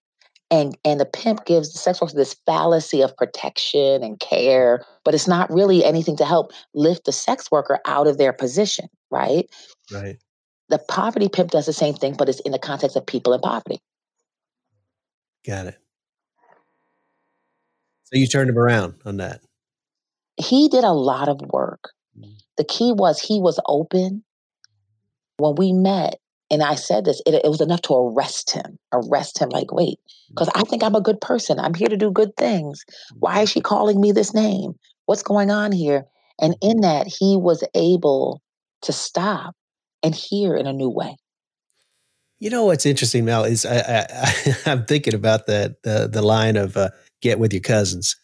and 0.53 0.77
and 0.85 0.99
the 0.99 1.05
pimp 1.05 1.45
gives 1.45 1.73
the 1.73 1.79
sex 1.79 1.99
worker 1.99 2.13
this 2.13 2.35
fallacy 2.45 3.01
of 3.01 3.15
protection 3.17 4.03
and 4.03 4.19
care 4.19 4.85
but 5.03 5.13
it's 5.13 5.27
not 5.27 5.51
really 5.51 5.83
anything 5.83 6.15
to 6.15 6.25
help 6.25 6.51
lift 6.73 7.05
the 7.05 7.11
sex 7.11 7.49
worker 7.51 7.79
out 7.85 8.07
of 8.07 8.17
their 8.17 8.31
position 8.31 8.87
right? 9.13 9.49
Right. 9.91 10.17
The 10.69 10.79
poverty 10.89 11.29
pimp 11.29 11.51
does 11.51 11.65
the 11.65 11.73
same 11.73 11.93
thing 11.93 12.15
but 12.17 12.29
it's 12.29 12.39
in 12.41 12.51
the 12.51 12.59
context 12.59 12.97
of 12.97 13.05
people 13.05 13.33
in 13.33 13.41
poverty. 13.41 13.79
Got 15.45 15.67
it. 15.67 15.77
So 18.05 18.17
you 18.17 18.27
turned 18.27 18.49
him 18.49 18.57
around 18.57 18.95
on 19.05 19.17
that? 19.17 19.41
He 20.37 20.69
did 20.69 20.83
a 20.83 20.93
lot 20.93 21.29
of 21.29 21.39
work. 21.51 21.91
Mm. 22.17 22.35
the 22.57 22.63
key 22.63 22.93
was 22.93 23.19
he 23.19 23.39
was 23.39 23.59
open. 23.67 24.23
When 25.37 25.55
we 25.55 25.73
met 25.73 26.19
and 26.53 26.61
I 26.61 26.75
said 26.75 27.05
this, 27.05 27.19
it, 27.25 27.33
it 27.33 27.49
was 27.49 27.61
enough 27.61 27.81
to 27.83 27.95
arrest 27.95 28.51
him, 28.51 28.77
arrest 28.91 29.39
him 29.39 29.49
like, 29.49 29.71
wait, 29.71 29.97
mm. 29.97 30.29
because 30.29 30.49
I 30.53 30.61
think 30.61 30.83
I'm 30.83 30.93
a 30.93 31.01
good 31.01 31.19
person. 31.19 31.59
I'm 31.59 31.73
here 31.73 31.87
to 31.87 31.97
do 31.97 32.11
good 32.11 32.37
things. 32.37 32.85
Why 33.15 33.41
is 33.41 33.49
mm-hmm. 33.49 33.53
she 33.53 33.61
calling 33.61 33.99
me 33.99 34.11
this 34.11 34.35
name? 34.35 34.75
What's 35.07 35.23
going 35.23 35.49
on 35.49 35.71
here? 35.71 36.05
And 36.39 36.55
in 36.61 36.73
mm-hmm. 36.73 36.81
that, 36.81 37.07
he 37.07 37.37
was 37.37 37.63
able 37.73 38.43
to 38.83 38.93
stop 38.93 39.55
and 40.03 40.13
hear 40.13 40.55
in 40.55 40.67
a 40.67 40.73
new 40.73 40.89
way. 40.89 41.17
You 42.37 42.51
know 42.51 42.65
what's 42.65 42.85
interesting, 42.85 43.25
Mel, 43.25 43.45
is 43.45 43.65
I, 43.65 44.05
I, 44.09 44.69
am 44.69 44.85
thinking 44.87 45.15
about 45.15 45.47
that 45.47 45.81
the 45.83 46.09
the 46.11 46.21
line 46.21 46.57
of 46.57 46.75
uh, 46.75 46.89
"get 47.21 47.39
with 47.39 47.53
your 47.53 47.61
cousins." 47.61 48.17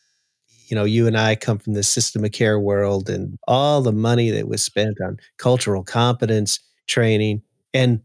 You 0.68 0.76
know, 0.76 0.84
you 0.84 1.08
and 1.08 1.18
I 1.18 1.36
come 1.36 1.58
from 1.58 1.74
the 1.74 1.84
system 1.84 2.26
of 2.26 2.34
care 2.34 2.60
world, 2.60 3.10
and 3.10 3.38
all 3.48 3.82
the 3.82 3.94
money 3.94 4.30
that 4.32 4.50
was 4.50 4.62
spent 4.62 4.98
on 5.02 5.20
cultural 5.38 5.86
competence 5.86 6.60
training, 6.86 7.44
and 7.74 8.02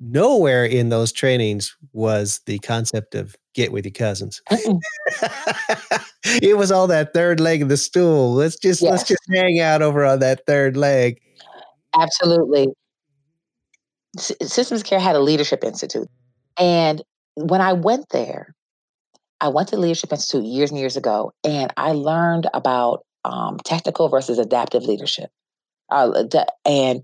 nowhere 0.00 0.64
in 0.64 0.88
those 0.88 1.12
trainings 1.12 1.76
was 1.92 2.40
the 2.46 2.58
concept 2.60 3.14
of 3.14 3.36
get 3.54 3.72
with 3.72 3.84
your 3.84 3.92
cousins. 3.92 4.42
it 6.24 6.56
was 6.56 6.70
all 6.70 6.86
that 6.86 7.14
third 7.14 7.40
leg 7.40 7.62
of 7.62 7.68
the 7.68 7.76
stool. 7.76 8.34
Let's 8.34 8.56
just 8.56 8.82
yes. 8.82 8.90
let's 8.90 9.08
just 9.08 9.22
hang 9.32 9.60
out 9.60 9.82
over 9.82 10.04
on 10.04 10.20
that 10.20 10.42
third 10.46 10.76
leg. 10.76 11.20
Absolutely. 11.98 12.68
S- 14.18 14.32
Systems 14.42 14.82
Care 14.82 15.00
had 15.00 15.16
a 15.16 15.20
leadership 15.20 15.64
institute. 15.64 16.08
And 16.58 17.02
when 17.34 17.60
I 17.60 17.72
went 17.72 18.08
there, 18.10 18.54
I 19.40 19.48
went 19.48 19.68
to 19.68 19.76
the 19.76 19.82
Leadership 19.82 20.12
Institute 20.12 20.44
years 20.44 20.70
and 20.70 20.80
years 20.80 20.96
ago, 20.96 21.32
and 21.44 21.70
I 21.76 21.92
learned 21.92 22.48
about 22.54 23.04
um, 23.24 23.58
technical 23.64 24.08
versus 24.08 24.38
adaptive 24.38 24.84
leadership. 24.84 25.30
Uh, 25.90 26.24
and 26.64 27.02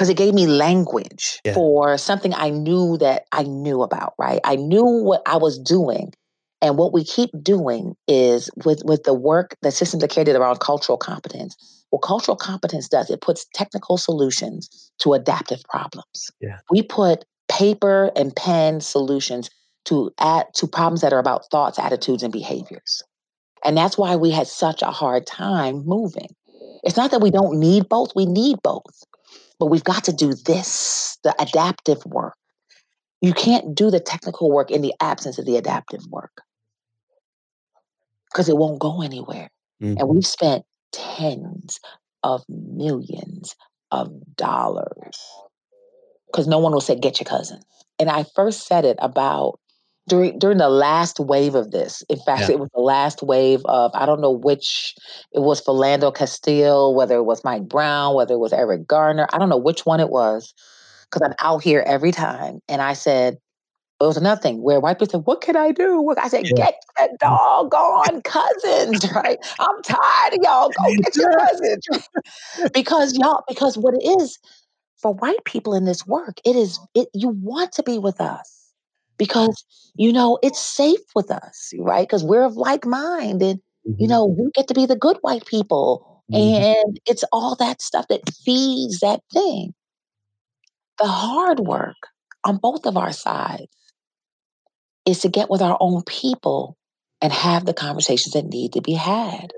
because 0.00 0.08
it 0.08 0.16
gave 0.16 0.32
me 0.32 0.46
language 0.46 1.40
yeah. 1.44 1.52
for 1.52 1.98
something 1.98 2.32
I 2.32 2.48
knew 2.48 2.96
that 2.96 3.26
I 3.32 3.42
knew 3.42 3.82
about, 3.82 4.14
right? 4.18 4.40
I 4.44 4.56
knew 4.56 4.82
what 4.82 5.20
I 5.26 5.36
was 5.36 5.58
doing. 5.58 6.14
And 6.62 6.78
what 6.78 6.94
we 6.94 7.04
keep 7.04 7.28
doing 7.42 7.94
is 8.08 8.48
with, 8.64 8.82
with 8.86 9.02
the 9.02 9.12
work 9.12 9.56
that 9.60 9.72
Systems 9.72 10.02
of 10.02 10.08
Care 10.08 10.24
did 10.24 10.36
around 10.36 10.60
cultural 10.60 10.96
competence. 10.96 11.54
What 11.90 11.98
cultural 11.98 12.34
competence 12.34 12.88
does, 12.88 13.10
it 13.10 13.20
puts 13.20 13.44
technical 13.52 13.98
solutions 13.98 14.90
to 15.00 15.12
adaptive 15.12 15.62
problems. 15.64 16.30
Yeah. 16.40 16.60
We 16.70 16.82
put 16.82 17.26
paper 17.50 18.10
and 18.16 18.34
pen 18.34 18.80
solutions 18.80 19.50
to 19.84 20.12
add 20.18 20.46
to 20.54 20.66
problems 20.66 21.02
that 21.02 21.12
are 21.12 21.18
about 21.18 21.50
thoughts, 21.50 21.78
attitudes, 21.78 22.22
and 22.22 22.32
behaviors. 22.32 23.02
And 23.66 23.76
that's 23.76 23.98
why 23.98 24.16
we 24.16 24.30
had 24.30 24.46
such 24.46 24.80
a 24.80 24.90
hard 24.90 25.26
time 25.26 25.84
moving. 25.84 26.34
It's 26.84 26.96
not 26.96 27.10
that 27.10 27.20
we 27.20 27.30
don't 27.30 27.58
need 27.60 27.86
both, 27.86 28.12
we 28.16 28.24
need 28.24 28.62
both. 28.62 29.04
But 29.60 29.66
we've 29.66 29.84
got 29.84 30.04
to 30.04 30.12
do 30.12 30.32
this, 30.34 31.18
the 31.22 31.34
adaptive 31.40 32.04
work. 32.06 32.34
You 33.20 33.34
can't 33.34 33.74
do 33.74 33.90
the 33.90 34.00
technical 34.00 34.50
work 34.50 34.70
in 34.70 34.80
the 34.80 34.94
absence 35.00 35.38
of 35.38 35.44
the 35.44 35.56
adaptive 35.56 36.00
work 36.08 36.32
because 38.32 38.48
it 38.48 38.56
won't 38.56 38.80
go 38.80 39.02
anywhere. 39.02 39.50
Mm-hmm. 39.82 39.98
And 39.98 40.08
we've 40.08 40.26
spent 40.26 40.64
tens 40.92 41.78
of 42.22 42.42
millions 42.48 43.54
of 43.90 44.10
dollars 44.36 45.18
because 46.26 46.48
no 46.48 46.58
one 46.58 46.72
will 46.72 46.80
say, 46.80 46.96
get 46.96 47.20
your 47.20 47.26
cousin. 47.26 47.60
And 47.98 48.08
I 48.08 48.24
first 48.34 48.66
said 48.66 48.86
it 48.86 48.96
about 49.00 49.60
during 50.08 50.38
during 50.38 50.58
the 50.58 50.68
last 50.68 51.20
wave 51.20 51.54
of 51.54 51.70
this. 51.70 52.02
In 52.08 52.18
fact, 52.18 52.42
yeah. 52.42 52.52
it 52.52 52.58
was 52.58 52.68
the 52.74 52.80
last 52.80 53.22
wave 53.22 53.62
of 53.66 53.90
I 53.94 54.06
don't 54.06 54.20
know 54.20 54.30
which 54.30 54.94
it 55.32 55.40
was 55.40 55.62
Philando 55.62 56.14
Castile, 56.14 56.94
whether 56.94 57.16
it 57.16 57.24
was 57.24 57.44
Mike 57.44 57.68
Brown, 57.68 58.14
whether 58.14 58.34
it 58.34 58.38
was 58.38 58.52
Eric 58.52 58.86
Garner. 58.86 59.26
I 59.32 59.38
don't 59.38 59.48
know 59.48 59.56
which 59.56 59.86
one 59.86 60.00
it 60.00 60.10
was 60.10 60.52
because 61.04 61.26
I'm 61.26 61.34
out 61.40 61.62
here 61.62 61.82
every 61.86 62.12
time. 62.12 62.60
And 62.68 62.80
I 62.80 62.92
said, 62.92 63.38
it 64.00 64.04
was 64.04 64.16
another 64.16 64.40
thing 64.40 64.62
where 64.62 64.80
white 64.80 64.94
people 64.94 65.08
said, 65.08 65.26
What 65.26 65.42
can 65.42 65.56
I 65.56 65.72
do? 65.72 66.12
I 66.16 66.28
said, 66.28 66.46
yeah. 66.46 66.54
Get 66.54 66.74
the 66.96 67.16
doggone 67.20 68.22
cousins, 68.22 69.12
right? 69.14 69.38
I'm 69.58 69.82
tired 69.82 70.34
of 70.34 70.38
y'all. 70.42 70.70
Go 70.70 70.94
get 71.02 71.16
your 71.16 71.38
cousins. 71.38 72.08
because 72.72 73.16
y'all, 73.16 73.44
because 73.46 73.76
what 73.76 73.94
it 73.94 74.04
is 74.20 74.38
for 74.96 75.12
white 75.14 75.44
people 75.44 75.74
in 75.74 75.84
this 75.84 76.06
work, 76.06 76.40
it 76.44 76.56
is 76.56 76.80
it 76.94 77.08
you 77.14 77.28
want 77.28 77.72
to 77.72 77.82
be 77.82 77.98
with 77.98 78.20
us 78.20 78.59
because 79.20 79.64
you 79.96 80.12
know 80.12 80.38
it's 80.42 80.58
safe 80.58 81.14
with 81.14 81.30
us 81.30 81.72
right 81.78 82.08
because 82.08 82.24
we're 82.24 82.42
of 82.42 82.56
like 82.56 82.86
mind 82.86 83.42
and 83.42 83.60
mm-hmm. 83.86 83.92
you 83.98 84.08
know 84.08 84.24
we 84.24 84.50
get 84.54 84.66
to 84.66 84.74
be 84.74 84.86
the 84.86 84.96
good 84.96 85.18
white 85.20 85.44
people 85.44 86.24
mm-hmm. 86.32 86.64
and 86.64 86.98
it's 87.06 87.22
all 87.30 87.54
that 87.54 87.82
stuff 87.82 88.08
that 88.08 88.22
feeds 88.42 89.00
that 89.00 89.20
thing 89.30 89.74
the 90.98 91.06
hard 91.06 91.60
work 91.60 91.96
on 92.44 92.56
both 92.56 92.86
of 92.86 92.96
our 92.96 93.12
sides 93.12 93.66
is 95.04 95.20
to 95.20 95.28
get 95.28 95.50
with 95.50 95.60
our 95.60 95.76
own 95.80 96.02
people 96.04 96.78
and 97.20 97.32
have 97.32 97.66
the 97.66 97.74
conversations 97.74 98.32
that 98.32 98.46
need 98.46 98.72
to 98.72 98.80
be 98.80 98.94
had 98.94 99.52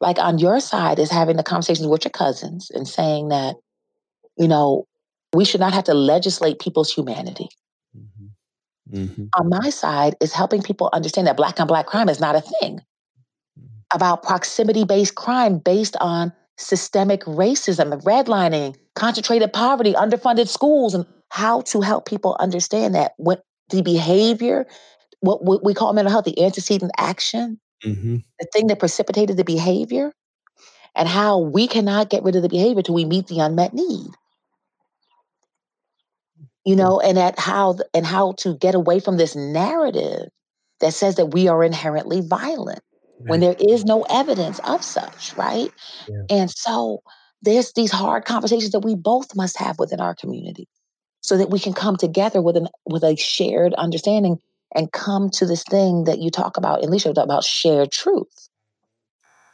like 0.00 0.18
on 0.18 0.38
your 0.38 0.60
side 0.60 0.98
is 0.98 1.10
having 1.10 1.36
the 1.36 1.42
conversations 1.42 1.86
with 1.86 2.04
your 2.04 2.10
cousins 2.10 2.70
and 2.70 2.88
saying 2.88 3.28
that 3.28 3.56
you 4.38 4.48
know 4.48 4.86
we 5.34 5.44
should 5.44 5.60
not 5.60 5.74
have 5.74 5.84
to 5.84 5.92
legislate 5.92 6.58
people's 6.58 6.90
humanity 6.90 7.50
Mm-hmm. 8.94 9.24
On 9.38 9.48
my 9.48 9.70
side 9.70 10.14
is 10.20 10.32
helping 10.32 10.62
people 10.62 10.88
understand 10.92 11.26
that 11.26 11.36
black 11.36 11.60
on 11.60 11.66
black 11.66 11.86
crime 11.86 12.08
is 12.08 12.20
not 12.20 12.36
a 12.36 12.40
thing. 12.40 12.80
about 13.92 14.22
proximity 14.22 14.84
based 14.84 15.14
crime 15.14 15.58
based 15.58 15.96
on 16.00 16.32
systemic 16.56 17.22
racism, 17.24 18.00
redlining, 18.02 18.76
concentrated 18.94 19.52
poverty, 19.52 19.92
underfunded 19.92 20.48
schools, 20.48 20.94
and 20.94 21.06
how 21.30 21.60
to 21.62 21.80
help 21.80 22.06
people 22.06 22.36
understand 22.40 22.94
that 22.94 23.12
what 23.16 23.42
the 23.70 23.82
behavior, 23.82 24.66
what, 25.20 25.44
what 25.44 25.64
we 25.64 25.74
call 25.74 25.92
mental 25.92 26.12
health, 26.12 26.24
the 26.24 26.44
antecedent 26.44 26.92
action, 26.98 27.60
mm-hmm. 27.84 28.18
the 28.38 28.46
thing 28.52 28.68
that 28.68 28.78
precipitated 28.78 29.36
the 29.36 29.44
behavior, 29.44 30.12
and 30.94 31.08
how 31.08 31.38
we 31.38 31.66
cannot 31.66 32.10
get 32.10 32.22
rid 32.22 32.36
of 32.36 32.42
the 32.42 32.48
behavior 32.48 32.82
till 32.82 32.94
we 32.94 33.04
meet 33.04 33.26
the 33.26 33.40
unmet 33.40 33.74
need. 33.74 34.10
You 36.64 36.76
know, 36.76 36.98
and 36.98 37.18
at 37.18 37.38
how 37.38 37.76
and 37.92 38.06
how 38.06 38.32
to 38.38 38.56
get 38.56 38.74
away 38.74 38.98
from 38.98 39.16
this 39.18 39.36
narrative 39.36 40.28
that 40.80 40.94
says 40.94 41.16
that 41.16 41.26
we 41.26 41.46
are 41.48 41.62
inherently 41.62 42.20
violent 42.22 42.80
right. 43.20 43.30
when 43.30 43.40
there 43.40 43.56
is 43.58 43.84
no 43.84 44.02
evidence 44.08 44.60
of 44.60 44.82
such, 44.82 45.34
right? 45.36 45.70
Yeah. 46.08 46.22
And 46.30 46.50
so 46.50 47.02
there's 47.42 47.72
these 47.74 47.92
hard 47.92 48.24
conversations 48.24 48.72
that 48.72 48.80
we 48.80 48.94
both 48.94 49.36
must 49.36 49.58
have 49.58 49.78
within 49.78 50.00
our 50.00 50.14
community 50.14 50.68
so 51.20 51.36
that 51.36 51.50
we 51.50 51.58
can 51.58 51.72
come 51.72 51.96
together 51.96 52.40
with 52.40 52.56
an 52.56 52.68
with 52.86 53.04
a 53.04 53.16
shared 53.16 53.74
understanding 53.74 54.38
and 54.74 54.92
come 54.92 55.30
to 55.30 55.46
this 55.46 55.62
thing 55.62 56.04
that 56.04 56.18
you 56.18 56.30
talk 56.30 56.56
about, 56.56 56.82
Alicia, 56.82 57.10
about 57.10 57.44
shared 57.44 57.92
truth. 57.92 58.48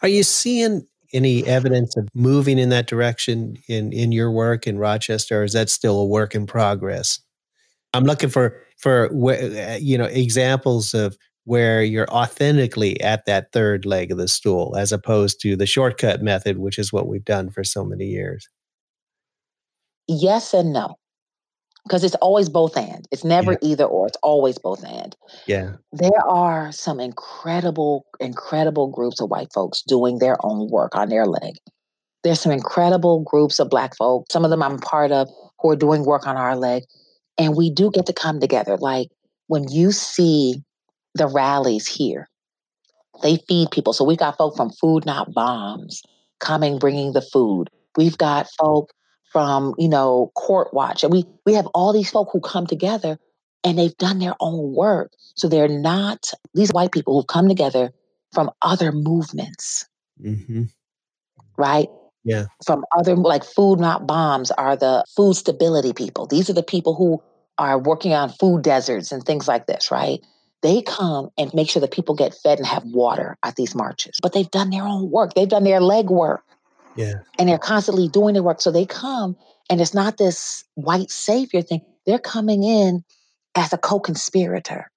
Are 0.02 0.08
you 0.08 0.22
seeing 0.22 0.86
any 1.12 1.46
evidence 1.46 1.96
of 1.96 2.08
moving 2.14 2.58
in 2.58 2.68
that 2.70 2.86
direction 2.86 3.56
in 3.68 3.92
in 3.92 4.12
your 4.12 4.30
work 4.30 4.66
in 4.66 4.78
Rochester, 4.78 5.40
or 5.40 5.44
is 5.44 5.52
that 5.52 5.70
still 5.70 5.98
a 6.00 6.06
work 6.06 6.34
in 6.34 6.46
progress? 6.46 7.20
I'm 7.94 8.04
looking 8.04 8.30
for 8.30 8.56
for 8.78 9.10
uh, 9.12 9.76
you 9.80 9.98
know 9.98 10.04
examples 10.04 10.94
of 10.94 11.16
where 11.44 11.82
you're 11.82 12.10
authentically 12.10 13.00
at 13.00 13.24
that 13.26 13.52
third 13.52 13.86
leg 13.86 14.12
of 14.12 14.18
the 14.18 14.28
stool 14.28 14.76
as 14.76 14.92
opposed 14.92 15.40
to 15.40 15.56
the 15.56 15.66
shortcut 15.66 16.22
method 16.22 16.58
which 16.58 16.78
is 16.78 16.92
what 16.92 17.08
we've 17.08 17.24
done 17.24 17.50
for 17.50 17.64
so 17.64 17.84
many 17.84 18.04
years 18.04 18.48
yes 20.06 20.52
and 20.52 20.72
no 20.72 20.94
because 21.84 22.04
it's 22.04 22.14
always 22.16 22.48
both 22.48 22.76
and 22.76 23.06
it's 23.10 23.24
never 23.24 23.52
yeah. 23.52 23.58
either 23.62 23.84
or 23.84 24.06
it's 24.06 24.18
always 24.22 24.58
both 24.58 24.84
and 24.84 25.16
yeah 25.46 25.72
there 25.92 26.26
are 26.28 26.72
some 26.72 27.00
incredible 27.00 28.06
incredible 28.20 28.88
groups 28.88 29.20
of 29.20 29.30
white 29.30 29.52
folks 29.52 29.82
doing 29.82 30.18
their 30.18 30.36
own 30.44 30.68
work 30.70 30.94
on 30.94 31.08
their 31.08 31.26
leg 31.26 31.54
there's 32.22 32.40
some 32.40 32.52
incredible 32.52 33.20
groups 33.22 33.58
of 33.58 33.70
black 33.70 33.96
folks 33.96 34.32
some 34.32 34.44
of 34.44 34.50
them 34.50 34.62
i'm 34.62 34.78
part 34.78 35.12
of 35.12 35.28
who 35.60 35.70
are 35.70 35.76
doing 35.76 36.04
work 36.04 36.26
on 36.26 36.36
our 36.36 36.56
leg 36.56 36.82
and 37.38 37.56
we 37.56 37.70
do 37.70 37.90
get 37.90 38.06
to 38.06 38.12
come 38.12 38.40
together 38.40 38.76
like 38.76 39.08
when 39.46 39.68
you 39.68 39.90
see 39.92 40.62
the 41.14 41.26
rallies 41.26 41.86
here. 41.86 42.28
They 43.22 43.36
feed 43.48 43.70
people. 43.70 43.92
So 43.92 44.04
we've 44.04 44.18
got 44.18 44.38
folk 44.38 44.56
from 44.56 44.70
Food 44.70 45.04
Not 45.04 45.32
Bombs 45.34 46.02
coming, 46.38 46.78
bringing 46.78 47.12
the 47.12 47.22
food. 47.22 47.68
We've 47.96 48.16
got 48.16 48.48
folk 48.58 48.92
from, 49.30 49.74
you 49.78 49.88
know, 49.88 50.32
Court 50.34 50.72
Watch. 50.74 51.02
And 51.02 51.12
we, 51.12 51.24
we 51.46 51.54
have 51.54 51.66
all 51.68 51.92
these 51.92 52.10
folk 52.10 52.28
who 52.32 52.40
come 52.40 52.66
together 52.66 53.18
and 53.64 53.78
they've 53.78 53.96
done 53.96 54.18
their 54.18 54.34
own 54.40 54.74
work. 54.74 55.12
So 55.34 55.48
they're 55.48 55.68
not 55.68 56.32
these 56.54 56.72
white 56.72 56.92
people 56.92 57.14
who've 57.14 57.26
come 57.26 57.48
together 57.48 57.92
from 58.32 58.50
other 58.62 58.92
movements. 58.92 59.88
Mm-hmm. 60.22 60.64
Right? 61.56 61.88
Yeah. 62.24 62.46
From 62.66 62.84
other, 62.96 63.16
like 63.16 63.44
Food 63.44 63.80
Not 63.80 64.06
Bombs 64.06 64.50
are 64.52 64.76
the 64.76 65.04
food 65.14 65.34
stability 65.34 65.92
people. 65.92 66.26
These 66.26 66.50
are 66.50 66.54
the 66.54 66.62
people 66.62 66.94
who 66.94 67.22
are 67.58 67.78
working 67.78 68.12
on 68.12 68.30
food 68.30 68.62
deserts 68.62 69.12
and 69.12 69.24
things 69.24 69.46
like 69.46 69.66
this, 69.66 69.90
right? 69.90 70.20
They 70.62 70.82
come 70.82 71.30
and 71.38 71.52
make 71.54 71.70
sure 71.70 71.80
that 71.80 71.92
people 71.92 72.14
get 72.14 72.34
fed 72.34 72.58
and 72.58 72.66
have 72.66 72.84
water 72.84 73.38
at 73.42 73.56
these 73.56 73.74
marches. 73.74 74.18
But 74.20 74.32
they've 74.32 74.50
done 74.50 74.70
their 74.70 74.82
own 74.82 75.10
work. 75.10 75.34
They've 75.34 75.48
done 75.48 75.64
their 75.64 75.80
leg 75.80 76.10
work. 76.10 76.42
Yeah. 76.96 77.14
And 77.38 77.48
they're 77.48 77.58
constantly 77.58 78.08
doing 78.08 78.34
their 78.34 78.42
work. 78.42 78.60
So 78.60 78.70
they 78.70 78.86
come 78.86 79.36
and 79.68 79.80
it's 79.80 79.94
not 79.94 80.18
this 80.18 80.64
white 80.74 81.10
savior 81.10 81.62
thing. 81.62 81.82
They're 82.06 82.18
coming 82.18 82.64
in 82.64 83.04
as 83.54 83.72
a 83.72 83.78
co-conspirator 83.78 84.90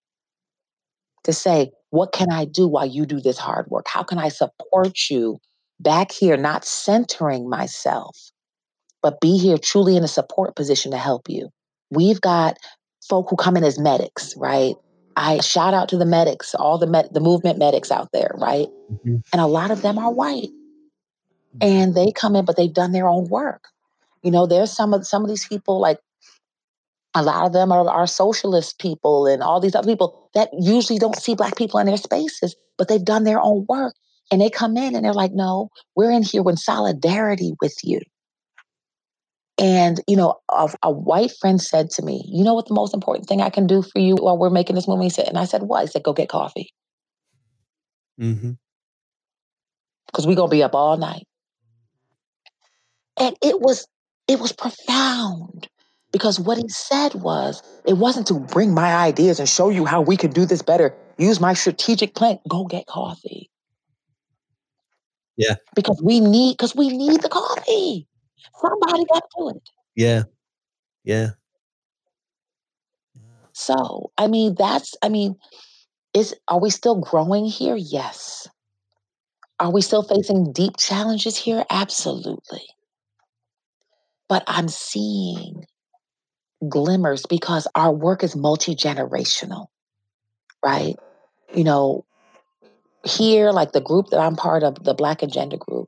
to 1.24 1.34
say, 1.34 1.72
what 1.89 2.12
can 2.12 2.32
I 2.32 2.46
do 2.46 2.68
while 2.68 2.86
you 2.86 3.06
do 3.06 3.20
this 3.20 3.38
hard 3.38 3.68
work? 3.68 3.88
How 3.88 4.04
can 4.04 4.18
I 4.18 4.30
support 4.30 5.10
you 5.10 5.38
back 5.80 6.12
here, 6.12 6.38
not 6.38 6.66
centering 6.66 7.50
myself, 7.50 8.18
but 9.02 9.22
be 9.22 9.38
here 9.38 9.58
truly 9.58 9.96
in 9.96 10.04
a 10.04 10.08
support 10.08 10.56
position 10.56 10.91
to 10.91 10.98
help 10.98 11.30
you? 11.30 11.50
We've 11.91 12.20
got 12.20 12.58
folk 13.08 13.28
who 13.30 13.36
come 13.36 13.56
in 13.58 13.64
as 13.64 13.78
medics, 13.78 14.34
right? 14.38 14.76
I 15.16 15.39
shout 15.41 15.74
out 15.74 15.89
to 15.89 15.98
the 15.98 16.06
medics, 16.06 16.56
all 16.56 16.80
the 16.80 16.88
med- 16.88 17.14
the 17.14 17.20
movement 17.20 17.60
medics 17.60 17.91
out 17.91 18.10
there, 18.12 18.32
right? 18.39 18.68
Mm-hmm. 18.91 19.18
And 19.32 19.41
a 19.41 19.46
lot 19.46 19.70
of 19.70 19.84
them 19.84 20.00
are 20.00 20.12
white. 20.12 20.50
And 21.62 21.95
they 21.95 22.12
come 22.12 22.36
in, 22.36 22.45
but 22.45 22.58
they've 22.58 22.74
done 22.74 22.91
their 22.91 23.08
own 23.08 23.28
work. 23.30 23.68
You 24.24 24.32
know, 24.32 24.47
there's 24.47 24.72
some 24.72 24.93
of 24.93 25.06
some 25.06 25.24
of 25.24 25.30
these 25.30 25.45
people, 25.45 25.80
like 25.80 25.99
a 27.14 27.22
lot 27.22 27.45
of 27.45 27.54
them 27.54 27.72
are, 27.72 27.88
are 27.88 28.08
socialist 28.08 28.80
people 28.80 29.28
and 29.28 29.43
all 29.43 29.60
these 29.60 29.76
other 29.76 29.88
people 29.88 30.30
that 30.34 30.49
usually 30.58 30.97
don't 30.97 31.18
see 31.18 31.36
black 31.36 31.56
people 31.56 31.80
in 31.80 31.86
their 31.86 31.97
spaces, 31.97 32.56
but 32.78 32.88
they've 32.88 33.04
done 33.04 33.24
their 33.24 33.39
own 33.39 33.66
work. 33.70 33.93
And 34.32 34.41
they 34.41 34.49
come 34.49 34.78
in 34.78 34.95
and 34.95 35.06
they're 35.06 35.14
like, 35.14 35.34
no, 35.34 35.70
we're 35.95 36.10
in 36.10 36.24
here 36.24 36.43
in 36.49 36.58
solidarity 36.58 37.54
with 37.62 37.76
you. 37.84 37.99
And, 39.60 40.01
you 40.08 40.16
know, 40.16 40.39
a, 40.49 40.74
a, 40.82 40.91
white 40.91 41.32
friend 41.39 41.62
said 41.62 41.91
to 41.91 42.01
me, 42.01 42.24
You 42.28 42.43
know 42.43 42.56
what 42.56 42.68
the 42.68 42.74
most 42.74 42.93
important 42.93 43.28
thing 43.28 43.39
I 43.39 43.51
can 43.51 43.68
do 43.68 43.84
for 43.84 43.99
you 43.99 44.16
while 44.16 44.38
we're 44.38 44.49
making 44.49 44.76
this 44.76 44.88
movie? 44.88 45.04
He 45.04 45.10
said, 45.12 45.28
and 45.28 45.38
I 45.38 45.45
said, 45.45 45.64
What? 45.64 45.82
He 45.82 45.88
said, 45.88 46.01
Go 46.01 46.12
get 46.12 46.30
coffee. 46.30 46.74
Mm-hmm. 48.20 48.54
Because 50.08 50.26
we're 50.26 50.36
gonna 50.36 50.49
be 50.49 50.64
up 50.64 50.74
all 50.74 50.97
night. 50.97 51.28
And 53.20 53.36
it 53.41 53.61
was 53.61 53.88
it 54.28 54.39
was 54.39 54.51
profound 54.51 55.68
because 56.11 56.39
what 56.39 56.57
he 56.57 56.68
said 56.70 57.16
was 57.16 57.61
it 57.86 57.93
wasn't 57.93 58.28
to 58.28 58.39
bring 58.39 58.74
my 58.74 58.95
ideas 58.95 59.39
and 59.39 59.49
show 59.49 59.70
you 59.70 59.86
how 59.86 60.01
we 60.01 60.18
could 60.18 60.34
do 60.34 60.45
this 60.45 60.61
better. 60.61 60.95
Use 61.18 61.39
my 61.39 61.53
strategic 61.53 62.16
plan. 62.16 62.39
Go 62.47 62.66
get 62.66 62.88
coffee. 62.88 63.49
Yeah. 65.36 65.55
Because 65.76 66.01
we 66.03 66.20
need 66.20 66.53
because 66.53 66.76
we 66.76 66.89
need 66.89 67.22
the 67.22 67.30
coffee. 67.30 68.07
Somebody 68.59 69.05
got 69.11 69.24
to 69.24 69.28
do 69.38 69.49
it. 69.49 69.70
Yeah. 69.95 70.24
Yeah. 71.03 71.30
So, 73.53 74.11
I 74.18 74.28
mean, 74.28 74.55
that's, 74.57 74.95
I 75.03 75.09
mean, 75.09 75.36
is, 76.14 76.36
are 76.47 76.59
we 76.59 76.70
still 76.70 76.99
growing 76.99 77.45
here? 77.45 77.76
Yes. 77.76 78.47
Are 79.59 79.72
we 79.72 79.82
still 79.82 80.03
facing 80.03 80.51
deep 80.51 80.78
challenges 80.78 81.38
here? 81.38 81.64
Absolutely. 81.70 82.64
But 84.34 84.46
I'm 84.48 84.68
seeing 84.68 85.64
glimmers 86.68 87.24
because 87.30 87.68
our 87.76 87.92
work 87.92 88.24
is 88.24 88.36
multi 88.36 88.74
generational, 88.74 89.68
right? 90.66 90.96
You 91.54 91.64
know, 91.64 92.04
here, 93.06 93.52
like 93.52 93.74
the 93.74 93.80
group 93.80 94.08
that 94.08 94.20
I'm 94.20 94.36
part 94.36 94.64
of, 94.64 94.84
the 94.84 94.96
Black 94.96 95.22
Agenda 95.22 95.58
Group, 95.58 95.88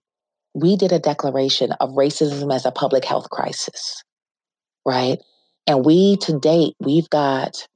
we 0.53 0.75
did 0.75 0.91
a 0.91 0.99
declaration 0.99 1.71
of 1.79 1.89
racism 1.93 2.53
as 2.53 2.67
a 2.67 2.71
public 2.71 3.03
health 3.03 3.31
crisis, 3.31 4.03
right? 4.85 5.17
And 5.65 5.83
we, 5.83 6.17
to 6.17 6.37
date, 6.37 6.75
we've 6.79 7.09
got 7.09 7.67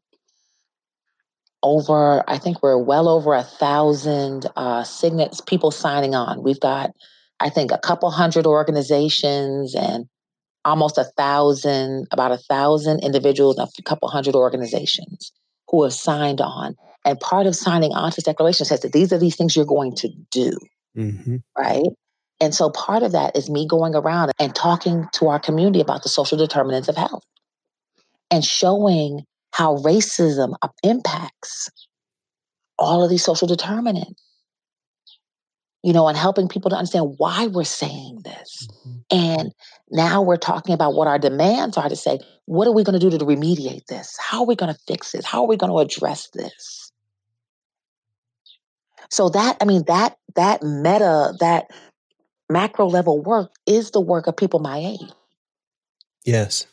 over, 1.63 2.23
I 2.29 2.37
think 2.37 2.61
we're 2.61 2.77
well 2.77 3.09
over 3.09 3.33
a 3.33 3.41
thousand 3.41 4.45
uh, 4.55 4.83
signets, 4.83 5.41
people 5.41 5.71
signing 5.71 6.13
on. 6.13 6.43
We've 6.43 6.59
got, 6.59 6.91
I 7.39 7.49
think, 7.49 7.71
a 7.71 7.79
couple 7.79 8.11
hundred 8.11 8.45
organizations 8.45 9.73
and 9.73 10.05
almost 10.65 10.97
a 10.97 11.05
thousand, 11.17 12.07
about 12.11 12.31
a 12.31 12.37
thousand 12.37 13.03
individuals 13.03 13.57
a 13.59 13.81
couple 13.83 14.07
hundred 14.09 14.35
organizations 14.35 15.31
who 15.69 15.83
have 15.83 15.93
signed 15.93 16.41
on. 16.41 16.75
And 17.05 17.19
part 17.19 17.47
of 17.47 17.55
signing 17.55 17.93
on 17.93 18.11
to 18.11 18.15
this 18.17 18.25
declaration 18.25 18.65
says 18.65 18.81
that 18.81 18.91
these 18.91 19.13
are 19.13 19.17
these 19.17 19.35
things 19.35 19.55
you're 19.55 19.65
going 19.65 19.95
to 19.95 20.09
do, 20.31 20.51
mm-hmm. 20.97 21.37
right? 21.57 21.87
And 22.41 22.53
so 22.53 22.69
part 22.69 23.03
of 23.03 23.11
that 23.11 23.35
is 23.35 23.49
me 23.49 23.67
going 23.67 23.95
around 23.95 24.31
and 24.39 24.55
talking 24.55 25.07
to 25.13 25.27
our 25.27 25.39
community 25.39 25.81
about 25.81 26.03
the 26.03 26.09
social 26.09 26.37
determinants 26.37 26.87
of 26.87 26.95
health 26.95 27.23
and 28.31 28.43
showing 28.43 29.25
how 29.51 29.77
racism 29.77 30.55
impacts 30.83 31.69
all 32.77 33.03
of 33.03 33.09
these 33.09 33.23
social 33.23 33.47
determinants. 33.47 34.21
You 35.81 35.93
know, 35.93 36.09
and 36.09 36.17
helping 36.17 36.49
people 36.49 36.69
to 36.71 36.75
understand 36.75 37.15
why 37.17 37.47
we're 37.47 37.63
saying 37.63 38.21
this. 38.25 38.67
Mm-hmm. 38.85 38.97
And 39.11 39.53
now 39.89 40.21
we're 40.21 40.35
talking 40.35 40.73
about 40.73 40.93
what 40.93 41.07
our 41.07 41.17
demands 41.17 41.77
are 41.77 41.87
to 41.87 41.95
say, 41.95 42.19
what 42.45 42.67
are 42.67 42.73
we 42.73 42.83
going 42.83 42.99
to 42.99 43.09
do 43.09 43.17
to 43.17 43.25
remediate 43.25 43.85
this? 43.85 44.17
How 44.19 44.39
are 44.39 44.45
we 44.45 44.57
going 44.57 44.73
to 44.73 44.79
fix 44.87 45.13
this? 45.13 45.25
How 45.25 45.41
are 45.41 45.47
we 45.47 45.55
going 45.55 45.71
to 45.71 45.79
address 45.79 46.29
this? 46.33 46.91
So 49.09 49.29
that, 49.29 49.57
I 49.61 49.65
mean, 49.65 49.83
that 49.87 50.17
that 50.35 50.61
meta, 50.63 51.33
that 51.39 51.71
macro 52.49 52.87
level 52.87 53.21
work 53.21 53.51
is 53.65 53.91
the 53.91 54.01
work 54.01 54.27
of 54.27 54.35
people 54.35 54.59
my 54.59 54.77
age. 54.77 55.11
Yes. 56.25 56.67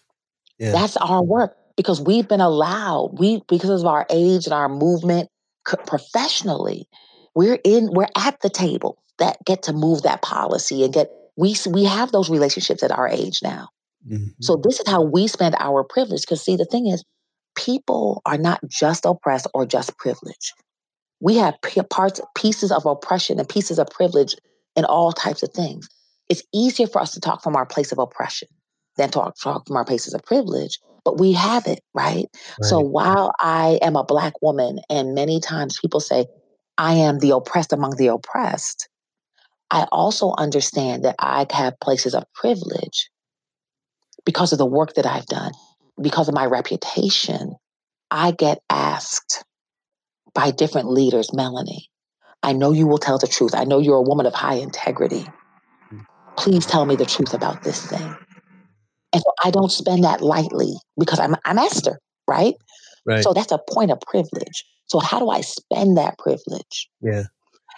Yeah. 0.58 0.72
That's 0.72 0.96
our 0.96 1.22
work 1.22 1.56
because 1.76 2.00
we've 2.00 2.28
been 2.28 2.40
allowed, 2.40 3.18
we 3.18 3.42
because 3.48 3.82
of 3.82 3.86
our 3.86 4.06
age 4.10 4.46
and 4.46 4.52
our 4.52 4.68
movement 4.68 5.30
professionally, 5.64 6.88
we're 7.36 7.58
in, 7.62 7.90
we're 7.92 8.08
at 8.16 8.40
the 8.40 8.48
table 8.50 8.98
that 9.18 9.36
get 9.44 9.62
to 9.64 9.72
move 9.72 10.02
that 10.02 10.22
policy 10.22 10.82
and 10.82 10.92
get, 10.92 11.10
we, 11.36 11.54
we 11.70 11.84
have 11.84 12.10
those 12.10 12.30
relationships 12.30 12.82
at 12.82 12.90
our 12.90 13.06
age 13.06 13.40
now. 13.42 13.68
Mm-hmm. 14.08 14.28
So 14.40 14.56
this 14.56 14.80
is 14.80 14.88
how 14.88 15.02
we 15.02 15.28
spend 15.28 15.54
our 15.58 15.84
privilege. 15.84 16.22
Because 16.22 16.42
see, 16.42 16.56
the 16.56 16.64
thing 16.64 16.86
is, 16.86 17.04
people 17.54 18.22
are 18.24 18.38
not 18.38 18.60
just 18.66 19.04
oppressed 19.04 19.46
or 19.52 19.66
just 19.66 19.96
privileged. 19.98 20.52
We 21.20 21.36
have 21.36 21.54
parts, 21.90 22.20
pieces 22.36 22.72
of 22.72 22.86
oppression 22.86 23.38
and 23.38 23.48
pieces 23.48 23.78
of 23.78 23.88
privilege 23.88 24.34
in 24.74 24.86
all 24.86 25.12
types 25.12 25.42
of 25.42 25.50
things. 25.52 25.88
It's 26.28 26.42
easier 26.54 26.86
for 26.86 27.00
us 27.00 27.12
to 27.12 27.20
talk 27.20 27.42
from 27.42 27.54
our 27.54 27.66
place 27.66 27.92
of 27.92 27.98
oppression 27.98 28.48
than 28.96 29.10
talk, 29.10 29.34
talk 29.42 29.66
from 29.66 29.76
our 29.76 29.84
places 29.84 30.14
of 30.14 30.24
privilege, 30.24 30.78
but 31.04 31.18
we 31.18 31.32
have 31.34 31.66
it, 31.66 31.80
right? 31.94 32.24
right? 32.24 32.26
So 32.62 32.80
while 32.80 33.32
I 33.40 33.78
am 33.82 33.94
a 33.94 34.04
Black 34.04 34.40
woman, 34.40 34.80
and 34.88 35.14
many 35.14 35.38
times 35.38 35.78
people 35.78 36.00
say, 36.00 36.26
I 36.78 36.94
am 36.94 37.18
the 37.18 37.30
oppressed 37.30 37.72
among 37.72 37.96
the 37.96 38.08
oppressed, 38.08 38.88
I 39.70 39.86
also 39.90 40.34
understand 40.38 41.04
that 41.04 41.16
I 41.18 41.46
have 41.50 41.80
places 41.80 42.14
of 42.14 42.24
privilege 42.34 43.10
because 44.24 44.52
of 44.52 44.58
the 44.58 44.66
work 44.66 44.94
that 44.94 45.06
I've 45.06 45.26
done, 45.26 45.52
because 46.00 46.28
of 46.28 46.34
my 46.34 46.46
reputation. 46.46 47.54
I 48.10 48.30
get 48.30 48.60
asked 48.70 49.44
by 50.34 50.50
different 50.52 50.90
leaders, 50.90 51.32
Melanie, 51.34 51.88
I 52.42 52.52
know 52.52 52.72
you 52.72 52.86
will 52.86 52.98
tell 52.98 53.18
the 53.18 53.26
truth. 53.26 53.54
I 53.54 53.64
know 53.64 53.80
you're 53.80 53.96
a 53.96 54.02
woman 54.02 54.26
of 54.26 54.34
high 54.34 54.54
integrity. 54.54 55.26
Mm. 55.92 56.04
Please 56.36 56.64
tell 56.64 56.86
me 56.86 56.94
the 56.94 57.06
truth 57.06 57.34
about 57.34 57.64
this 57.64 57.84
thing. 57.86 58.16
And 59.12 59.22
so 59.22 59.32
I 59.42 59.50
don't 59.50 59.72
spend 59.72 60.04
that 60.04 60.20
lightly 60.20 60.74
because 60.98 61.18
I'm 61.18 61.34
I'm 61.44 61.58
Esther, 61.58 61.98
right? 62.28 62.54
Right. 63.04 63.24
So 63.24 63.32
that's 63.32 63.50
a 63.50 63.58
point 63.58 63.90
of 63.90 64.00
privilege. 64.00 64.64
So 64.86 65.00
how 65.00 65.18
do 65.18 65.30
I 65.30 65.40
spend 65.40 65.96
that 65.96 66.18
privilege? 66.18 66.88
Yeah. 67.00 67.24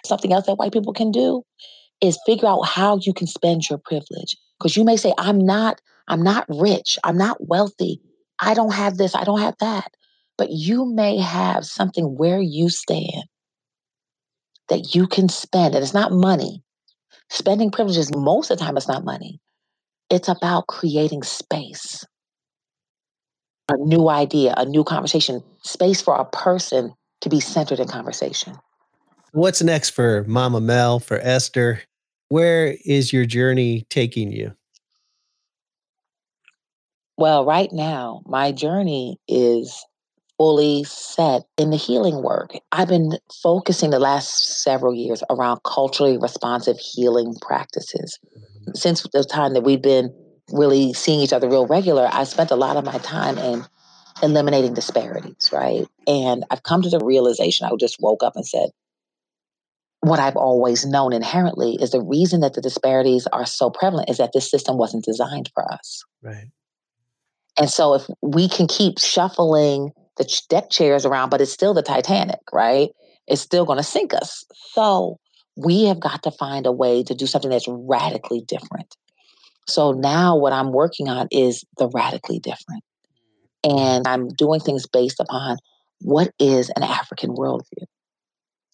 Something 0.05 0.33
else 0.33 0.47
that 0.47 0.55
white 0.55 0.73
people 0.73 0.93
can 0.93 1.11
do 1.11 1.43
is 2.01 2.19
figure 2.27 2.49
out 2.49 2.63
how 2.63 2.99
you 3.03 3.13
can 3.13 3.27
spend 3.27 3.69
your 3.69 3.79
privilege. 3.79 4.37
Because 4.59 4.77
you 4.77 4.85
may 4.85 4.97
say, 4.97 5.13
I'm 5.19 5.39
not, 5.39 5.81
I'm 6.09 6.23
not 6.23 6.47
rich, 6.49 6.99
I'm 7.05 7.17
not 7.17 7.37
wealthy, 7.41 8.01
I 8.41 8.55
don't 8.55 8.73
have 8.73 8.97
this, 8.97 9.15
I 9.15 9.25
don't 9.25 9.41
have 9.41 9.57
that. 9.61 9.93
But 10.37 10.51
you 10.51 10.87
may 10.87 11.19
have 11.19 11.65
something 11.65 12.17
where 12.17 12.41
you 12.41 12.69
stand 12.69 13.25
that 14.69 14.95
you 14.95 15.07
can 15.07 15.29
spend, 15.29 15.75
and 15.75 15.83
it's 15.83 15.95
not 15.95 16.13
money. 16.13 16.63
Spending 17.31 17.71
privileges, 17.71 18.15
most 18.15 18.51
of 18.51 18.59
the 18.59 18.65
time, 18.65 18.77
it's 18.77 18.89
not 18.89 19.05
money. 19.05 19.41
It's 20.11 20.29
about 20.29 20.67
creating 20.67 21.23
space, 21.23 22.05
a 23.69 23.77
new 23.77 24.09
idea, 24.09 24.55
a 24.57 24.65
new 24.65 24.85
conversation, 24.85 25.43
space 25.63 26.01
for 26.01 26.15
a 26.15 26.25
person 26.25 26.95
to 27.21 27.29
be 27.29 27.41
centered 27.41 27.81
in 27.81 27.89
conversation. 27.89 28.55
What's 29.33 29.63
next 29.63 29.91
for 29.91 30.25
Mama 30.27 30.61
Mel, 30.61 31.01
for 31.01 31.19
Esther? 31.19 31.83
Where 32.29 32.77
is 32.85 33.13
your 33.13 33.25
journey 33.25 33.87
taking 33.91 34.33
you? 34.33 34.55
Well, 37.17 37.45
right 37.45 37.73
now, 37.73 38.23
my 38.27 38.53
journey 38.53 39.19
is 39.27 39.85
fully 40.39 40.85
set 40.85 41.43
in 41.57 41.71
the 41.71 41.77
healing 41.77 42.23
work. 42.23 42.53
I've 42.71 42.89
been 42.89 43.19
focusing 43.43 43.91
the 43.91 43.99
last 43.99 44.63
several 44.63 44.95
years 44.95 45.23
around 45.29 45.61
culturally 45.65 46.17
responsive 46.17 46.79
healing 46.79 47.35
practices. 47.43 48.19
Since 48.75 49.03
the 49.13 49.25
time 49.25 49.55
that 49.55 49.65
we've 49.65 49.83
been 49.83 50.15
really 50.53 50.93
seeing 50.93 51.21
each 51.21 51.33
other 51.33 51.49
real 51.49 51.67
regular, 51.67 52.09
I 52.13 52.25
spent 52.25 52.53
a 52.53 52.57
lot 52.57 52.77
of 52.77 52.85
my 52.85 52.99
time 52.99 53.37
in 53.37 53.67
eliminating 54.23 54.75
disparities, 54.75 55.51
right? 55.53 55.87
And 56.07 56.45
I've 56.51 56.63
come 56.63 56.83
to 56.83 56.89
the 56.89 57.05
realization, 57.05 57.67
I 57.67 57.71
just 57.79 58.01
woke 58.01 58.23
up 58.23 58.35
and 58.37 58.47
said, 58.47 58.71
what 60.01 60.21
I've 60.21 60.37
always 60.37 60.87
known 60.87 61.13
inherently 61.13 61.77
is 61.81 61.91
the 61.91 62.01
reason 62.01 62.41
that 62.41 62.55
the 62.55 62.61
disparities 62.61 63.27
are 63.33 63.47
so 63.47 63.69
prevalent 63.71 64.09
is 64.09 64.19
that 64.19 64.31
this 64.33 64.51
system 64.51 64.79
wasn't 64.79 65.05
designed 65.05 65.51
for 65.55 65.71
us. 65.73 66.05
Right. 66.23 66.47
And 67.59 67.69
so 67.69 67.95
if 67.95 68.07
we 68.23 68.49
can 68.49 68.69
keep 68.69 68.99
shuffling 68.99 69.91
the 70.17 70.43
deck 70.49 70.71
chairs 70.71 71.05
around, 71.05 71.31
but 71.31 71.41
it's 71.41 71.53
still 71.53 71.75
the 71.75 71.83
Titanic, 71.83 72.41
right? 72.53 72.91
It's 73.27 73.43
still 73.43 73.65
going 73.65 73.79
to 73.79 73.85
sink 73.85 74.15
us. 74.15 74.45
So 74.73 75.19
we 75.57 75.85
have 75.85 75.99
got 75.99 76.23
to 76.23 76.31
find 76.31 76.67
a 76.67 76.73
way 76.73 77.03
to 77.03 77.15
do 77.15 77.27
something 77.27 77.51
that's 77.51 77.67
radically 77.69 78.43
different. 78.47 78.97
So 79.67 79.93
now 79.93 80.37
what 80.37 80.53
I'm 80.53 80.73
working 80.73 81.09
on 81.09 81.29
is 81.31 81.65
the 81.77 81.89
radically 81.89 82.39
different. 82.39 82.85
And 83.65 84.07
I'm 84.07 84.29
doing 84.29 84.61
things 84.61 84.87
based 84.87 85.21
upon 85.21 85.59
what 86.01 86.33
is 86.39 86.71
an 86.77 86.83
African 86.83 87.31
worldview? 87.31 87.85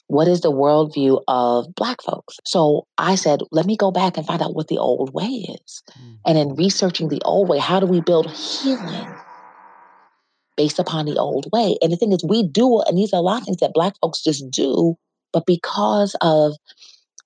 What 0.09 0.29
is 0.29 0.43
the 0.43 0.53
worldview 0.53 1.23
of 1.29 1.75
Black 1.75 2.03
folks? 2.03 2.37
So 2.45 2.87
I 2.99 3.15
said, 3.15 3.41
let 3.51 3.65
me 3.65 3.77
go 3.77 3.91
back 3.91 4.17
and 4.17 4.27
find 4.27 4.43
out 4.43 4.55
what 4.55 4.69
the 4.69 4.79
old 4.79 5.15
way 5.15 5.47
is. 5.65 5.83
Mm. 5.99 6.19
And 6.27 6.39
in 6.39 6.55
researching 6.57 7.09
the 7.09 7.23
old 7.25 7.49
way, 7.49 7.59
how 7.59 7.81
do 7.81 7.87
we 7.87 8.03
build 8.03 8.31
healing 8.31 9.09
based 10.57 10.79
upon 10.79 11.07
the 11.07 11.17
old 11.17 11.47
way? 11.53 11.79
And 11.81 11.91
the 11.91 11.97
thing 11.97 12.13
is, 12.13 12.23
we 12.29 12.47
do, 12.47 12.83
and 12.83 12.99
these 12.99 13.15
are 13.15 13.19
a 13.19 13.23
lot 13.23 13.41
of 13.41 13.45
things 13.47 13.59
that 13.59 13.73
Black 13.73 13.95
folks 14.03 14.23
just 14.23 14.51
do, 14.51 14.97
but 15.33 15.47
because 15.47 16.15
of 16.21 16.53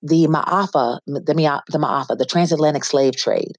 the 0.01 0.27
Ma'afa, 0.27 0.99
the, 1.05 1.19
the 1.19 1.77
Ma'afa, 1.77 2.17
the 2.17 2.25
transatlantic 2.25 2.85
slave 2.85 3.17
trade, 3.17 3.57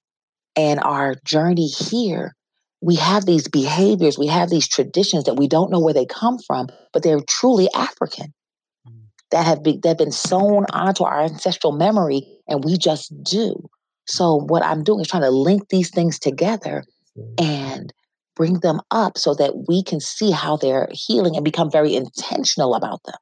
and 0.56 0.80
our 0.80 1.16
journey 1.26 1.66
here, 1.66 2.34
we 2.80 2.96
have 2.96 3.26
these 3.26 3.48
behaviors, 3.48 4.18
we 4.18 4.26
have 4.26 4.50
these 4.50 4.66
traditions 4.66 5.24
that 5.24 5.34
we 5.34 5.48
don't 5.48 5.70
know 5.70 5.80
where 5.80 5.94
they 5.94 6.06
come 6.06 6.38
from, 6.38 6.68
but 6.92 7.02
they're 7.02 7.20
truly 7.20 7.68
African 7.74 8.32
mm. 8.86 9.02
that 9.30 9.44
have 9.44 9.62
been, 9.62 9.80
that 9.82 9.88
have 9.90 9.98
been 9.98 10.12
sewn 10.12 10.64
onto 10.72 11.04
our 11.04 11.22
ancestral 11.22 11.72
memory, 11.72 12.26
and 12.48 12.64
we 12.64 12.78
just 12.78 13.12
do. 13.22 13.68
So 14.06 14.36
what 14.46 14.64
I'm 14.64 14.82
doing 14.82 15.00
is 15.00 15.08
trying 15.08 15.22
to 15.22 15.30
link 15.30 15.68
these 15.68 15.90
things 15.90 16.18
together 16.18 16.84
and 17.38 17.92
bring 18.34 18.60
them 18.60 18.80
up 18.90 19.18
so 19.18 19.34
that 19.34 19.68
we 19.68 19.82
can 19.82 20.00
see 20.00 20.30
how 20.30 20.56
they're 20.56 20.88
healing 20.92 21.36
and 21.36 21.44
become 21.44 21.70
very 21.70 21.94
intentional 21.94 22.74
about 22.74 23.02
them. 23.04 23.16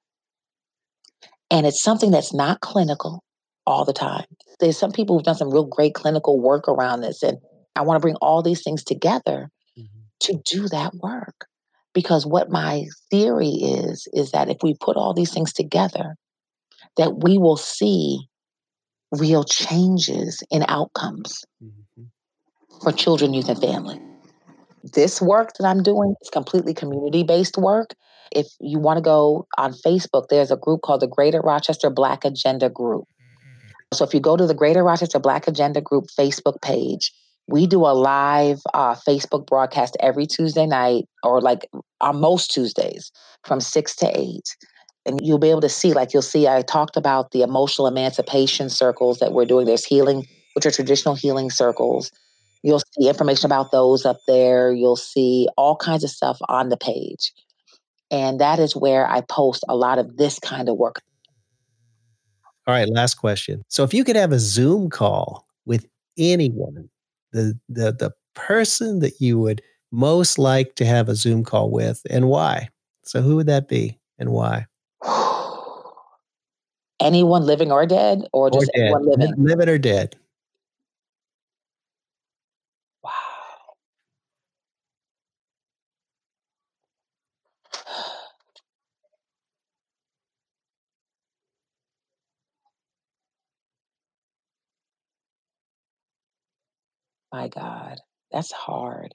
And 1.50 1.66
it's 1.66 1.82
something 1.82 2.10
that's 2.10 2.32
not 2.32 2.60
clinical 2.60 3.24
all 3.66 3.84
the 3.84 3.92
time. 3.92 4.24
There's 4.60 4.78
some 4.78 4.92
people 4.92 5.16
who've 5.16 5.24
done 5.24 5.34
some 5.34 5.50
real 5.50 5.64
great 5.64 5.94
clinical 5.94 6.40
work 6.40 6.68
around 6.68 7.00
this, 7.00 7.22
and 7.22 7.38
I 7.78 7.82
want 7.82 7.96
to 7.96 8.00
bring 8.00 8.16
all 8.16 8.42
these 8.42 8.62
things 8.62 8.82
together 8.82 9.50
mm-hmm. 9.78 9.98
to 10.20 10.42
do 10.44 10.68
that 10.68 10.94
work. 10.96 11.46
Because 11.94 12.26
what 12.26 12.50
my 12.50 12.86
theory 13.10 13.48
is, 13.48 14.06
is 14.12 14.32
that 14.32 14.48
if 14.48 14.58
we 14.62 14.74
put 14.80 14.96
all 14.96 15.14
these 15.14 15.32
things 15.32 15.52
together, 15.52 16.16
that 16.96 17.22
we 17.22 17.38
will 17.38 17.56
see 17.56 18.28
real 19.12 19.44
changes 19.44 20.42
in 20.50 20.64
outcomes 20.68 21.44
mm-hmm. 21.62 22.04
for 22.82 22.92
children, 22.92 23.32
youth, 23.32 23.48
and 23.48 23.60
family. 23.60 24.00
This 24.82 25.22
work 25.22 25.52
that 25.58 25.66
I'm 25.66 25.82
doing 25.82 26.14
is 26.20 26.30
completely 26.30 26.74
community 26.74 27.22
based 27.22 27.56
work. 27.56 27.94
If 28.32 28.46
you 28.60 28.78
want 28.78 28.98
to 28.98 29.02
go 29.02 29.46
on 29.56 29.72
Facebook, 29.72 30.28
there's 30.28 30.50
a 30.50 30.56
group 30.56 30.82
called 30.82 31.00
the 31.00 31.06
Greater 31.06 31.40
Rochester 31.40 31.90
Black 31.90 32.24
Agenda 32.24 32.68
Group. 32.68 33.04
So 33.94 34.04
if 34.04 34.12
you 34.12 34.20
go 34.20 34.36
to 34.36 34.46
the 34.46 34.54
Greater 34.54 34.84
Rochester 34.84 35.18
Black 35.18 35.48
Agenda 35.48 35.80
Group 35.80 36.06
Facebook 36.18 36.60
page, 36.60 37.12
we 37.48 37.66
do 37.66 37.80
a 37.80 37.96
live 37.96 38.60
uh, 38.74 38.94
Facebook 38.94 39.46
broadcast 39.46 39.96
every 40.00 40.26
Tuesday 40.26 40.66
night, 40.66 41.06
or 41.22 41.40
like 41.40 41.66
on 42.00 42.20
most 42.20 42.50
Tuesdays 42.50 43.10
from 43.44 43.60
six 43.60 43.96
to 43.96 44.18
eight. 44.18 44.54
And 45.06 45.18
you'll 45.22 45.38
be 45.38 45.48
able 45.48 45.62
to 45.62 45.68
see, 45.70 45.94
like 45.94 46.12
you'll 46.12 46.20
see, 46.20 46.46
I 46.46 46.60
talked 46.60 46.98
about 46.98 47.30
the 47.30 47.40
emotional 47.40 47.86
emancipation 47.86 48.68
circles 48.68 49.18
that 49.20 49.32
we're 49.32 49.46
doing. 49.46 49.64
There's 49.66 49.84
healing, 49.84 50.26
which 50.54 50.66
are 50.66 50.70
traditional 50.70 51.14
healing 51.14 51.50
circles. 51.50 52.12
You'll 52.62 52.80
see 52.80 53.08
information 53.08 53.46
about 53.46 53.72
those 53.72 54.04
up 54.04 54.18
there. 54.26 54.70
You'll 54.70 54.96
see 54.96 55.48
all 55.56 55.76
kinds 55.76 56.04
of 56.04 56.10
stuff 56.10 56.38
on 56.48 56.68
the 56.68 56.76
page. 56.76 57.32
And 58.10 58.40
that 58.40 58.58
is 58.58 58.76
where 58.76 59.08
I 59.08 59.22
post 59.22 59.64
a 59.68 59.76
lot 59.76 59.98
of 59.98 60.18
this 60.18 60.38
kind 60.38 60.68
of 60.68 60.76
work. 60.76 61.00
All 62.66 62.74
right, 62.74 62.88
last 62.88 63.14
question. 63.14 63.62
So 63.68 63.84
if 63.84 63.94
you 63.94 64.04
could 64.04 64.16
have 64.16 64.32
a 64.32 64.38
Zoom 64.38 64.90
call 64.90 65.46
with 65.64 65.86
anyone 66.18 66.90
the 67.32 67.58
the 67.68 67.92
the 67.92 68.12
person 68.34 69.00
that 69.00 69.20
you 69.20 69.38
would 69.38 69.62
most 69.90 70.38
like 70.38 70.74
to 70.76 70.84
have 70.84 71.08
a 71.08 71.14
Zoom 71.14 71.44
call 71.44 71.70
with 71.70 72.02
and 72.10 72.28
why? 72.28 72.68
So 73.04 73.22
who 73.22 73.36
would 73.36 73.46
that 73.46 73.68
be 73.68 73.98
and 74.18 74.30
why? 74.30 74.66
anyone 77.00 77.44
living 77.44 77.72
or 77.72 77.86
dead 77.86 78.26
or 78.32 78.50
just 78.50 78.64
or 78.64 78.66
dead. 78.74 78.82
anyone 78.82 79.06
living? 79.06 79.34
Living 79.38 79.68
or 79.68 79.78
dead. 79.78 80.16
My 97.32 97.48
God, 97.48 97.98
that's 98.32 98.52
hard. 98.52 99.14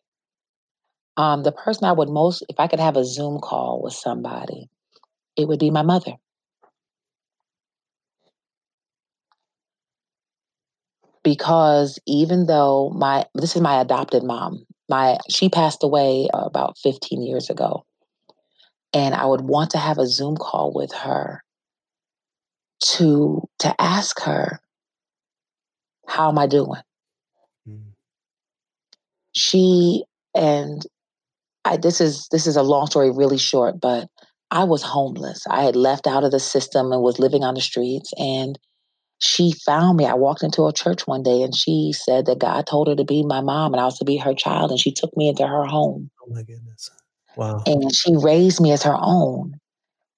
Um, 1.18 1.43
the 1.43 1.51
person 1.51 1.86
I 1.86 1.91
would 1.91 2.09
most, 2.09 2.43
if 2.49 2.59
I 2.59 2.68
could 2.68 2.80
have 2.80 2.97
a 2.97 3.05
Zoom 3.05 3.39
call 3.39 3.82
with 3.84 3.93
somebody, 3.93 4.70
it 5.36 5.47
would 5.47 5.59
be 5.59 5.72
my 5.72 5.82
mother. 5.82 6.14
Because 11.24 11.99
even 12.05 12.47
though 12.47 12.89
my, 12.89 13.26
this 13.34 13.55
is 13.55 13.61
my 13.61 13.80
adopted 13.80 14.24
mom, 14.24 14.66
my, 14.89 15.18
she 15.30 15.49
passed 15.49 15.84
away 15.84 16.28
uh, 16.34 16.39
about 16.45 16.78
15 16.80 17.22
years 17.22 17.49
ago. 17.49 17.86
And 18.93 19.16
I 19.16 19.26
would 19.26 19.41
want 19.41 19.72
to 19.72 19.78
have 19.78 19.97
a 19.97 20.07
Zoom 20.07 20.36
call 20.36 20.74
with 20.74 20.91
her 20.93 21.43
to, 22.97 23.47
to 23.59 23.82
ask 23.82 24.20
her, 24.22 24.59
how 26.07 26.30
am 26.30 26.38
I 26.38 26.47
doing? 26.47 26.82
She 29.34 30.04
and 30.36 30.86
I 31.66 31.78
this 31.78 32.02
is 32.02 32.28
this 32.32 32.48
is 32.48 32.56
a 32.56 32.64
long 32.64 32.88
story 32.88 33.12
really 33.12 33.38
short, 33.38 33.80
but 33.80 34.08
I 34.52 34.64
was 34.64 34.84
homeless. 34.84 35.44
I 35.50 35.64
had 35.64 35.76
left 35.76 36.08
out 36.08 36.24
of 36.24 36.32
the 36.32 36.40
system 36.40 36.92
and 36.92 37.02
was 37.02 37.20
living 37.20 37.44
on 37.44 37.56
the 37.56 37.62
streets 37.62 38.14
and 38.18 38.58
she 39.24 39.54
found 39.66 39.98
me. 39.98 40.06
I 40.06 40.16
walked 40.16 40.44
into 40.44 40.68
a 40.68 40.74
church 40.74 41.08
one 41.08 41.24
day 41.24 41.44
and 41.44 41.56
she 41.56 41.94
said 41.94 42.26
that 42.26 42.40
God 42.40 42.68
told 42.68 42.90
her 42.90 42.96
to 42.96 43.06
be 43.06 43.24
my 43.24 43.40
mom 43.40 43.74
and 43.74 43.80
I 43.80 43.86
was 43.86 43.98
to 44.00 44.06
be 44.06 44.18
her 44.18 44.34
child. 44.34 44.70
And 44.70 44.80
she 44.80 44.92
took 44.92 45.16
me 45.16 45.30
into 45.30 45.48
her 45.48 45.66
home. 45.66 46.12
Oh 46.22 46.30
my 46.30 46.44
goodness. 46.44 46.92
Wow. 47.38 47.64
And 47.66 47.96
she 47.96 48.16
raised 48.18 48.60
me 48.60 48.74
as 48.74 48.84
her 48.84 48.98
own. 49.00 49.56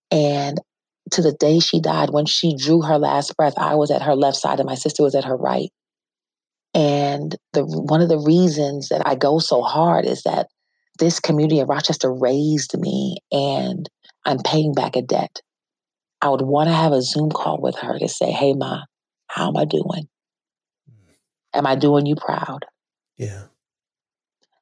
And 0.10 0.60
to 1.12 1.22
the 1.22 1.34
day 1.34 1.60
she 1.60 1.80
died, 1.80 2.10
when 2.10 2.26
she 2.26 2.56
drew 2.58 2.82
her 2.82 2.98
last 2.98 3.38
breath, 3.38 3.54
I 3.58 3.76
was 3.76 3.92
at 3.92 4.02
her 4.02 4.16
left 4.16 4.38
side 4.38 4.60
and 4.60 4.68
my 4.68 4.76
sister 4.76 5.04
was 5.04 5.14
at 5.14 5.26
her 5.26 5.38
right. 5.38 5.70
And 6.76 7.36
the 7.54 7.66
one 7.66 8.02
of 8.02 8.10
the 8.10 8.20
reasons 8.20 8.90
that 8.90 9.02
I 9.08 9.16
go 9.16 9.40
so 9.40 9.62
hard 9.62 10.06
is 10.06 10.24
that 10.24 10.48
this 11.00 11.22
community 11.22 11.62
of 11.62 11.70
Rochester 11.70 12.14
raised 12.14 12.78
me 12.78 13.18
and 13.32 13.90
I'm 14.26 14.40
paying 14.40 14.74
back 14.74 14.98
a 14.98 15.02
debt. 15.02 15.42
I 16.22 16.30
would 16.30 16.42
want 16.42 16.68
to 16.68 16.74
have 16.74 16.92
a 16.92 17.02
Zoom 17.02 17.30
call 17.30 17.62
with 17.62 17.78
her 17.78 17.98
to 17.98 18.10
say, 18.10 18.30
hey, 18.30 18.54
Ma, 18.54 18.82
how 19.28 19.48
am 19.48 19.58
I 19.58 19.64
doing? 19.64 20.10
Mm. 20.92 21.14
Am 21.54 21.66
I 21.66 21.76
doing 21.76 22.06
you 22.06 22.16
proud? 22.16 22.66
Yeah. 23.16 23.44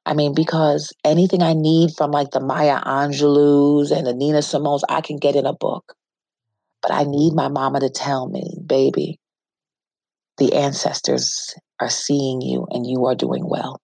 I 0.06 0.14
mean, 0.14 0.34
because 0.34 0.92
anything 1.04 1.42
I 1.42 1.54
need 1.54 1.92
from 1.96 2.10
like 2.10 2.30
the 2.30 2.40
Maya 2.40 2.80
Angelou's 2.80 3.90
and 3.90 4.06
the 4.06 4.14
Nina 4.14 4.42
Simone's, 4.42 4.84
I 4.88 5.00
can 5.00 5.16
get 5.16 5.34
in 5.34 5.46
a 5.46 5.54
book. 5.54 5.94
But 6.82 6.92
I 6.92 7.04
need 7.04 7.32
my 7.32 7.48
mama 7.48 7.80
to 7.80 7.88
tell 7.88 8.28
me, 8.28 8.58
baby, 8.64 9.18
the 10.38 10.54
ancestors 10.54 11.54
are 11.80 11.90
seeing 11.90 12.40
you 12.40 12.66
and 12.70 12.86
you 12.86 13.06
are 13.06 13.14
doing 13.14 13.48
well. 13.48 13.80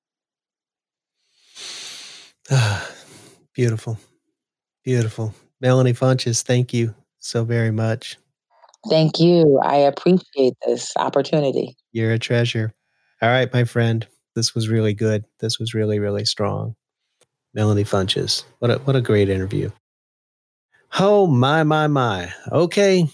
Beautiful. 3.55 3.99
Beautiful. 4.85 5.35
Melanie 5.61 5.93
Funchess, 5.93 6.43
thank 6.43 6.73
you 6.73 6.95
so 7.19 7.45
very 7.45 7.71
much. 7.71 8.17
Thank 8.89 9.21
you. 9.21 9.59
I 9.63 9.77
appreciate 9.77 10.55
this 10.67 10.93
opportunity. 10.97 11.77
You're 11.93 12.13
a 12.13 12.19
treasure. 12.19 12.73
All 13.21 13.29
right, 13.29 13.53
my 13.53 13.65
friend. 13.65 14.07
This 14.35 14.55
was 14.55 14.69
really 14.69 14.95
good. 14.95 15.25
This 15.41 15.59
was 15.59 15.75
really, 15.75 15.99
really 15.99 16.25
strong. 16.25 16.75
Melanie 17.53 17.85
Funchess. 17.85 18.45
What 18.61 18.71
a 18.71 18.79
what 18.79 18.97
a 18.97 19.01
great 19.01 19.29
interview. 19.29 19.71
Oh 20.99 21.27
my, 21.27 21.63
my, 21.63 21.87
my. 21.89 22.33
Okay. 22.51 23.07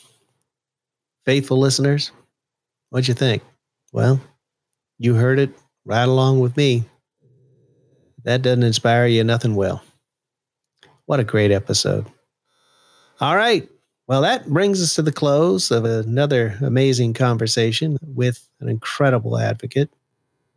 Faithful 1.25 1.59
listeners, 1.59 2.13
what'd 2.97 3.09
you 3.09 3.13
think? 3.13 3.43
Well, 3.93 4.19
you 4.97 5.15
heard 5.15 5.39
it 5.39 5.51
right 5.85 6.09
along 6.09 6.41
with 6.41 6.57
me. 6.57 6.83
That 8.25 8.41
doesn't 8.41 8.63
inspire 8.63 9.07
you, 9.07 9.23
nothing 9.23 9.55
will. 9.55 9.83
What 11.05 11.21
a 11.21 11.25
great 11.25 11.51
episode. 11.51 12.07
All 13.21 13.37
right. 13.37 13.69
Well, 14.07 14.23
that 14.23 14.49
brings 14.49 14.83
us 14.83 14.95
to 14.95 15.03
the 15.03 15.13
close 15.13 15.71
of 15.71 15.85
another 15.85 16.57
amazing 16.63 17.13
conversation 17.13 17.99
with 18.01 18.49
an 18.61 18.71
incredible 18.71 19.37
advocate. 19.37 19.91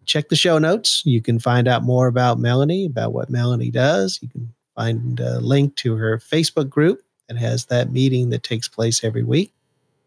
Check 0.06 0.30
the 0.30 0.38
show 0.38 0.60
notes. 0.60 1.04
You 1.06 1.22
can 1.22 1.40
find 1.40 1.68
out 1.68 1.84
more 1.84 2.08
about 2.08 2.40
Melanie, 2.40 2.86
about 2.86 3.12
what 3.12 3.30
Melanie 3.30 3.70
does. 3.70 4.18
You 4.22 4.30
can 4.30 4.54
find 4.78 5.20
a 5.20 5.42
link 5.42 5.76
to 5.76 5.98
her 5.98 6.20
Facebook 6.20 6.70
group 6.70 7.02
that 7.28 7.36
has 7.36 7.66
that 7.66 7.92
meeting 7.92 8.30
that 8.30 8.44
takes 8.44 8.70
place 8.70 9.04
every 9.04 9.24
week. 9.24 9.52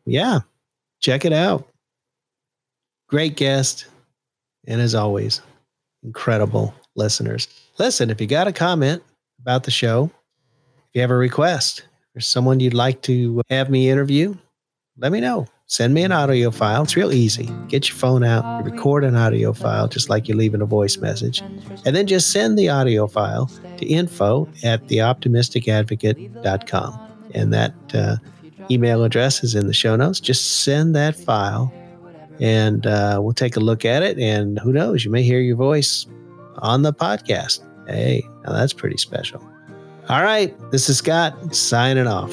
Yeah, 0.07 0.41
check 0.99 1.26
it 1.26 1.35
out. 1.35 1.68
Great 3.12 3.36
guest. 3.36 3.86
And 4.66 4.80
as 4.80 4.94
always, 4.94 5.42
incredible 6.02 6.74
listeners. 6.96 7.46
Listen, 7.78 8.08
if 8.08 8.22
you 8.22 8.26
got 8.26 8.48
a 8.48 8.52
comment 8.52 9.02
about 9.38 9.64
the 9.64 9.70
show, 9.70 10.10
if 10.88 10.94
you 10.94 11.02
have 11.02 11.10
a 11.10 11.16
request, 11.16 11.82
or 12.16 12.22
someone 12.22 12.58
you'd 12.58 12.72
like 12.72 13.02
to 13.02 13.42
have 13.50 13.68
me 13.68 13.90
interview, 13.90 14.34
let 14.96 15.12
me 15.12 15.20
know. 15.20 15.46
Send 15.66 15.92
me 15.92 16.04
an 16.04 16.12
audio 16.12 16.50
file. 16.50 16.84
It's 16.84 16.96
real 16.96 17.12
easy. 17.12 17.50
Get 17.68 17.90
your 17.90 17.98
phone 17.98 18.24
out, 18.24 18.64
record 18.64 19.04
an 19.04 19.14
audio 19.14 19.52
file 19.52 19.88
just 19.88 20.08
like 20.08 20.26
you're 20.26 20.38
leaving 20.38 20.62
a 20.62 20.66
voice 20.66 20.96
message, 20.96 21.42
and 21.84 21.94
then 21.94 22.06
just 22.06 22.32
send 22.32 22.58
the 22.58 22.70
audio 22.70 23.06
file 23.06 23.50
to 23.76 23.84
info 23.84 24.48
at 24.64 24.86
theoptimisticadvocate.com. 24.86 27.00
And 27.34 27.52
that 27.52 27.74
uh, 27.92 28.16
email 28.70 29.04
address 29.04 29.44
is 29.44 29.54
in 29.54 29.66
the 29.66 29.74
show 29.74 29.96
notes. 29.96 30.18
Just 30.18 30.62
send 30.62 30.96
that 30.96 31.14
file 31.14 31.70
and 32.41 32.87
uh, 32.87 33.18
we'll 33.22 33.33
take 33.33 33.57
a 33.57 33.61
look 33.61 33.85
at 33.85 34.03
it. 34.03 34.18
And 34.18 34.59
who 34.61 34.72
knows, 34.72 35.05
you 35.05 35.11
may 35.11 35.22
hear 35.22 35.41
your 35.41 35.57
voice 35.57 36.07
on 36.59 36.83
the 36.83 36.93
podcast. 36.93 37.61
Hey, 37.87 38.22
now 38.45 38.53
that's 38.53 38.72
pretty 38.72 38.97
special. 38.97 39.47
All 40.09 40.22
right, 40.22 40.55
this 40.70 40.89
is 40.89 40.99
Scott 40.99 41.55
signing 41.55 42.07
off. 42.07 42.33